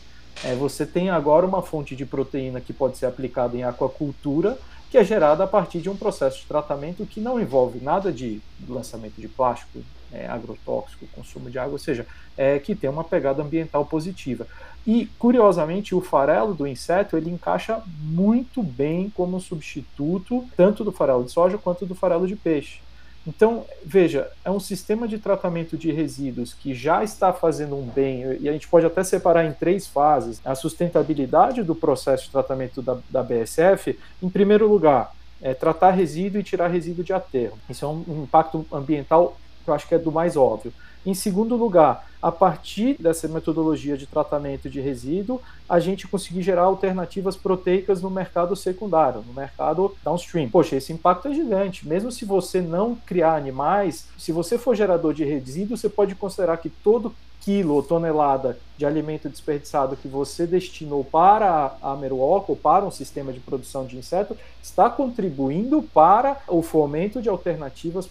É, 0.44 0.54
você 0.54 0.84
tem 0.84 1.08
agora 1.08 1.46
uma 1.46 1.62
fonte 1.62 1.94
de 1.94 2.04
proteína 2.04 2.60
que 2.60 2.72
pode 2.72 2.96
ser 2.96 3.06
aplicada 3.06 3.56
em 3.56 3.62
aquacultura, 3.62 4.58
que 4.90 4.98
é 4.98 5.04
gerada 5.04 5.44
a 5.44 5.46
partir 5.46 5.80
de 5.80 5.88
um 5.88 5.96
processo 5.96 6.40
de 6.40 6.46
tratamento 6.46 7.06
que 7.06 7.20
não 7.20 7.40
envolve 7.40 7.78
nada 7.80 8.12
de 8.12 8.40
lançamento 8.68 9.20
de 9.20 9.28
plástico, 9.28 9.78
é, 10.12 10.26
agrotóxico, 10.26 11.06
consumo 11.14 11.50
de 11.50 11.58
água, 11.58 11.72
ou 11.72 11.78
seja, 11.78 12.06
é, 12.36 12.58
que 12.58 12.74
tem 12.74 12.90
uma 12.90 13.04
pegada 13.04 13.42
ambiental 13.42 13.86
positiva. 13.86 14.46
E, 14.86 15.06
curiosamente, 15.18 15.94
o 15.94 16.00
farelo 16.00 16.54
do 16.54 16.66
inseto 16.66 17.16
ele 17.16 17.30
encaixa 17.30 17.80
muito 18.02 18.62
bem 18.62 19.08
como 19.10 19.40
substituto 19.40 20.44
tanto 20.56 20.82
do 20.82 20.92
farelo 20.92 21.24
de 21.24 21.30
soja 21.30 21.56
quanto 21.56 21.86
do 21.86 21.94
farelo 21.94 22.26
de 22.26 22.34
peixe. 22.36 22.80
Então, 23.26 23.64
veja, 23.84 24.28
é 24.44 24.50
um 24.50 24.58
sistema 24.58 25.06
de 25.06 25.18
tratamento 25.18 25.76
de 25.76 25.92
resíduos 25.92 26.54
que 26.54 26.74
já 26.74 27.04
está 27.04 27.32
fazendo 27.32 27.76
um 27.76 27.86
bem, 27.86 28.36
e 28.40 28.48
a 28.48 28.52
gente 28.52 28.66
pode 28.66 28.84
até 28.84 29.04
separar 29.04 29.44
em 29.44 29.52
três 29.52 29.86
fases. 29.86 30.40
A 30.44 30.54
sustentabilidade 30.54 31.62
do 31.62 31.74
processo 31.74 32.24
de 32.24 32.30
tratamento 32.30 32.82
da, 32.82 32.98
da 33.08 33.22
BSF, 33.22 33.98
em 34.20 34.28
primeiro 34.28 34.68
lugar, 34.68 35.14
é 35.40 35.54
tratar 35.54 35.90
resíduo 35.90 36.40
e 36.40 36.44
tirar 36.44 36.68
resíduo 36.68 37.04
de 37.04 37.12
aterro. 37.12 37.58
Isso 37.68 37.84
é 37.84 37.88
um, 37.88 38.04
um 38.08 38.22
impacto 38.24 38.66
ambiental 38.72 39.36
que 39.64 39.70
eu 39.70 39.74
acho 39.74 39.86
que 39.86 39.94
é 39.94 39.98
do 39.98 40.10
mais 40.10 40.36
óbvio. 40.36 40.72
Em 41.04 41.14
segundo 41.14 41.56
lugar, 41.56 42.06
a 42.22 42.30
partir 42.30 42.96
dessa 43.00 43.26
metodologia 43.26 43.96
de 43.96 44.06
tratamento 44.06 44.70
de 44.70 44.80
resíduo, 44.80 45.40
a 45.68 45.80
gente 45.80 46.06
conseguir 46.06 46.42
gerar 46.42 46.62
alternativas 46.62 47.36
proteicas 47.36 48.00
no 48.00 48.08
mercado 48.08 48.54
secundário, 48.54 49.24
no 49.26 49.34
mercado 49.34 49.96
downstream. 50.04 50.48
Poxa, 50.48 50.76
esse 50.76 50.92
impacto 50.92 51.26
é 51.26 51.34
gigante. 51.34 51.88
Mesmo 51.88 52.12
se 52.12 52.24
você 52.24 52.60
não 52.60 52.94
criar 52.94 53.34
animais, 53.34 54.06
se 54.16 54.30
você 54.30 54.56
for 54.56 54.76
gerador 54.76 55.12
de 55.12 55.24
resíduo, 55.24 55.76
você 55.76 55.88
pode 55.88 56.14
considerar 56.14 56.58
que 56.58 56.70
todo 56.70 57.12
quilo 57.40 57.74
ou 57.74 57.82
tonelada 57.82 58.56
de 58.78 58.86
alimento 58.86 59.28
desperdiçado 59.28 59.96
que 59.96 60.06
você 60.06 60.46
destinou 60.46 61.02
para 61.02 61.76
a 61.82 61.96
Meruoco, 61.96 62.52
ou 62.52 62.56
para 62.56 62.84
um 62.84 62.90
sistema 62.90 63.32
de 63.32 63.40
produção 63.40 63.84
de 63.84 63.96
inseto, 63.96 64.36
está 64.62 64.88
contribuindo 64.88 65.82
para 65.82 66.40
o 66.46 66.62
fomento 66.62 67.20
de 67.20 67.28
alternativas 67.28 68.06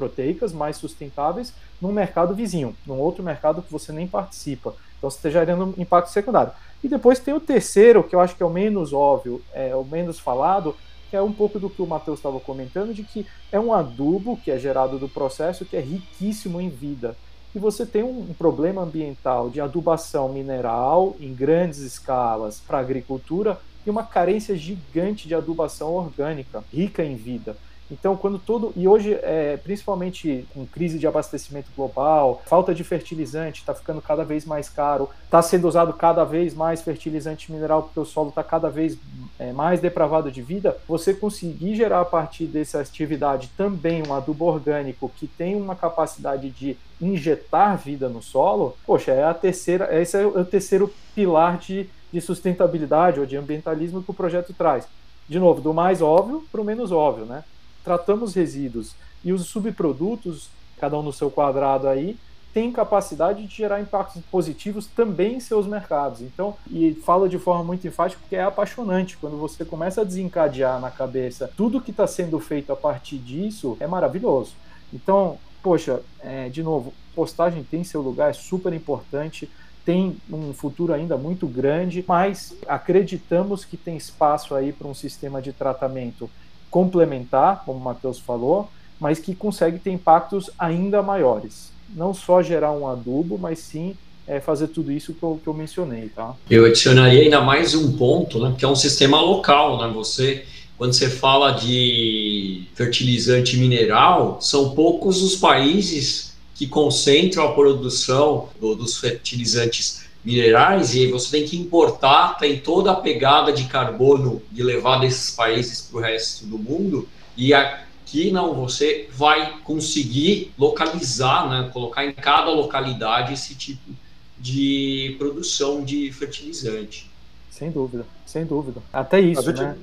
proteicas 0.00 0.50
mais 0.50 0.78
sustentáveis 0.78 1.52
num 1.78 1.92
mercado 1.92 2.34
vizinho, 2.34 2.74
num 2.86 2.98
outro 2.98 3.22
mercado 3.22 3.60
que 3.60 3.70
você 3.70 3.92
nem 3.92 4.06
participa. 4.06 4.74
Então 4.96 5.10
você 5.10 5.18
está 5.18 5.28
gerando 5.28 5.74
impacto 5.76 6.10
secundário. 6.10 6.54
E 6.82 6.88
depois 6.88 7.18
tem 7.18 7.34
o 7.34 7.40
terceiro, 7.40 8.02
que 8.02 8.16
eu 8.16 8.20
acho 8.20 8.34
que 8.34 8.42
é 8.42 8.46
o 8.46 8.50
menos 8.50 8.94
óbvio, 8.94 9.42
é 9.52 9.76
o 9.76 9.84
menos 9.84 10.18
falado, 10.18 10.74
que 11.10 11.16
é 11.16 11.20
um 11.20 11.32
pouco 11.32 11.58
do 11.58 11.68
que 11.68 11.82
o 11.82 11.86
Matheus 11.86 12.18
estava 12.18 12.40
comentando, 12.40 12.94
de 12.94 13.02
que 13.02 13.26
é 13.52 13.60
um 13.60 13.74
adubo 13.74 14.38
que 14.38 14.50
é 14.50 14.58
gerado 14.58 14.98
do 14.98 15.08
processo 15.08 15.66
que 15.66 15.76
é 15.76 15.80
riquíssimo 15.80 16.58
em 16.60 16.70
vida. 16.70 17.14
E 17.54 17.58
você 17.58 17.84
tem 17.84 18.02
um 18.02 18.32
problema 18.38 18.82
ambiental 18.82 19.50
de 19.50 19.60
adubação 19.60 20.30
mineral 20.30 21.14
em 21.20 21.34
grandes 21.34 21.80
escalas 21.80 22.60
para 22.66 22.78
a 22.78 22.80
agricultura 22.80 23.60
e 23.84 23.90
uma 23.90 24.04
carência 24.04 24.56
gigante 24.56 25.28
de 25.28 25.34
adubação 25.34 25.92
orgânica, 25.92 26.64
rica 26.72 27.04
em 27.04 27.16
vida. 27.16 27.56
Então, 27.90 28.16
quando 28.16 28.38
todo. 28.38 28.72
E 28.76 28.86
hoje, 28.86 29.18
é, 29.22 29.56
principalmente 29.56 30.46
com 30.54 30.64
crise 30.66 30.98
de 30.98 31.06
abastecimento 31.06 31.68
global, 31.76 32.42
falta 32.46 32.74
de 32.74 32.84
fertilizante, 32.84 33.60
está 33.60 33.74
ficando 33.74 34.00
cada 34.00 34.24
vez 34.24 34.44
mais 34.44 34.68
caro, 34.68 35.08
está 35.24 35.42
sendo 35.42 35.66
usado 35.66 35.92
cada 35.92 36.24
vez 36.24 36.54
mais 36.54 36.82
fertilizante 36.82 37.50
mineral 37.50 37.82
porque 37.82 38.00
o 38.00 38.04
solo 38.04 38.28
está 38.28 38.44
cada 38.44 38.68
vez 38.68 38.96
é, 39.38 39.52
mais 39.52 39.80
depravado 39.80 40.30
de 40.30 40.42
vida. 40.42 40.76
Você 40.86 41.12
conseguir 41.12 41.74
gerar 41.74 42.00
a 42.00 42.04
partir 42.04 42.46
dessa 42.46 42.80
atividade 42.80 43.50
também 43.56 44.02
um 44.06 44.14
adubo 44.14 44.44
orgânico 44.44 45.10
que 45.16 45.26
tem 45.26 45.56
uma 45.56 45.74
capacidade 45.74 46.50
de 46.50 46.76
injetar 47.00 47.78
vida 47.78 48.08
no 48.08 48.22
solo, 48.22 48.76
poxa, 48.86 49.12
é 49.12 49.24
a 49.24 49.34
terceira. 49.34 49.88
Esse 50.00 50.16
é 50.16 50.26
o 50.26 50.44
terceiro 50.44 50.92
pilar 51.14 51.58
de, 51.58 51.88
de 52.12 52.20
sustentabilidade 52.20 53.18
ou 53.18 53.26
de 53.26 53.36
ambientalismo 53.36 54.02
que 54.02 54.10
o 54.10 54.14
projeto 54.14 54.52
traz. 54.52 54.86
De 55.28 55.38
novo, 55.38 55.60
do 55.60 55.72
mais 55.72 56.02
óbvio 56.02 56.44
para 56.50 56.60
o 56.60 56.64
menos 56.64 56.92
óbvio, 56.92 57.24
né? 57.24 57.44
Tratamos 57.84 58.34
resíduos 58.34 58.94
e 59.24 59.32
os 59.32 59.46
subprodutos, 59.46 60.48
cada 60.78 60.98
um 60.98 61.02
no 61.02 61.12
seu 61.12 61.30
quadrado 61.30 61.88
aí, 61.88 62.16
tem 62.52 62.72
capacidade 62.72 63.46
de 63.46 63.54
gerar 63.54 63.80
impactos 63.80 64.22
positivos 64.30 64.86
também 64.86 65.36
em 65.36 65.40
seus 65.40 65.66
mercados. 65.66 66.20
Então, 66.20 66.56
e 66.68 66.94
falo 66.94 67.28
de 67.28 67.38
forma 67.38 67.62
muito 67.62 67.86
enfática 67.86 68.20
porque 68.20 68.36
é 68.36 68.42
apaixonante 68.42 69.16
quando 69.16 69.36
você 69.36 69.64
começa 69.64 70.00
a 70.00 70.04
desencadear 70.04 70.80
na 70.80 70.90
cabeça 70.90 71.50
tudo 71.56 71.80
que 71.80 71.92
está 71.92 72.06
sendo 72.06 72.40
feito 72.40 72.72
a 72.72 72.76
partir 72.76 73.18
disso 73.18 73.76
é 73.78 73.86
maravilhoso. 73.86 74.54
Então, 74.92 75.38
poxa, 75.62 76.00
é, 76.20 76.48
de 76.48 76.62
novo, 76.62 76.92
postagem 77.14 77.62
tem 77.62 77.84
seu 77.84 78.00
lugar, 78.00 78.30
é 78.30 78.32
super 78.32 78.72
importante, 78.72 79.48
tem 79.84 80.16
um 80.30 80.52
futuro 80.52 80.92
ainda 80.92 81.16
muito 81.16 81.46
grande, 81.46 82.04
mas 82.06 82.54
acreditamos 82.66 83.64
que 83.64 83.76
tem 83.76 83.96
espaço 83.96 84.54
aí 84.54 84.72
para 84.72 84.88
um 84.88 84.94
sistema 84.94 85.40
de 85.40 85.52
tratamento 85.52 86.28
complementar, 86.70 87.62
como 87.64 87.78
o 87.78 87.82
Matheus 87.82 88.18
falou, 88.18 88.70
mas 88.98 89.18
que 89.18 89.34
consegue 89.34 89.78
ter 89.78 89.90
impactos 89.90 90.50
ainda 90.58 91.02
maiores. 91.02 91.72
Não 91.94 92.14
só 92.14 92.42
gerar 92.42 92.72
um 92.72 92.86
adubo, 92.86 93.38
mas 93.38 93.58
sim 93.58 93.96
é, 94.26 94.38
fazer 94.38 94.68
tudo 94.68 94.92
isso 94.92 95.12
que 95.14 95.22
eu, 95.22 95.40
que 95.42 95.48
eu, 95.48 95.54
mencionei, 95.54 96.08
tá? 96.08 96.34
Eu 96.48 96.64
adicionaria 96.64 97.22
ainda 97.22 97.40
mais 97.40 97.74
um 97.74 97.96
ponto, 97.96 98.38
né, 98.38 98.54
que 98.56 98.64
é 98.64 98.68
um 98.68 98.76
sistema 98.76 99.20
local, 99.20 99.78
né? 99.78 99.92
Você, 99.94 100.44
quando 100.78 100.92
você 100.92 101.08
fala 101.08 101.50
de 101.52 102.64
fertilizante 102.74 103.56
mineral, 103.56 104.38
são 104.40 104.70
poucos 104.70 105.20
os 105.22 105.34
países 105.34 106.36
que 106.54 106.66
concentram 106.66 107.44
a 107.44 107.52
produção 107.52 108.50
do, 108.60 108.76
dos 108.76 108.98
fertilizantes 108.98 110.04
minerais 110.24 110.94
e 110.94 111.06
você 111.06 111.38
tem 111.38 111.46
que 111.46 111.58
importar, 111.58 112.36
tem 112.38 112.58
toda 112.58 112.92
a 112.92 112.96
pegada 112.96 113.52
de 113.52 113.64
carbono 113.64 114.42
de 114.50 114.62
levar 114.62 114.98
desses 114.98 115.34
países 115.34 115.80
para 115.80 115.98
o 115.98 116.02
resto 116.02 116.46
do 116.46 116.58
mundo 116.58 117.08
e 117.36 117.54
aqui 117.54 118.30
não, 118.30 118.54
você 118.54 119.08
vai 119.12 119.58
conseguir 119.64 120.52
localizar, 120.58 121.48
né, 121.48 121.70
colocar 121.72 122.04
em 122.04 122.12
cada 122.12 122.50
localidade 122.50 123.32
esse 123.32 123.54
tipo 123.54 123.90
de 124.38 125.16
produção 125.18 125.84
de 125.84 126.10
fertilizante. 126.12 127.10
Sem 127.50 127.70
dúvida, 127.70 128.06
sem 128.26 128.44
dúvida. 128.44 128.80
Até 128.92 129.20
isso, 129.20 129.42
gente, 129.42 129.60
né? 129.60 129.76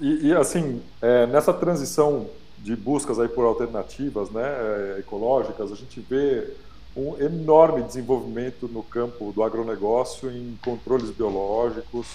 E, 0.00 0.28
e 0.28 0.32
assim, 0.32 0.80
é, 1.02 1.26
nessa 1.26 1.52
transição 1.52 2.28
de 2.58 2.74
buscas 2.74 3.18
aí 3.18 3.28
por 3.28 3.44
alternativas 3.44 4.30
né, 4.30 4.42
é, 4.42 4.96
ecológicas, 5.00 5.72
a 5.72 5.74
gente 5.74 6.00
vê 6.00 6.50
um 6.98 7.16
enorme 7.22 7.82
desenvolvimento 7.82 8.66
no 8.66 8.82
campo 8.82 9.30
do 9.32 9.44
agronegócio 9.44 10.28
em 10.30 10.58
controles 10.64 11.10
biológicos, 11.10 12.08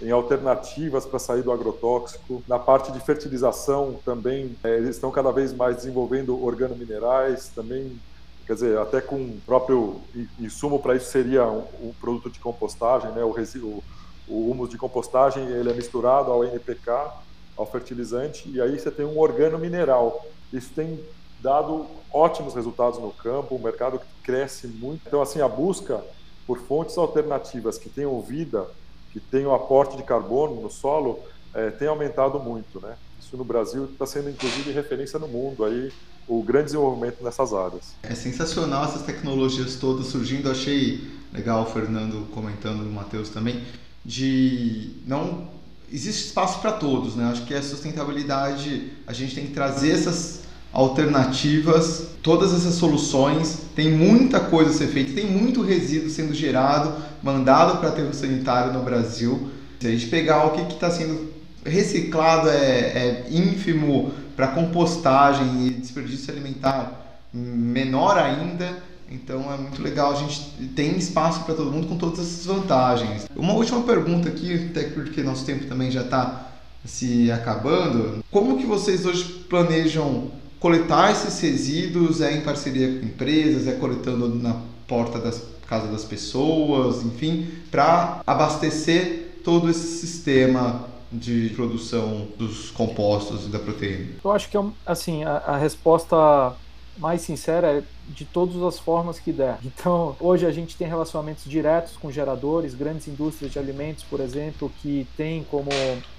em 0.00 0.12
alternativas 0.12 1.04
para 1.04 1.18
sair 1.18 1.42
do 1.42 1.50
agrotóxico. 1.50 2.42
Na 2.46 2.58
parte 2.58 2.92
de 2.92 3.00
fertilização 3.00 3.98
também, 4.04 4.56
é, 4.62 4.76
eles 4.76 4.90
estão 4.90 5.10
cada 5.10 5.32
vez 5.32 5.52
mais 5.52 5.76
desenvolvendo 5.76 6.40
organominerais, 6.40 7.48
também, 7.48 7.98
quer 8.46 8.54
dizer, 8.54 8.78
até 8.78 9.00
com 9.00 9.16
o 9.16 9.40
próprio 9.44 10.00
insumo 10.38 10.78
para 10.78 10.94
isso 10.94 11.10
seria 11.10 11.44
um, 11.44 11.64
um, 11.82 11.92
produto 12.00 12.30
de 12.30 12.38
compostagem, 12.38 13.10
né? 13.10 13.24
o, 13.24 13.32
resíduo, 13.32 13.82
o 14.28 14.50
humus 14.50 14.70
de 14.70 14.78
compostagem 14.78 15.44
ele 15.46 15.70
é 15.70 15.74
misturado 15.74 16.30
ao 16.30 16.44
NPK, 16.44 17.10
ao 17.56 17.66
fertilizante, 17.66 18.48
e 18.48 18.60
aí 18.60 18.78
você 18.78 18.90
tem 18.90 19.04
um 19.04 19.18
organomineral. 19.18 20.24
Isso 20.52 20.70
tem 20.74 21.00
dado 21.42 21.86
ótimos 22.12 22.54
resultados 22.54 22.98
no 22.98 23.10
campo, 23.10 23.56
um 23.56 23.62
mercado 23.62 23.98
que 23.98 24.06
cresce 24.22 24.66
muito. 24.66 25.02
Então, 25.06 25.20
assim, 25.20 25.40
a 25.40 25.48
busca 25.48 26.02
por 26.46 26.58
fontes 26.60 26.96
alternativas 26.96 27.78
que 27.78 27.88
tenham 27.88 28.20
vida, 28.20 28.66
que 29.12 29.20
tenham 29.20 29.54
aporte 29.54 29.96
de 29.96 30.02
carbono 30.02 30.60
no 30.60 30.70
solo, 30.70 31.18
é, 31.52 31.70
tem 31.70 31.88
aumentado 31.88 32.38
muito, 32.38 32.80
né? 32.80 32.96
Isso 33.20 33.36
no 33.36 33.44
Brasil 33.44 33.84
está 33.86 34.06
sendo, 34.06 34.30
inclusive, 34.30 34.72
referência 34.72 35.18
no 35.18 35.28
mundo 35.28 35.64
aí, 35.64 35.92
o 36.28 36.42
grande 36.42 36.66
desenvolvimento 36.66 37.22
nessas 37.22 37.52
áreas. 37.52 37.94
É 38.02 38.14
sensacional 38.14 38.84
essas 38.84 39.02
tecnologias 39.02 39.76
todas 39.76 40.06
surgindo. 40.06 40.50
Achei 40.50 41.10
legal 41.32 41.62
o 41.62 41.66
Fernando 41.66 42.26
comentando, 42.32 42.82
o 42.82 42.92
Matheus 42.92 43.28
também, 43.28 43.64
de 44.04 44.96
não 45.06 45.48
existe 45.90 46.26
espaço 46.26 46.60
para 46.60 46.72
todos, 46.72 47.16
né? 47.16 47.24
Acho 47.24 47.44
que 47.44 47.54
a 47.54 47.62
sustentabilidade 47.62 48.92
a 49.06 49.12
gente 49.12 49.34
tem 49.34 49.46
que 49.46 49.52
trazer 49.52 49.92
essas 49.92 50.42
alternativas, 50.72 52.08
todas 52.22 52.54
essas 52.54 52.74
soluções, 52.74 53.58
tem 53.76 53.90
muita 53.90 54.40
coisa 54.40 54.70
a 54.70 54.72
ser 54.72 54.86
feita, 54.88 55.12
tem 55.12 55.26
muito 55.26 55.62
resíduo 55.62 56.08
sendo 56.08 56.32
gerado, 56.32 56.94
mandado 57.22 57.78
para 57.78 57.90
aterro 57.90 58.14
sanitário 58.14 58.72
no 58.72 58.82
Brasil. 58.82 59.50
Se 59.80 59.86
a 59.86 59.90
gente 59.90 60.06
pegar 60.06 60.46
o 60.46 60.50
que 60.52 60.72
está 60.72 60.90
sendo 60.90 61.30
reciclado 61.64 62.48
é, 62.48 62.54
é 62.54 63.26
ínfimo 63.30 64.12
para 64.34 64.48
compostagem 64.48 65.66
e 65.66 65.70
desperdício 65.70 66.32
alimentar 66.32 67.20
menor 67.32 68.18
ainda. 68.18 68.82
Então 69.10 69.52
é 69.52 69.58
muito 69.58 69.82
legal, 69.82 70.12
a 70.12 70.16
gente 70.16 70.40
tem 70.74 70.96
espaço 70.96 71.44
para 71.44 71.54
todo 71.54 71.70
mundo 71.70 71.86
com 71.86 71.96
todas 71.96 72.20
essas 72.20 72.46
vantagens. 72.46 73.26
Uma 73.36 73.52
última 73.52 73.82
pergunta 73.82 74.28
aqui, 74.28 74.70
até 74.70 74.84
porque 74.84 75.22
nosso 75.22 75.44
tempo 75.44 75.66
também 75.66 75.90
já 75.90 76.00
está 76.00 76.50
se 76.84 77.30
acabando. 77.30 78.24
Como 78.30 78.56
que 78.56 78.64
vocês 78.64 79.04
hoje 79.04 79.24
planejam 79.50 80.30
coletar 80.62 81.10
esses 81.10 81.40
resíduos 81.40 82.20
é 82.20 82.32
em 82.32 82.40
parceria 82.40 83.00
com 83.00 83.04
empresas, 83.04 83.66
é 83.66 83.72
coletando 83.72 84.28
na 84.28 84.56
porta 84.86 85.18
das 85.18 85.52
casa 85.72 85.88
das 85.88 86.04
pessoas, 86.04 87.02
enfim, 87.02 87.48
para 87.70 88.20
abastecer 88.26 89.38
todo 89.42 89.70
esse 89.70 89.98
sistema 89.98 90.84
de 91.10 91.50
produção 91.56 92.28
dos 92.38 92.70
compostos 92.70 93.46
e 93.46 93.48
da 93.48 93.58
proteína? 93.58 94.10
Eu 94.22 94.32
acho 94.32 94.50
que 94.50 94.56
é 94.56 94.62
assim 94.84 95.24
a, 95.24 95.38
a 95.38 95.56
resposta 95.56 96.54
mais 96.98 97.22
sincera 97.22 97.78
é 97.78 97.82
de 98.08 98.26
todas 98.26 98.62
as 98.62 98.78
formas 98.78 99.18
que 99.18 99.32
der. 99.32 99.58
Então, 99.64 100.14
hoje 100.20 100.44
a 100.44 100.50
gente 100.50 100.76
tem 100.76 100.86
relacionamentos 100.86 101.44
diretos 101.44 101.96
com 101.96 102.12
geradores, 102.12 102.74
grandes 102.74 103.08
indústrias 103.08 103.50
de 103.50 103.58
alimentos, 103.58 104.04
por 104.04 104.20
exemplo, 104.20 104.70
que 104.82 105.06
têm 105.16 105.42
como 105.44 105.70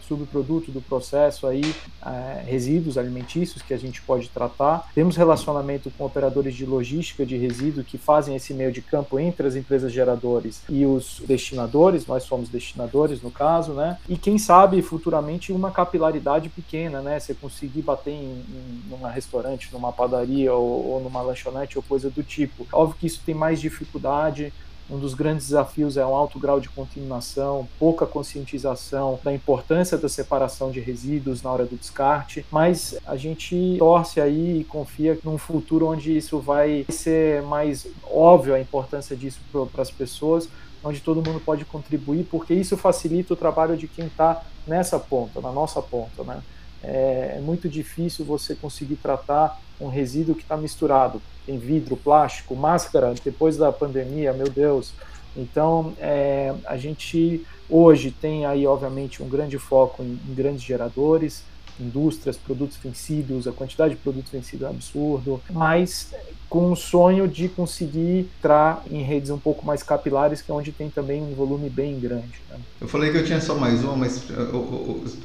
subproduto 0.08 0.72
do 0.72 0.82
processo 0.82 1.48
aí 1.48 1.64
é, 2.06 2.44
resíduos 2.46 2.98
alimentícios 2.98 3.62
que 3.62 3.74
a 3.74 3.78
gente 3.78 4.02
pode 4.02 4.30
tratar. 4.30 4.90
Temos 4.94 5.16
relacionamento 5.16 5.92
com 5.92 6.06
operadores 6.06 6.56
de 6.56 6.66
logística 6.66 7.26
de 7.26 7.38
resíduo 7.38 7.84
que 7.84 7.98
fazem 7.98 8.36
esse 8.36 8.54
meio 8.54 8.72
de 8.72 8.82
campo 8.82 9.20
entre 9.20 9.48
as 9.48 9.56
empresas 9.56 9.92
geradores 9.92 10.62
e 10.70 10.86
os 10.86 11.22
destinadores. 11.26 12.06
Nós 12.08 12.24
somos 12.24 12.50
destinadores 12.50 13.22
no 13.22 13.32
caso, 13.32 13.74
né? 13.74 13.98
E 14.08 14.18
quem 14.18 14.38
sabe 14.38 14.82
futuramente 14.82 15.52
uma 15.52 15.72
capilaridade 15.72 16.50
pequena, 16.50 17.02
né? 17.02 17.20
Você 17.20 17.34
conseguir 17.34 17.82
bater 17.82 18.12
em, 18.12 18.44
em 18.50 18.84
numa 18.90 19.10
restaurante, 19.10 19.70
numa 19.72 19.92
padaria 19.92 20.54
ou, 20.54 20.94
ou 20.94 21.02
numa 21.02 21.22
lanchonete 21.22 21.78
ou 21.78 21.84
coisa 21.84 22.10
do 22.10 22.24
tipo. 22.24 22.68
Óbvio 22.72 22.98
que 23.00 23.08
isso 23.08 23.22
tem 23.26 23.36
mais 23.36 23.60
dificuldade 23.60 24.54
um 24.90 24.98
dos 24.98 25.14
grandes 25.14 25.48
desafios 25.48 25.98
é 25.98 26.06
um 26.06 26.16
alto 26.16 26.38
grau 26.38 26.60
de 26.60 26.70
contaminação, 26.70 27.68
pouca 27.80 28.06
conscientização 28.06 29.20
da 29.24 29.34
importância 29.34 29.98
da 29.98 30.10
separação 30.10 30.72
de 30.72 30.80
resíduos 30.80 31.42
na 31.42 31.52
hora 31.52 31.66
do 31.66 31.76
descarte, 31.76 32.46
mas 32.52 32.98
a 33.06 33.16
gente 33.16 33.76
torce 33.80 34.20
aí 34.20 34.60
e 34.60 34.64
confia 34.64 35.18
num 35.24 35.38
futuro 35.38 35.88
onde 35.88 36.16
isso 36.16 36.40
vai 36.40 36.86
ser 36.90 37.42
mais 37.44 37.88
óbvio 38.04 38.54
a 38.54 38.60
importância 38.60 39.16
disso 39.16 39.40
para 39.72 39.82
as 39.82 39.92
pessoas, 39.92 40.50
onde 40.84 41.00
todo 41.00 41.28
mundo 41.28 41.40
pode 41.40 41.64
contribuir, 41.64 42.26
porque 42.30 42.54
isso 42.54 42.76
facilita 42.76 43.34
o 43.34 43.38
trabalho 43.38 43.78
de 43.78 43.88
quem 43.88 44.08
está 44.08 44.44
nessa 44.68 45.00
ponta, 45.00 45.40
na 45.40 45.52
nossa 45.52 45.82
ponta, 45.82 46.24
né? 46.24 46.42
É, 46.84 47.36
é 47.38 47.42
muito 47.42 47.70
difícil 47.70 48.26
você 48.26 48.54
conseguir 48.54 48.98
tratar 48.98 49.58
um 49.80 49.88
resíduo 49.88 50.36
que 50.36 50.42
está 50.42 50.58
misturado 50.58 51.22
em 51.48 51.58
vidro, 51.58 51.98
plástico, 51.98 52.56
máscara, 52.56 53.14
depois 53.24 53.58
da 53.58 53.72
pandemia, 53.72 54.34
meu 54.34 54.50
Deus. 54.50 54.94
Então, 55.36 55.94
é, 56.00 56.54
a 56.66 56.78
gente 56.78 57.46
hoje 57.70 58.12
tem 58.12 58.46
aí, 58.46 58.68
obviamente, 58.68 59.22
um 59.24 59.28
grande 59.28 59.58
foco 59.58 60.04
em, 60.04 60.20
em, 60.28 60.34
grandes 60.34 60.62
geradores, 60.62 61.44
indústrias, 61.80 62.38
produtos 62.38 62.78
vencidos, 62.78 63.48
a 63.48 63.52
quantidade 63.52 63.96
de 63.96 64.00
produtos 64.00 64.32
vencidos 64.32 64.68
é 64.68 64.70
absurdo, 64.70 65.42
mas 65.50 66.14
com 66.48 66.72
o 66.72 66.76
sonho 66.76 67.28
de 67.28 67.50
conseguir 67.50 68.30
entrar 68.38 68.84
em 68.92 69.02
redes 69.02 69.32
um 69.32 69.40
pouco 69.40 69.66
mais 69.66 69.82
capilares, 69.82 70.40
que 70.40 70.52
é 70.52 70.54
onde 70.54 70.72
tem 70.72 70.88
também 70.88 71.20
um 71.20 71.34
volume 71.34 71.68
bem 71.68 72.00
grande. 72.00 72.40
Né? 72.48 72.58
Eu 72.80 72.88
falei 72.88 73.12
que 73.12 73.18
eu 73.18 73.26
tinha 73.26 73.42
só 73.42 73.56
mais 73.56 73.84
uma, 73.84 73.96
mas 73.96 74.24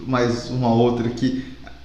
mais 0.07 0.49
uma 0.49 0.73
outra 0.73 1.07
aqui. 1.07 1.45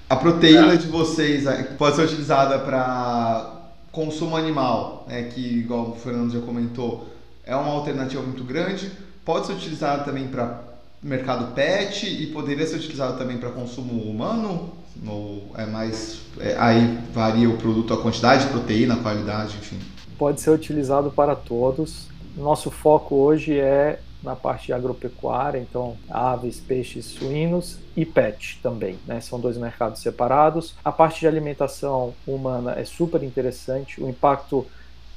A 0.09 0.15
proteína 0.15 0.77
de 0.77 0.87
vocês 0.87 1.45
é, 1.45 1.63
pode 1.63 1.97
ser 1.97 2.03
utilizada 2.03 2.57
para 2.59 3.52
consumo 3.93 4.35
animal, 4.35 5.05
né, 5.07 5.29
que, 5.33 5.39
igual 5.39 5.91
o 5.91 5.95
Fernando 5.95 6.33
já 6.33 6.41
comentou, 6.41 7.07
é 7.45 7.55
uma 7.55 7.71
alternativa 7.71 8.21
muito 8.21 8.43
grande. 8.43 8.91
Pode 9.23 9.45
ser 9.47 9.53
utilizado 9.53 10.03
também 10.03 10.27
para 10.27 10.61
mercado 11.01 11.53
pet 11.53 12.05
e 12.05 12.27
poderia 12.27 12.65
ser 12.65 12.77
utilizado 12.77 13.17
também 13.17 13.37
para 13.37 13.51
consumo 13.51 14.01
humano? 14.01 14.73
Ou 15.07 15.51
é 15.55 15.65
mais. 15.65 16.21
É, 16.39 16.55
aí 16.57 16.99
varia 17.13 17.49
o 17.49 17.57
produto, 17.57 17.93
a 17.93 18.01
quantidade 18.01 18.45
de 18.45 18.51
proteína, 18.51 18.95
a 18.95 18.97
qualidade, 18.97 19.57
enfim. 19.57 19.79
Pode 20.17 20.41
ser 20.41 20.49
utilizado 20.49 21.11
para 21.11 21.35
todos. 21.35 22.07
Nosso 22.35 22.71
foco 22.71 23.15
hoje 23.15 23.59
é 23.59 23.99
na 24.23 24.35
parte 24.35 24.71
agropecuária, 24.71 25.59
então 25.59 25.97
aves, 26.09 26.59
peixes, 26.59 27.05
suínos 27.05 27.77
e 27.95 28.05
pet 28.05 28.59
também, 28.63 28.97
né? 29.05 29.19
São 29.19 29.39
dois 29.39 29.57
mercados 29.57 30.01
separados. 30.01 30.75
A 30.83 30.91
parte 30.91 31.19
de 31.19 31.27
alimentação 31.27 32.13
humana 32.25 32.73
é 32.79 32.85
super 32.85 33.21
interessante, 33.21 34.01
o 34.01 34.09
impacto 34.09 34.65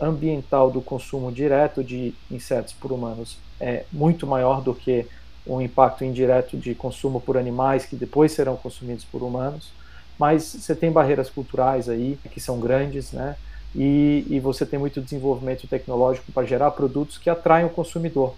ambiental 0.01 0.71
do 0.71 0.83
consumo 0.83 1.33
direto 1.33 1.83
de 1.83 2.13
insetos 2.31 2.75
por 2.75 2.93
humanos 2.93 3.39
é 3.61 3.85
muito 3.91 4.27
maior 4.27 4.61
do 4.61 4.75
que 4.75 5.07
o 5.47 5.63
impacto 5.63 6.05
indireto 6.05 6.57
de 6.57 6.75
consumo 6.75 7.21
por 7.21 7.39
animais 7.39 7.87
que 7.87 7.97
depois 7.97 8.33
serão 8.33 8.57
consumidos 8.57 9.05
por 9.05 9.23
humanos. 9.23 9.71
Mas 10.19 10.43
você 10.45 10.75
tem 10.75 10.91
barreiras 10.91 11.31
culturais 11.31 11.89
aí 11.89 12.19
que 12.31 12.41
são 12.41 12.59
grandes, 12.59 13.13
né? 13.13 13.37
E, 13.75 14.27
e 14.29 14.41
você 14.41 14.65
tem 14.65 14.79
muito 14.79 15.01
desenvolvimento 15.01 15.69
tecnológico 15.69 16.33
para 16.33 16.47
gerar 16.47 16.71
produtos 16.71 17.19
que 17.19 17.29
atraem 17.29 17.67
o 17.67 17.71
consumidor. 17.71 18.35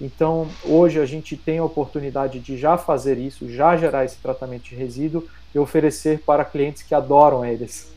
Então, 0.00 0.48
hoje 0.64 0.98
a 0.98 1.04
gente 1.04 1.36
tem 1.36 1.58
a 1.58 1.64
oportunidade 1.64 2.40
de 2.40 2.56
já 2.56 2.78
fazer 2.78 3.18
isso, 3.18 3.52
já 3.52 3.76
gerar 3.76 4.06
esse 4.06 4.16
tratamento 4.16 4.64
de 4.64 4.74
resíduo 4.74 5.28
e 5.54 5.58
oferecer 5.58 6.20
para 6.20 6.42
clientes 6.42 6.82
que 6.82 6.94
adoram 6.94 7.44
eles. 7.44 7.92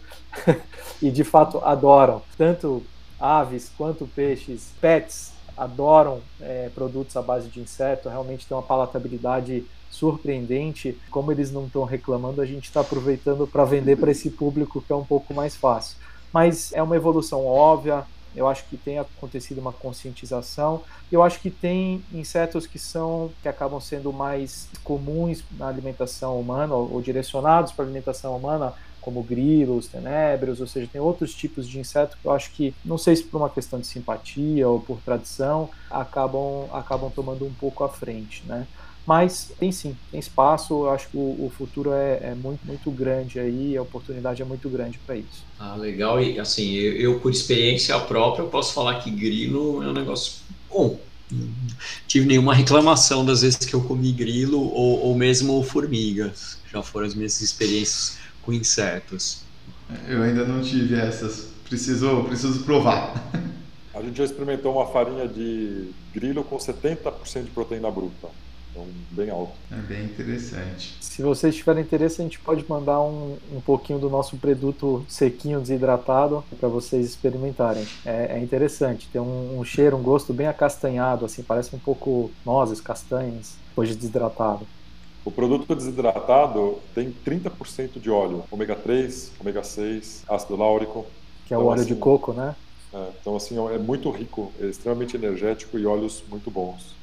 e 1.01 1.09
de 1.09 1.23
fato 1.23 1.59
adoram. 1.63 2.21
Tanto 2.37 2.83
aves 3.17 3.71
quanto 3.77 4.05
peixes, 4.05 4.71
pets 4.81 5.31
adoram 5.55 6.19
é, 6.41 6.69
produtos 6.75 7.15
à 7.15 7.21
base 7.21 7.47
de 7.47 7.61
inseto, 7.61 8.09
realmente 8.09 8.45
tem 8.45 8.57
uma 8.57 8.63
palatabilidade 8.63 9.63
surpreendente. 9.89 10.97
Como 11.09 11.31
eles 11.31 11.51
não 11.51 11.67
estão 11.67 11.85
reclamando, 11.85 12.41
a 12.41 12.45
gente 12.45 12.65
está 12.65 12.81
aproveitando 12.81 13.47
para 13.47 13.63
vender 13.63 13.95
para 13.95 14.11
esse 14.11 14.29
público 14.29 14.81
que 14.81 14.91
é 14.91 14.95
um 14.95 15.05
pouco 15.05 15.33
mais 15.33 15.55
fácil. 15.55 15.97
Mas 16.33 16.73
é 16.73 16.81
uma 16.81 16.95
evolução 16.95 17.45
óbvia, 17.45 18.03
eu 18.35 18.47
acho 18.47 18.65
que 18.65 18.77
tem 18.77 18.99
acontecido 18.99 19.59
uma 19.59 19.71
conscientização. 19.71 20.81
Eu 21.11 21.21
acho 21.21 21.39
que 21.39 21.49
tem 21.49 22.03
insetos 22.11 22.65
que 22.65 22.79
são 22.79 23.31
que 23.41 23.47
acabam 23.47 23.79
sendo 23.79 24.11
mais 24.11 24.67
comuns 24.83 25.43
na 25.57 25.67
alimentação 25.67 26.39
humana 26.39 26.73
ou, 26.73 26.93
ou 26.93 27.01
direcionados 27.01 27.71
para 27.71 27.85
a 27.85 27.87
alimentação 27.87 28.35
humana, 28.35 28.73
como 29.03 29.21
grilos, 29.21 29.87
tenébrios, 29.87 30.61
ou 30.61 30.67
seja, 30.67 30.89
tem 30.91 31.01
outros 31.01 31.35
tipos 31.35 31.67
de 31.67 31.77
inseto 31.77 32.17
que 32.17 32.25
eu 32.25 32.31
acho 32.31 32.51
que, 32.51 32.73
não 32.85 32.97
sei 32.97 33.15
se 33.17 33.23
por 33.23 33.37
uma 33.37 33.49
questão 33.49 33.77
de 33.77 33.85
simpatia 33.85 34.67
ou 34.67 34.79
por 34.79 34.99
tradição, 35.01 35.69
acabam 35.91 36.69
acabam 36.71 37.11
tomando 37.11 37.45
um 37.45 37.53
pouco 37.53 37.83
à 37.83 37.89
frente, 37.89 38.43
né? 38.47 38.65
Mas 39.05 39.51
tem 39.59 39.71
sim, 39.71 39.95
tem 40.11 40.19
espaço. 40.19 40.85
Eu 40.85 40.91
acho 40.91 41.09
que 41.09 41.17
o, 41.17 41.45
o 41.45 41.51
futuro 41.55 41.91
é, 41.91 42.19
é, 42.23 42.35
muito, 42.35 42.65
muito 42.65 42.89
grande 42.89 43.39
aí, 43.39 43.75
a 43.75 43.81
oportunidade 43.81 44.41
é 44.41 44.45
muito 44.45 44.69
grande 44.69 44.97
para 45.05 45.17
isso. 45.17 45.43
Ah, 45.59 45.75
legal. 45.75 46.21
E 46.21 46.39
assim, 46.39 46.73
eu, 46.73 46.93
eu, 46.93 47.19
por 47.19 47.31
experiência 47.31 47.99
própria, 47.99 48.45
posso 48.45 48.73
falar 48.73 48.99
que 48.99 49.11
grilo 49.11 49.83
é 49.83 49.87
um 49.87 49.93
negócio 49.93 50.33
bom. 50.69 50.97
Não 51.29 51.49
tive 52.07 52.27
nenhuma 52.27 52.53
reclamação 52.53 53.25
das 53.25 53.41
vezes 53.41 53.57
que 53.57 53.73
eu 53.73 53.81
comi 53.81 54.11
grilo 54.11 54.59
ou, 54.59 54.99
ou 55.07 55.15
mesmo 55.15 55.61
formigas. 55.63 56.59
Já 56.71 56.81
foram 56.81 57.07
as 57.07 57.15
minhas 57.15 57.41
experiências 57.41 58.17
com 58.41 58.53
insetos. 58.53 59.41
Eu 60.07 60.21
ainda 60.21 60.45
não 60.45 60.61
tive 60.61 60.95
essas. 60.95 61.51
Preciso, 61.67 62.23
preciso 62.23 62.63
provar. 62.63 63.13
A 63.93 64.01
gente 64.01 64.17
já 64.17 64.23
experimentou 64.23 64.73
uma 64.73 64.87
farinha 64.87 65.27
de 65.27 65.89
grilo 66.13 66.43
com 66.43 66.57
70% 66.57 67.43
de 67.43 67.51
proteína 67.51 67.89
bruta. 67.89 68.27
Então, 68.73 68.87
bem 69.11 69.29
alto. 69.29 69.53
É 69.71 69.75
bem 69.75 70.05
interessante. 70.05 70.97
Se 70.99 71.21
vocês 71.21 71.55
tiverem 71.55 71.83
interesse, 71.83 72.19
a 72.19 72.23
gente 72.23 72.39
pode 72.39 72.65
mandar 72.67 72.99
um, 73.01 73.37
um 73.53 73.61
pouquinho 73.61 73.99
do 73.99 74.09
nosso 74.09 74.35
produto 74.37 75.05
sequinho, 75.07 75.61
desidratado, 75.61 76.43
para 76.59 76.67
vocês 76.67 77.05
experimentarem. 77.05 77.87
É, 78.03 78.37
é 78.37 78.39
interessante, 78.39 79.07
tem 79.13 79.21
um, 79.21 79.59
um, 79.59 79.63
cheiro, 79.63 79.95
um 79.95 80.01
gosto 80.01 80.33
bem 80.33 80.47
acastanhado, 80.47 81.23
assim, 81.23 81.43
parece 81.43 81.75
um 81.75 81.79
pouco 81.79 82.31
nozes, 82.43 82.81
castanhas, 82.81 83.55
de 83.77 83.95
desidratado. 83.95 84.65
O 85.23 85.31
produto 85.31 85.75
desidratado 85.75 86.79
tem 86.95 87.13
30% 87.25 87.99
de 87.99 88.09
óleo, 88.09 88.43
ômega 88.49 88.75
3, 88.75 89.33
ômega 89.39 89.63
6, 89.63 90.23
ácido 90.27 90.55
láurico. 90.55 91.05
Que 91.45 91.53
é 91.53 91.57
então, 91.57 91.67
o 91.67 91.69
óleo 91.69 91.81
assim, 91.81 91.93
de 91.93 91.99
coco, 91.99 92.33
né? 92.33 92.55
É, 92.91 93.09
então, 93.21 93.35
assim, 93.35 93.55
é 93.69 93.77
muito 93.77 94.09
rico, 94.09 94.51
é 94.59 94.65
extremamente 94.65 95.15
energético 95.15 95.77
e 95.77 95.85
óleos 95.85 96.23
muito 96.29 96.49
bons. 96.49 97.02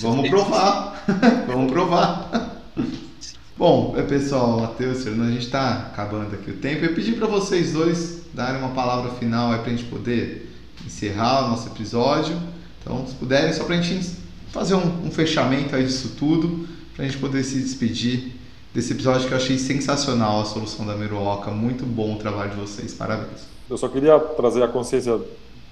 Vamos 0.00 0.28
provar. 0.30 1.04
vamos 1.46 1.72
provar. 1.72 2.62
Bom, 3.56 3.94
é, 3.96 4.02
pessoal, 4.02 4.60
Matheus, 4.60 5.06
a 5.06 5.10
gente 5.10 5.44
está 5.44 5.90
acabando 5.92 6.34
aqui 6.34 6.50
o 6.50 6.56
tempo. 6.56 6.84
Eu 6.84 6.94
pedi 6.94 7.12
para 7.12 7.26
vocês 7.26 7.72
dois 7.72 8.22
darem 8.32 8.60
uma 8.60 8.70
palavra 8.70 9.12
final 9.12 9.50
para 9.58 9.66
a 9.66 9.70
gente 9.70 9.84
poder 9.84 10.50
encerrar 10.86 11.44
o 11.44 11.50
nosso 11.50 11.68
episódio. 11.68 12.36
Então, 12.80 13.06
se 13.06 13.14
puderem, 13.14 13.52
só 13.52 13.64
para 13.64 13.76
a 13.76 13.80
gente 13.80 14.16
fazer 14.50 14.74
um, 14.74 15.06
um, 15.06 15.10
fechamento 15.10 15.76
aí 15.76 15.84
disso 15.84 16.16
tudo, 16.18 16.66
para 16.96 17.04
a 17.04 17.08
gente 17.08 17.20
poder 17.20 17.44
se 17.44 17.60
despedir 17.60 18.32
desse 18.74 18.92
episódio 18.92 19.28
que 19.28 19.34
eu 19.34 19.38
achei 19.38 19.58
sensacional, 19.58 20.40
a 20.40 20.44
solução 20.46 20.86
da 20.86 20.96
Meruoca. 20.96 21.50
Muito 21.50 21.84
bom 21.84 22.14
o 22.14 22.18
trabalho 22.18 22.50
de 22.52 22.56
vocês, 22.56 22.94
parabéns. 22.94 23.42
Eu 23.68 23.76
só 23.76 23.86
queria 23.86 24.18
trazer 24.18 24.62
a 24.62 24.68
consciência 24.68 25.20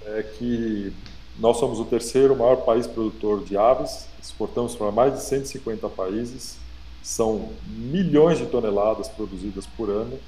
é, 0.05 0.23
que 0.39 0.93
nós 1.41 1.57
somos 1.57 1.81
o 1.81 1.85
terceiro 1.85 2.37
maior 2.37 2.57
país 2.57 2.87
produtor 2.87 3.43
de 3.43 3.57
aves, 3.57 4.07
exportamos 4.23 4.77
para 4.77 4.93
mais 4.93 5.15
de 5.15 5.23
150 5.23 5.89
países, 5.89 6.59
são 7.03 7.49
milhões 7.67 8.39
de 8.39 8.47
toneladas 8.47 9.09
produzidas 9.09 9.67
por 9.67 9.89
ano 9.89 10.19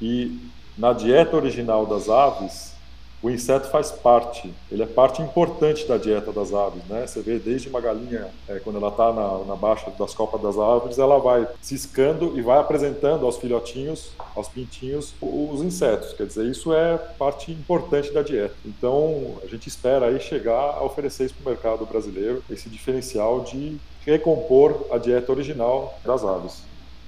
e 0.00 0.38
na 0.76 0.92
dieta 0.92 1.36
original 1.36 1.84
das 1.84 2.08
aves, 2.08 2.72
o 3.20 3.28
inseto 3.28 3.68
faz 3.70 3.90
parte, 3.90 4.52
ele 4.70 4.82
é 4.82 4.86
parte 4.86 5.20
importante 5.20 5.86
da 5.86 5.96
dieta 5.96 6.30
das 6.32 6.54
aves, 6.54 6.84
né? 6.84 7.06
Você 7.06 7.20
vê 7.20 7.38
desde 7.38 7.68
uma 7.68 7.80
galinha, 7.80 8.28
é, 8.48 8.60
quando 8.60 8.76
ela 8.76 8.88
está 8.88 9.12
na, 9.12 9.44
na, 9.44 9.56
baixa 9.56 9.90
das 9.98 10.14
copas 10.14 10.40
das 10.40 10.56
árvores, 10.56 10.98
ela 10.98 11.18
vai 11.18 11.46
ciscando 11.60 12.38
e 12.38 12.42
vai 12.42 12.58
apresentando 12.58 13.26
aos 13.26 13.36
filhotinhos, 13.36 14.12
aos 14.36 14.48
pintinhos, 14.48 15.14
os 15.20 15.60
insetos. 15.62 16.12
Quer 16.12 16.26
dizer, 16.26 16.46
isso 16.46 16.72
é 16.72 16.96
parte 17.18 17.50
importante 17.50 18.12
da 18.12 18.22
dieta. 18.22 18.54
Então, 18.64 19.38
a 19.42 19.46
gente 19.46 19.66
espera 19.66 20.06
aí 20.06 20.20
chegar 20.20 20.76
a 20.76 20.84
oferecer 20.84 21.24
isso 21.24 21.34
para 21.34 21.50
o 21.50 21.54
mercado 21.54 21.86
brasileiro, 21.86 22.42
esse 22.48 22.68
diferencial 22.68 23.40
de 23.40 23.78
recompor 24.06 24.86
a 24.92 24.98
dieta 24.98 25.32
original 25.32 25.98
das 26.04 26.24
aves. 26.24 26.62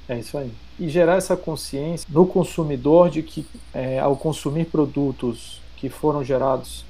É 0.08 0.18
isso 0.18 0.36
aí. 0.36 0.50
E 0.76 0.88
gerar 0.88 1.16
essa 1.16 1.36
consciência 1.36 2.08
no 2.10 2.26
consumidor 2.26 3.10
de 3.10 3.22
que, 3.22 3.46
é, 3.72 4.00
ao 4.00 4.16
consumir 4.16 4.64
produtos 4.64 5.59
que 5.80 5.88
foram 5.88 6.22
gerados 6.22 6.84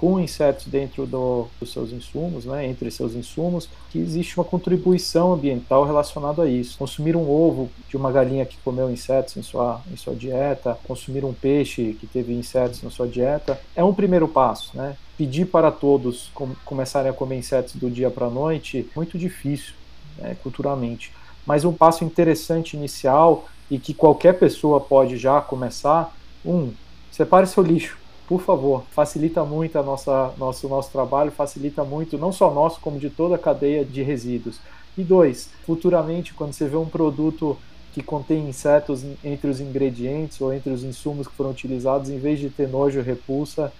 com 0.00 0.18
insetos 0.18 0.64
dentro 0.64 1.04
do, 1.04 1.46
dos 1.60 1.74
seus 1.74 1.92
insumos, 1.92 2.46
né, 2.46 2.66
entre 2.66 2.90
seus 2.90 3.12
insumos, 3.12 3.68
que 3.90 3.98
existe 3.98 4.34
uma 4.38 4.44
contribuição 4.44 5.34
ambiental 5.34 5.84
relacionada 5.84 6.44
a 6.44 6.48
isso. 6.48 6.78
Consumir 6.78 7.14
um 7.14 7.30
ovo 7.30 7.68
de 7.86 7.98
uma 7.98 8.10
galinha 8.10 8.46
que 8.46 8.56
comeu 8.64 8.90
insetos 8.90 9.36
em 9.36 9.42
sua, 9.42 9.82
em 9.92 9.96
sua 9.96 10.14
dieta, 10.14 10.78
consumir 10.84 11.22
um 11.22 11.34
peixe 11.34 11.98
que 12.00 12.06
teve 12.06 12.32
insetos 12.32 12.82
na 12.82 12.88
sua 12.88 13.06
dieta, 13.06 13.60
é 13.76 13.84
um 13.84 13.92
primeiro 13.92 14.26
passo. 14.26 14.74
Né? 14.74 14.96
Pedir 15.18 15.44
para 15.44 15.70
todos 15.70 16.30
com, 16.32 16.48
começarem 16.64 17.10
a 17.10 17.14
comer 17.14 17.36
insetos 17.36 17.74
do 17.74 17.90
dia 17.90 18.10
para 18.10 18.24
a 18.24 18.30
noite, 18.30 18.88
muito 18.96 19.18
difícil 19.18 19.74
né, 20.16 20.34
culturalmente. 20.42 21.12
Mas 21.44 21.62
um 21.66 21.74
passo 21.74 22.04
interessante 22.04 22.74
inicial 22.74 23.46
e 23.70 23.78
que 23.78 23.92
qualquer 23.92 24.38
pessoa 24.38 24.80
pode 24.80 25.18
já 25.18 25.42
começar, 25.42 26.16
um, 26.42 26.72
separe 27.10 27.46
seu 27.46 27.62
lixo 27.62 28.00
por 28.30 28.40
favor, 28.42 28.84
facilita 28.92 29.44
muito 29.44 29.76
a 29.76 29.82
nossa, 29.82 30.32
nosso, 30.38 30.68
nosso 30.68 30.92
trabalho, 30.92 31.32
facilita 31.32 31.82
muito, 31.82 32.16
não 32.16 32.30
só 32.30 32.54
nosso, 32.54 32.78
como 32.78 32.96
de 32.96 33.10
toda 33.10 33.34
a 33.34 33.38
cadeia 33.38 33.84
de 33.84 34.04
resíduos. 34.04 34.60
E 34.96 35.02
dois, 35.02 35.50
futuramente, 35.66 36.32
quando 36.32 36.52
você 36.52 36.68
vê 36.68 36.76
um 36.76 36.86
produto 36.86 37.58
que 37.92 38.00
contém 38.00 38.48
insetos 38.48 39.04
entre 39.24 39.50
os 39.50 39.60
ingredientes 39.60 40.40
ou 40.40 40.54
entre 40.54 40.70
os 40.72 40.84
insumos 40.84 41.26
que 41.26 41.34
foram 41.34 41.50
utilizados, 41.50 42.08
em 42.08 42.20
vez 42.20 42.38
de 42.38 42.48
ter 42.50 42.68
nojo, 42.68 43.00
repulsa, 43.00 43.72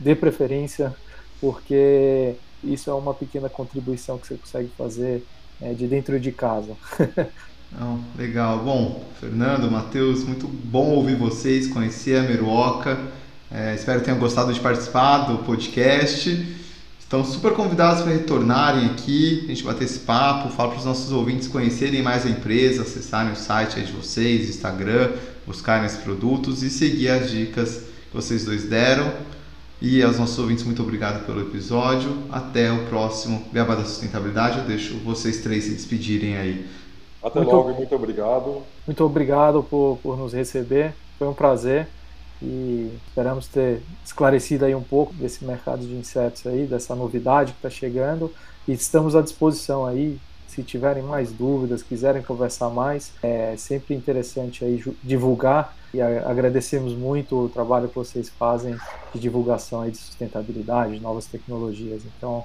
dê 0.00 0.16
preferência, 0.16 0.92
porque 1.40 2.34
isso 2.64 2.90
é 2.90 2.92
uma 2.92 3.14
pequena 3.14 3.48
contribuição 3.48 4.18
que 4.18 4.26
você 4.26 4.34
consegue 4.34 4.70
fazer 4.76 5.24
é, 5.62 5.72
de 5.72 5.86
dentro 5.86 6.18
de 6.18 6.32
casa. 6.32 6.72
Não, 7.70 8.00
legal. 8.18 8.58
Bom, 8.64 9.04
Fernando, 9.20 9.70
Matheus, 9.70 10.24
muito 10.24 10.48
bom 10.48 10.90
ouvir 10.90 11.14
vocês, 11.14 11.68
conhecer 11.68 12.16
a 12.16 12.22
Meruoca. 12.22 12.98
É, 13.50 13.74
espero 13.74 14.00
que 14.00 14.06
tenham 14.06 14.18
gostado 14.18 14.52
de 14.52 14.60
participar 14.60 15.18
do 15.26 15.38
podcast. 15.38 16.56
Estão 16.98 17.24
super 17.24 17.52
convidados 17.52 18.02
para 18.02 18.12
retornarem 18.12 18.86
aqui, 18.86 19.42
a 19.44 19.48
gente 19.48 19.62
bater 19.62 19.84
esse 19.84 20.00
papo, 20.00 20.48
falar 20.48 20.70
para 20.70 20.78
os 20.78 20.84
nossos 20.84 21.12
ouvintes 21.12 21.46
conhecerem 21.46 22.02
mais 22.02 22.26
a 22.26 22.28
empresa, 22.28 22.82
acessarem 22.82 23.32
o 23.32 23.36
site 23.36 23.80
de 23.80 23.92
vocês, 23.92 24.48
Instagram, 24.48 25.12
buscarem 25.46 25.86
esses 25.86 25.98
produtos 25.98 26.64
e 26.64 26.70
seguir 26.70 27.08
as 27.10 27.30
dicas 27.30 27.84
que 28.10 28.16
vocês 28.16 28.44
dois 28.44 28.64
deram. 28.64 29.12
E 29.80 30.02
aos 30.02 30.18
nossos 30.18 30.36
ouvintes, 30.38 30.64
muito 30.64 30.82
obrigado 30.82 31.24
pelo 31.24 31.42
episódio. 31.42 32.24
Até 32.28 32.72
o 32.72 32.86
próximo 32.86 33.44
Beabá 33.52 33.76
da 33.76 33.84
Sustentabilidade. 33.84 34.58
Eu 34.58 34.64
deixo 34.64 34.98
vocês 35.04 35.42
três 35.42 35.62
se 35.64 35.74
despedirem 35.74 36.36
aí. 36.36 36.66
Até 37.22 37.38
muito, 37.38 37.54
logo 37.54 37.70
e 37.70 37.74
muito 37.74 37.94
obrigado. 37.94 38.62
Muito 38.84 39.04
obrigado 39.04 39.62
por, 39.62 39.98
por 40.02 40.16
nos 40.16 40.32
receber. 40.32 40.92
Foi 41.18 41.28
um 41.28 41.34
prazer 41.34 41.86
e 42.42 42.90
esperamos 43.08 43.46
ter 43.48 43.82
esclarecido 44.04 44.64
aí 44.64 44.74
um 44.74 44.82
pouco 44.82 45.12
desse 45.14 45.44
mercado 45.44 45.86
de 45.86 45.94
insetos 45.94 46.46
aí, 46.46 46.66
dessa 46.66 46.94
novidade 46.94 47.52
que 47.52 47.58
está 47.58 47.70
chegando 47.70 48.32
e 48.66 48.72
estamos 48.72 49.16
à 49.16 49.22
disposição 49.22 49.86
aí 49.86 50.18
se 50.56 50.62
tiverem 50.62 51.02
mais 51.02 51.32
dúvidas, 51.32 51.82
quiserem 51.82 52.22
conversar 52.22 52.70
mais, 52.70 53.12
é 53.22 53.54
sempre 53.58 53.94
interessante 53.94 54.64
aí 54.64 54.82
divulgar 55.02 55.76
e 55.92 56.00
agradecemos 56.00 56.94
muito 56.94 57.44
o 57.44 57.48
trabalho 57.50 57.88
que 57.88 57.94
vocês 57.94 58.30
fazem 58.30 58.74
de 59.12 59.20
divulgação 59.20 59.82
aí 59.82 59.90
de 59.90 59.98
sustentabilidade, 59.98 60.94
de 60.94 61.00
novas 61.00 61.26
tecnologias. 61.26 62.02
Então, 62.16 62.44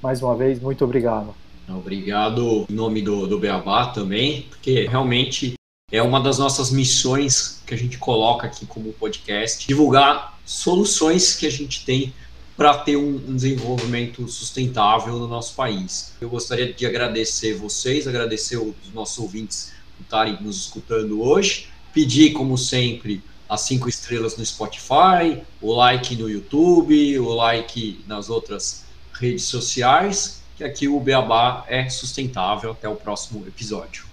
mais 0.00 0.22
uma 0.22 0.36
vez, 0.36 0.60
muito 0.60 0.84
obrigado. 0.84 1.34
Obrigado 1.68 2.64
em 2.70 2.74
nome 2.74 3.02
do, 3.02 3.26
do 3.26 3.38
Beabá 3.40 3.86
também, 3.86 4.42
porque 4.42 4.86
realmente 4.86 5.54
é 5.92 6.02
uma 6.02 6.18
das 6.18 6.38
nossas 6.38 6.70
missões 6.70 7.60
que 7.66 7.74
a 7.74 7.76
gente 7.76 7.98
coloca 7.98 8.46
aqui 8.46 8.64
como 8.64 8.94
podcast, 8.94 9.68
divulgar 9.68 10.38
soluções 10.42 11.36
que 11.36 11.46
a 11.46 11.50
gente 11.50 11.84
tem 11.84 12.14
para 12.56 12.78
ter 12.78 12.96
um, 12.96 13.16
um, 13.28 13.36
desenvolvimento 13.36 14.26
sustentável 14.26 15.18
no 15.18 15.28
nosso 15.28 15.54
país. 15.54 16.14
Eu 16.18 16.30
gostaria 16.30 16.72
de 16.72 16.86
agradecer 16.86 17.54
vocês, 17.54 18.08
agradecer 18.08 18.56
os 18.56 18.74
nossos 18.94 19.18
ouvintes 19.18 19.72
por 19.98 20.04
estarem 20.04 20.38
nos 20.40 20.62
escutando 20.62 21.20
hoje, 21.22 21.68
pedir, 21.92 22.32
como 22.32 22.56
sempre, 22.56 23.22
as 23.46 23.60
cinco 23.60 23.86
estrelas 23.86 24.38
no 24.38 24.46
Spotify, 24.46 25.42
o 25.60 25.74
like 25.74 26.16
no 26.16 26.30
YouTube, 26.30 27.18
o 27.18 27.34
like 27.34 28.02
nas 28.06 28.30
outras 28.30 28.86
redes 29.12 29.44
sociais, 29.44 30.42
que 30.56 30.64
aqui 30.64 30.88
o 30.88 30.98
Beabá 30.98 31.66
é 31.68 31.86
sustentável. 31.90 32.70
Até 32.70 32.88
o 32.88 32.96
próximo 32.96 33.44
episódio. 33.46 34.11